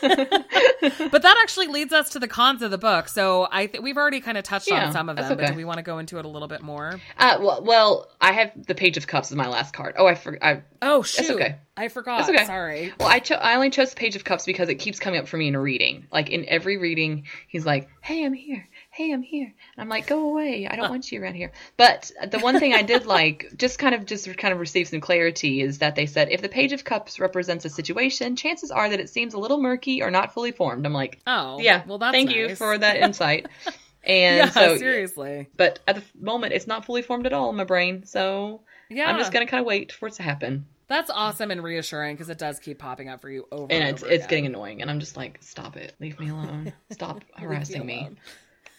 [0.00, 3.08] but that actually leads us to the cons of the book.
[3.08, 5.48] So I think we've already kind of touched Yeah, on some of them, that's but
[5.50, 6.98] do we want to go into it a little bit more?
[7.18, 9.94] uh, well, well, I have the Page of Cups as my last card.
[9.98, 10.42] Oh, I forgot.
[10.42, 11.56] I, Oh shoot, okay.
[11.76, 12.18] I forgot.
[12.26, 12.44] That's okay.
[12.46, 12.92] Sorry.
[12.98, 15.28] well, I cho- I only chose the Page of Cups because it keeps coming up
[15.28, 16.06] for me in a reading.
[16.12, 18.66] Like in every reading, he's like, "Hey, I'm here.
[18.90, 20.66] Hey, I'm here." And I'm like, "Go away.
[20.70, 23.94] I don't want you around here." But the one thing I did like, just kind
[23.94, 26.84] of just kind of receive some clarity, is that they said if the Page of
[26.84, 30.52] Cups represents a situation, chances are that it seems a little murky or not fully
[30.52, 30.86] formed.
[30.86, 31.82] I'm like, Oh yeah.
[31.86, 33.46] Well, that's thank you for that insight.
[34.06, 35.48] And yeah, so, seriously.
[35.56, 38.04] but at the moment, it's not fully formed at all in my brain.
[38.04, 40.66] So Yeah, I'm just gonna kind of wait for it to happen.
[40.88, 43.94] That's awesome and reassuring because it does keep popping up for you over And and,
[43.94, 44.28] it's over it's again.
[44.28, 48.10] getting annoying, and I'm just like, stop it, leave me alone, stop harassing me.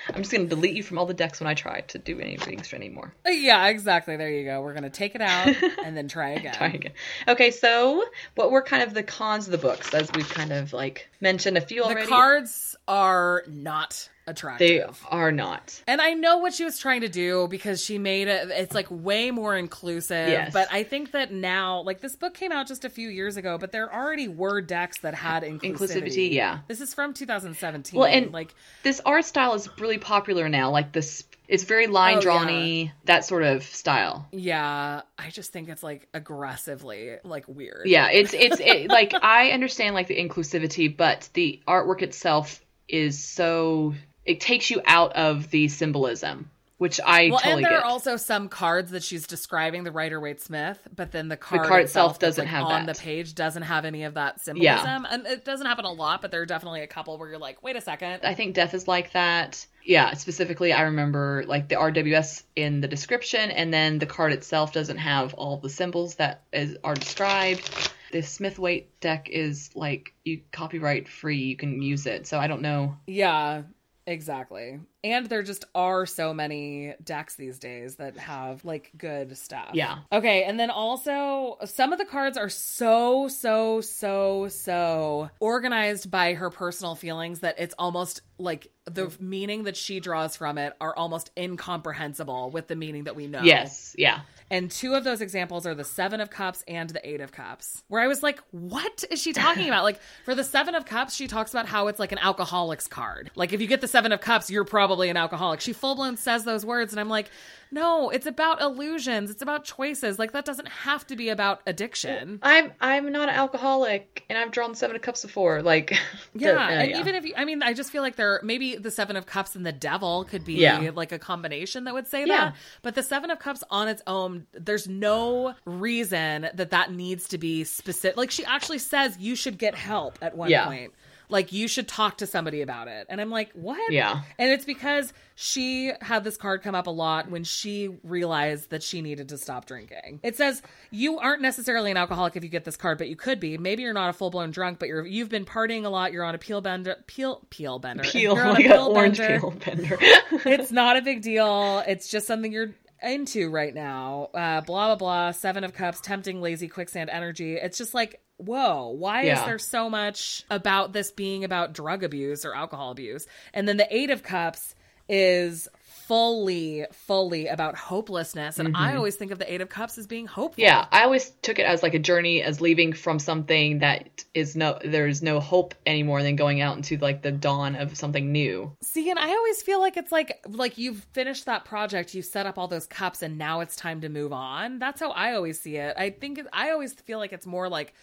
[0.10, 2.38] I'm just gonna delete you from all the decks when I try to do any
[2.38, 3.14] readings anymore.
[3.26, 4.18] Uh, yeah, exactly.
[4.18, 4.62] There you go.
[4.62, 5.48] We're gonna take it out
[5.86, 6.54] and then try again.
[6.54, 6.94] Try again.
[7.28, 8.04] Okay, so
[8.36, 11.58] what were kind of the cons of the books, as we've kind of like mentioned
[11.58, 12.02] a few already?
[12.02, 14.68] The cards are not attractive.
[14.68, 15.82] they are not.
[15.88, 18.88] And I know what she was trying to do because she made it, it's like
[18.90, 20.30] way more inclusive.
[20.30, 20.54] Yes.
[20.54, 23.58] But I think that now, like this book came out just a few years ago,
[23.58, 25.74] but there already were decks that had inclusivity.
[25.74, 26.60] Inclusivity, yeah.
[26.68, 28.00] This is from 2017.
[28.00, 28.54] Well, and like,
[28.84, 30.72] This art style is really popular now.
[30.72, 34.28] Like this, it's very line Oh, drawny, that sort of style.
[34.32, 37.88] yeah, I just think it's like aggressively like weird.
[37.88, 43.24] Yeah, it's it's it, like I understand like the inclusivity, but the artwork itself is
[43.24, 43.94] so
[44.26, 47.84] it takes you out of the symbolism, which I Well, totally and there get.
[47.84, 51.64] are also some cards that she's describing the Rider Waite Smith, but then the card,
[51.64, 52.96] the card itself that's, doesn't like, have on that.
[52.96, 56.22] the page doesn't have any of that symbolism, and it doesn't happen a lot.
[56.22, 58.74] But there are definitely a couple where you're like, wait a second, I think death
[58.74, 59.66] is like that.
[59.84, 64.74] Yeah, specifically, I remember like the RWS in the description, and then the card itself
[64.74, 67.92] doesn't have all the symbols that is, are described.
[68.12, 72.28] The Smith Waite deck is like you copyright free, you can use it.
[72.28, 72.98] So I don't know.
[73.08, 73.64] Yeah,
[74.06, 74.80] exactly.
[75.04, 79.72] And there just are so many decks these days that have like good stuff.
[79.74, 80.00] Yeah.
[80.12, 86.34] Okay, and then also some of the cards are so so so so organized by
[86.34, 90.96] her personal feelings that it's almost like the meaning that she draws from it are
[90.96, 93.42] almost incomprehensible with the meaning that we know.
[93.42, 94.22] Yes, yeah.
[94.52, 97.86] And two of those examples are the Seven of Cups and the Eight of Cups,
[97.88, 99.84] where I was like, what is she talking about?
[99.84, 103.32] like, for the Seven of Cups, she talks about how it's like an alcoholic's card.
[103.36, 105.62] Like, if you get the Seven of Cups, you're probably an alcoholic.
[105.62, 107.30] She full blown says those words, and I'm like,
[107.74, 109.30] no, it's about illusions.
[109.32, 110.20] It's about choices.
[110.20, 112.40] Like, that doesn't have to be about addiction.
[112.44, 115.62] I'm I'm not an alcoholic, and I've drawn seven of cups before.
[115.62, 115.98] Like,
[116.34, 117.00] Yeah, uh, and yeah.
[117.00, 119.56] even if you, I mean, I just feel like there maybe the Seven of Cups
[119.56, 120.92] and the Devil could be Yeah.
[120.94, 122.38] like a combination that would say Yeah.
[122.46, 122.56] that.
[122.82, 127.38] But the Seven of Cups on its own, there's no reason that that needs to
[127.38, 128.18] be specific.
[128.18, 130.66] Like she actually says you should get help at one Yeah.
[130.66, 130.94] point.
[131.32, 133.08] Like you should talk to somebody about it.
[133.10, 133.92] And I'm like, what?
[133.92, 134.22] Yeah.
[134.38, 138.84] And it's because she had this card come up a lot when she realized that
[138.84, 140.20] she needed to stop drinking.
[140.24, 143.40] It says you aren't necessarily an alcoholic if you get this card, but you could
[143.40, 143.58] be.
[143.58, 146.12] Maybe you're not a full blown drunk, but you're you've been partying a lot.
[146.12, 149.18] You're on a peel bender, peel peel bender, peel You're on like a an orange
[149.18, 149.40] bender.
[149.40, 149.98] peel bender.
[150.46, 151.84] it's not a big deal.
[151.88, 154.30] It's just something you're into right now.
[154.34, 155.32] Uh, blah blah blah.
[155.32, 157.56] Seven of Cups, tempting, lazy, quicksand energy.
[157.56, 162.46] It's just like, whoa, why is there so much about this being about drug abuse
[162.46, 163.28] or alcohol abuse?
[163.54, 164.76] And then the Eight of Cups
[165.08, 165.68] is
[166.12, 168.60] fully, fully about hopelessness.
[168.60, 168.98] And I mm-hmm.
[168.98, 170.62] always think of the Eight of Cups as being hopeful.
[170.62, 174.54] Yeah, I always took it as like a journey, as leaving from something that is
[174.54, 178.76] no, there's no hope anymore, than going out into like the dawn of something new.
[178.82, 182.46] See, and I always feel like it's like like you've finished that project, you've set
[182.46, 184.80] up all those cups, and now it's time to move on.
[184.80, 185.96] That's how I always see it.
[185.98, 187.94] I think I always feel like it's more like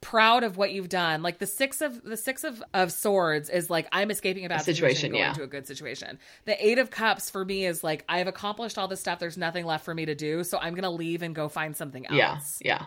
[0.00, 1.22] proud of what you've done.
[1.22, 4.62] Like the six of the six of, of swords is like I'm escaping a bad
[4.62, 5.28] situation, situation, going yeah.
[5.30, 6.18] into a good situation.
[6.44, 9.18] The eight of cups for me is like I've accomplished all this stuff.
[9.18, 12.06] There's nothing left for me to do, so I'm gonna leave and go find something
[12.06, 12.60] else.
[12.62, 12.86] Yeah, yeah.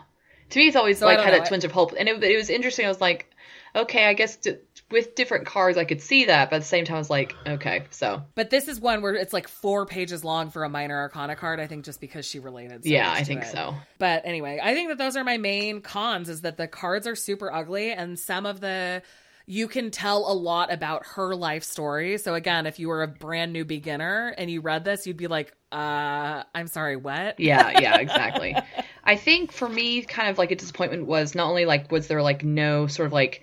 [0.50, 2.36] To me, it's always So like had know, I- twinge of hope, and it, it
[2.36, 2.84] was interesting.
[2.84, 3.30] I was like,
[3.74, 4.56] okay, I guess t-
[4.90, 7.36] with different cards, I could see that, but at the same time, I was like,
[7.46, 10.96] okay, so But this is one where it's like four pages long for a minor
[10.96, 11.60] arcana card.
[11.60, 12.84] I think just because she related.
[12.84, 13.48] So yeah, I think it.
[13.48, 13.74] so.
[13.98, 17.16] But anyway, I think that those are my main cons is that the cards are
[17.16, 19.02] super ugly and some of the
[19.50, 22.18] you can tell a lot about her life story.
[22.18, 25.26] So again, if you were a brand new beginner and you read this, you'd be
[25.26, 27.40] like, uh, I'm sorry, what?
[27.40, 28.54] Yeah, yeah, exactly.
[29.02, 32.22] I think for me, kind of like a disappointment was not only like was there
[32.22, 33.42] like no sort of like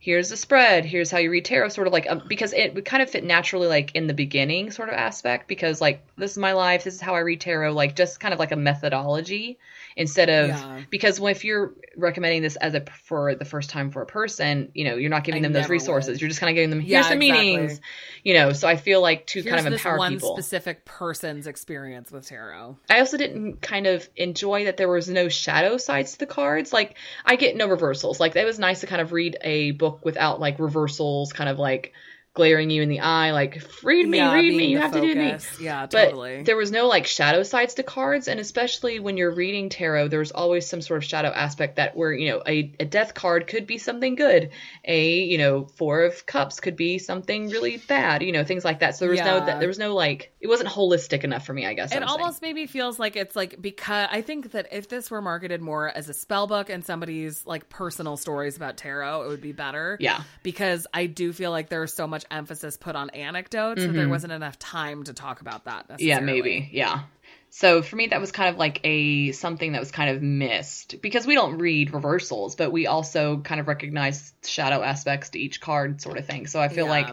[0.00, 2.84] here's the spread, here's how you read tarot, sort of like um, because it would
[2.84, 6.38] kind of fit naturally like in the beginning sort of aspect because like this is
[6.38, 9.58] my life, this is how I read tarot, like just kind of like a methodology
[9.96, 10.80] instead of Yeah.
[10.90, 14.84] because if you're recommending this as a for the first time for a person, you
[14.84, 16.10] know, you're not giving I them those resources.
[16.10, 16.20] would.
[16.20, 17.42] You're just kind of giving them Yeah, here's the exactly.
[17.56, 17.80] meanings,
[18.22, 18.52] you know.
[18.52, 20.36] So I feel like to Here's kind of this empower one people.
[20.36, 22.76] specific person's experience with tarot.
[22.88, 26.72] I also didn't kind of enjoy that there was no shadow sides to the cards.
[26.72, 28.20] Like I get no reversals.
[28.20, 31.58] Like it was nice to kind of read a book without like reversals, kind of
[31.58, 31.92] like
[32.34, 35.14] glaring you in the eye, like read me, Yeah, read me, you have to do
[35.14, 35.30] me.
[35.30, 35.60] focus.
[35.60, 36.42] Yeah, But totally.
[36.44, 40.30] there was no like shadow sides to cards, and especially when you're reading tarot, there's
[40.30, 43.66] always some sort of shadow aspect that where you know a, a death card could
[43.66, 44.50] be something good,
[44.84, 48.80] a you know four of cups could be something really bad, you know things like
[48.80, 48.96] that.
[48.96, 51.66] So there was no that there was no like it wasn't holistic enough for me,
[51.66, 51.90] I guess.
[51.92, 52.20] it I'm saying.
[52.20, 55.88] almost maybe feels like it's like because I think that if this were marketed more
[55.88, 59.96] as a spell book and somebody's like personal stories about tarot, it would be better.
[59.98, 60.22] Yeah.
[60.44, 64.10] Because I do feel like there's so much emphasis put on anecdotes that there Mhm.
[64.10, 66.68] wasn't enough time to talk about that Yeah, maybe.
[66.72, 67.02] Yeah.
[67.50, 71.00] So for me, that was kind of like a something that was kind of missed
[71.00, 75.60] because we don't read reversals, but we also kind of recognize shadow aspects to each
[75.60, 76.46] card, sort of thing.
[76.46, 76.90] So I feel Yeah.
[76.92, 77.08] like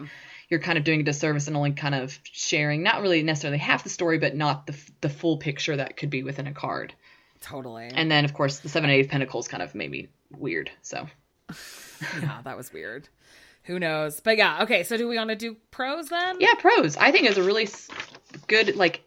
[0.48, 3.82] you're kind of doing a disservice and only kind of sharing not really necessarily half
[3.82, 6.94] the story, but not the the full picture that could be within a card.
[7.40, 7.88] Totally.
[7.92, 10.70] And then of course the seven eight of pentacles kind of made me weird.
[10.82, 11.08] So
[12.20, 13.08] yeah, that was weird.
[13.66, 14.20] Who knows?
[14.20, 16.36] But yeah, okay, so do we want to do pros then?
[16.40, 16.96] yeah, pros.
[16.96, 17.68] I think was a really
[18.46, 19.02] good like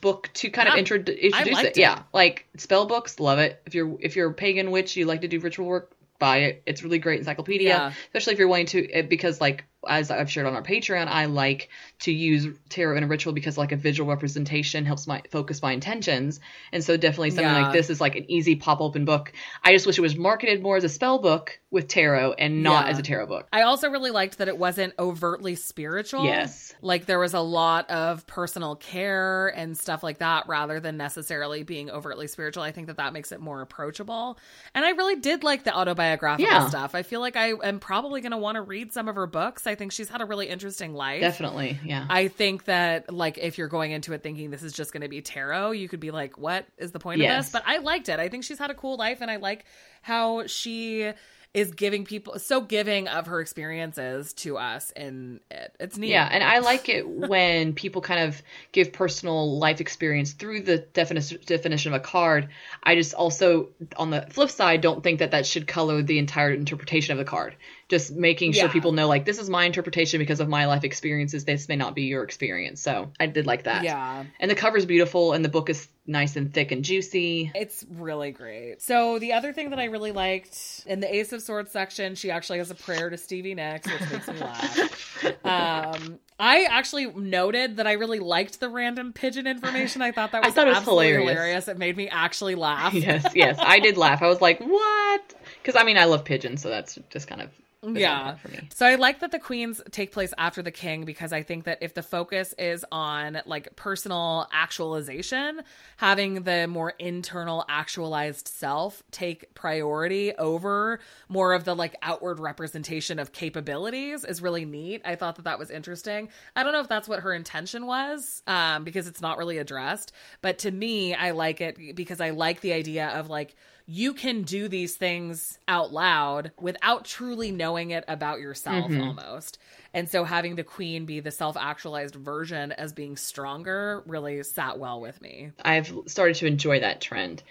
[0.00, 1.66] book to kind of intro- introduce it.
[1.66, 1.76] it.
[1.76, 3.62] Yeah, like spell books, love it.
[3.66, 6.62] If you're if you're a pagan witch, you like to do ritual work, buy it.
[6.66, 7.92] It's really great encyclopedia, Yeah.
[8.06, 11.68] especially if you're wanting to because like as I've shared on our Patreon, I like
[12.00, 15.72] to use tarot in a ritual because like a visual representation helps my focus my
[15.72, 16.40] intentions,
[16.72, 17.62] and so definitely something Yeah.
[17.62, 19.32] like this is like an easy pop open book.
[19.64, 22.86] I just wish it was marketed more as a spell book with tarot and not
[22.86, 22.92] Yeah.
[22.92, 23.48] as a tarot book.
[23.52, 26.24] I also really liked that it wasn't overtly spiritual.
[26.24, 26.74] Yes.
[26.82, 31.62] Like there was a lot of personal care and stuff like that rather than necessarily
[31.62, 32.62] being overtly spiritual.
[32.62, 34.38] I think that that makes it more approachable.
[34.74, 36.68] And I really did like the autobiographical Yeah.
[36.68, 36.94] stuff.
[36.94, 39.66] I feel like I am probably going to want to read some of her books.
[39.66, 41.20] I think she's had a really interesting life.
[41.20, 42.06] Definitely, yeah.
[42.08, 45.08] I think that like if you're going into it thinking this is just going to
[45.08, 48.08] be tarot, you could be like, "What is the point of this?" But I liked
[48.08, 48.18] it.
[48.18, 49.64] I think she's had a cool life, and I like
[50.02, 51.12] how she
[51.54, 56.10] is giving people so giving of her experiences to us, and it, it's neat.
[56.10, 58.42] Yeah, and I like it when people kind of
[58.72, 62.48] give personal life experience through the definition definition of a card.
[62.82, 66.52] I just also, on the flip side, don't think that that should color the entire
[66.52, 67.54] interpretation of the card.
[67.92, 68.72] Just making sure Yeah.
[68.72, 71.44] people know, like, this is my interpretation because of my life experiences.
[71.44, 72.80] This may not be your experience.
[72.80, 73.84] So I did like that.
[73.84, 74.24] yeah.
[74.40, 77.52] And the cover's beautiful, and the book is nice and thick and juicy.
[77.54, 78.80] It's really great.
[78.80, 82.30] So the other thing that I really liked in the Ace of Swords section, she
[82.30, 85.08] actually has a prayer to Stevie Nicks, which makes me laugh.
[85.44, 90.00] Um, I actually noted that I really liked the random pigeon information.
[90.02, 91.30] I thought that I was, thought it was absolutely hilarious.
[91.36, 91.68] hilarious.
[91.68, 92.94] It made me actually laugh.
[92.94, 94.22] yes, yes, I did laugh.
[94.22, 95.34] I was like, what?
[95.62, 97.50] Because I mean, I love pigeons, so that's just kind of
[97.82, 98.20] Yeah.
[98.20, 98.68] on for me.
[98.74, 101.78] So I like that the queens take place after the king because I think that
[101.80, 105.62] if the focus is on like personal actualization,
[105.96, 113.18] having the more internal actualized self take priority over more of the like outward representation
[113.18, 115.02] of capabilities is really neat.
[115.04, 116.28] I thought that that was interesting.
[116.54, 120.12] I don't know if that's what her intention was um because it's not really addressed,
[120.40, 123.56] but to me I like it because I like the idea of like
[123.86, 129.02] you can do these things out loud without truly knowing it about yourself Mm-hmm.
[129.02, 129.58] almost.
[129.94, 135.00] And so having the queen be the self-actualized version as being stronger really sat well
[135.00, 135.50] with me.
[135.62, 137.42] I've started to enjoy that trend.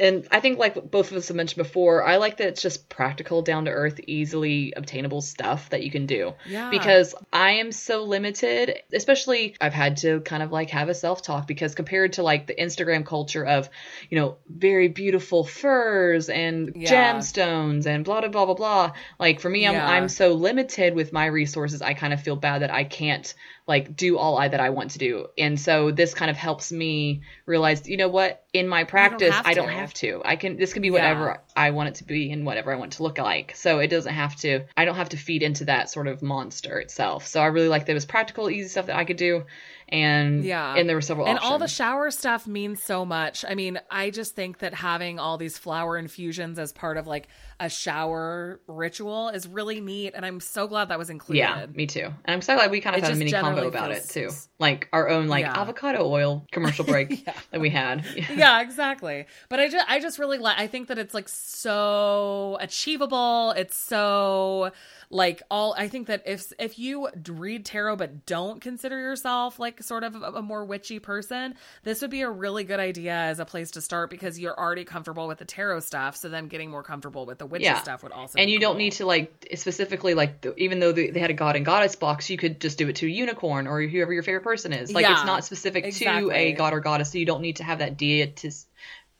[0.00, 2.88] And I think, like both of us have mentioned before, I like that it's just
[2.88, 6.34] practical, down to earth, easily obtainable stuff that you can do.
[6.48, 6.70] Yeah.
[6.70, 11.22] Because I am so limited, especially I've had to kind of like have a self
[11.22, 13.68] talk because compared to like the Instagram culture of,
[14.08, 17.12] you know, very beautiful furs and Yeah.
[17.14, 18.92] gemstones and blah, blah, blah, blah, blah.
[19.18, 19.86] Like for me, I'm, Yeah.
[19.86, 23.34] I'm so limited with my resources, I kind of feel bad that I can't
[23.70, 25.28] like do all I that I want to do.
[25.38, 29.46] And so this kind of helps me realize, you know what, in my practice, have
[29.46, 30.20] I don't have to.
[30.24, 30.94] I can this can be Yeah.
[30.94, 33.54] whatever I want it to be and whatever I want to look like.
[33.54, 36.80] So it doesn't have to I don't have to feed into that sort of monster
[36.80, 37.28] itself.
[37.28, 39.44] So I really like that it was practical, easy stuff that I could do.
[39.88, 40.74] And Yeah.
[40.74, 43.44] and there were several and all the shower stuff means so much.
[43.48, 47.28] I mean, I just think that having all these flower infusions as part of like
[47.60, 51.38] a shower ritual is really neat, and I'm so glad that was included.
[51.38, 52.04] yeah, me too.
[52.04, 54.30] And I'm so glad we kind of It had a mini combo about it too.
[54.58, 55.60] Like our own like Yeah.
[55.60, 58.04] avocado oil commercial break that we had.
[58.34, 59.26] yeah, exactly.
[59.48, 63.50] But I just I just really like I think that it's like so achievable.
[63.52, 64.72] It's so
[65.10, 69.82] like all I think that if if you read tarot but don't consider yourself like
[69.82, 73.38] sort of a, a more witchy person, this would be a really good idea as
[73.40, 76.16] a place to start because you're already comfortable with the tarot stuff.
[76.16, 77.82] So then getting more comfortable with the witchy Yeah.
[77.82, 81.10] stuff would also and you don't need to like specifically like the, even though they,
[81.10, 83.66] they had a god and goddess box you could just do it to a unicorn
[83.66, 86.80] or whoever your favorite person is like Yeah, it's not specific to a god or
[86.80, 88.66] goddess so you don't need to have that deitist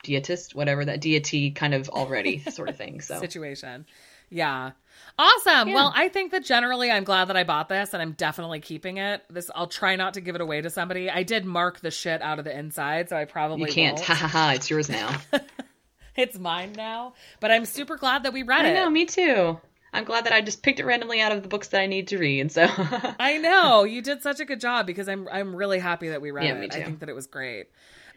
[0.05, 3.85] deitist whatever that deity kind of already sort of thing so situation.
[4.31, 4.71] Yeah.
[5.19, 5.69] Awesome.
[5.69, 5.75] Yeah.
[5.75, 8.97] Well, I think that generally I'm glad that I bought this and I'm definitely keeping
[8.97, 9.23] it.
[9.29, 11.11] This I'll try not to give it away to somebody.
[11.11, 14.15] I did mark the shit out of the inside, so I probably you can't ha
[14.15, 15.15] ha ha it's yours now
[16.21, 17.15] it's mine now.
[17.41, 18.73] But I'm super glad that we read i it.
[18.73, 19.59] I know me too
[19.93, 22.07] i'm glad that i just picked it randomly out of the books that i need
[22.07, 22.65] to read so
[23.19, 23.83] I know.
[23.83, 26.55] You did such a good job because I'm I'm really happy that we read Yeah,
[26.63, 26.73] it.
[26.77, 27.67] I think that it was great.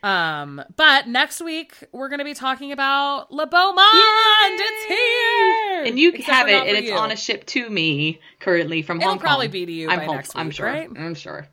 [0.03, 3.87] Um, but next week we're going to be talking about Le Beaumont.
[4.61, 6.93] It's here, and you Except have it and it's you.
[6.93, 9.97] on a ship to me currently from It'll hong kong probably be to you i'm
[9.99, 10.89] by hope- next i'm sure right?
[10.95, 11.47] i'm sure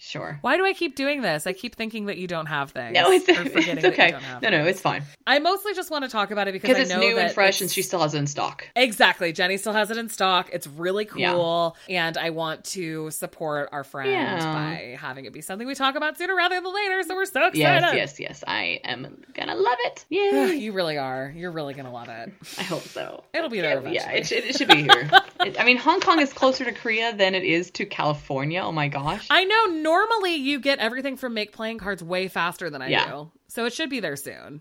[0.00, 1.46] sure Why do I keep doing this?
[1.46, 2.94] I keep thinking that you don't have things.
[2.94, 6.48] no it's, it's okay no no it's fine I mostly just want to talk about
[6.48, 9.32] it because it's new and fresh and she still has it in stock Exactly.
[9.32, 10.48] Jenny still has it in stock.
[10.52, 11.32] It's really Yeah.
[11.34, 11.76] cool.
[11.88, 14.38] And I want to support our friend Yeah.
[14.52, 17.02] by having it be something we talk about sooner rather than later.
[17.02, 17.58] So we're so excited.
[17.58, 18.44] Yes, yes, yes.
[18.46, 20.04] I am gonna love it.
[20.08, 21.32] Yeah, you really are.
[21.36, 22.32] You're really going to love it.
[22.58, 23.24] I hope so.
[23.34, 23.78] It'll be there Yeah,
[24.08, 24.14] eventually.
[24.20, 25.10] it should, it should be here.
[25.44, 28.60] It- I mean, Hong Kong is closer to Korea than it is to California.
[28.62, 29.26] Oh my gosh.
[29.30, 33.06] I know normally you get everything from make playing cards way faster than I Yeah.
[33.10, 33.30] do.
[33.48, 34.60] So it should be there soon.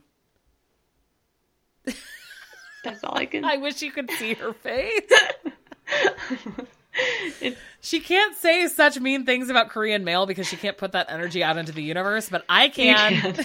[2.84, 3.44] That's all I can.
[3.54, 5.12] I wish you could see her face.
[7.82, 11.44] She can't say such mean things about Korean mail because she can't put that energy
[11.44, 13.36] out into the universe, but I can.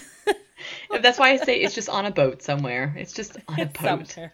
[1.02, 2.94] That's why I say it's just on a boat somewhere.
[2.97, 4.09] It's just on a boat.
[4.09, 4.32] Somewhere.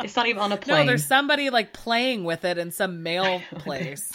[0.00, 3.40] It's not even on a No, there's somebody like playing with it in some mail
[3.58, 4.12] place.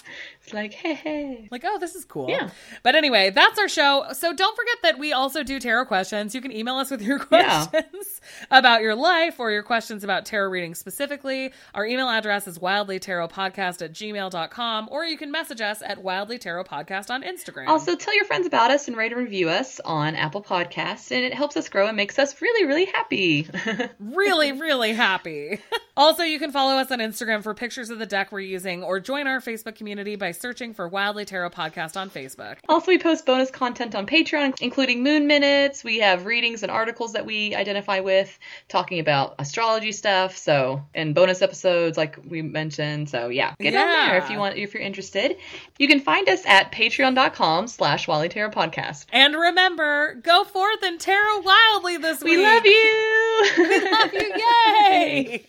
[0.49, 1.47] It's like, hey, hey.
[1.51, 2.27] Like, oh, this is cool.
[2.27, 2.49] Yeah.
[2.81, 4.05] But anyway, that's our show.
[4.13, 6.33] So don't forget that we also do tarot questions.
[6.33, 7.67] You can email us with your Yeah.
[7.67, 8.19] questions
[8.49, 11.53] about your life or your questions about tarot reading specifically.
[11.75, 17.21] Our email address is wildlytarotpodcast at gmail.com, or you can message us at wildlytarotpodcast on
[17.21, 17.67] Instagram.
[17.67, 21.23] Also, tell your friends about us and rate and review us on Apple Podcasts, and
[21.23, 23.47] it helps us grow and makes us really, really happy.
[23.99, 25.59] really, really happy.
[25.95, 28.99] also, you can follow us on Instagram for pictures of the deck we're using, or
[28.99, 32.57] join our Facebook community by searching for Wildly Tarot Podcast on Facebook.
[32.67, 35.83] Also, we post bonus content on Patreon, including moon minutes.
[35.83, 38.37] We have readings and articles that we identify with,
[38.67, 40.37] talking about astrology stuff.
[40.37, 43.09] So, and bonus episodes, like we mentioned.
[43.09, 45.37] So, yeah, get on there if you want, if you're interested.
[45.77, 49.05] You can find us at Patreon.com/slash Wildly Tarot Podcast.
[49.11, 52.39] And remember, go forth and tarot wildly this We week.
[52.39, 53.51] We love you.
[53.57, 54.33] We love you.
[54.39, 55.45] Yay!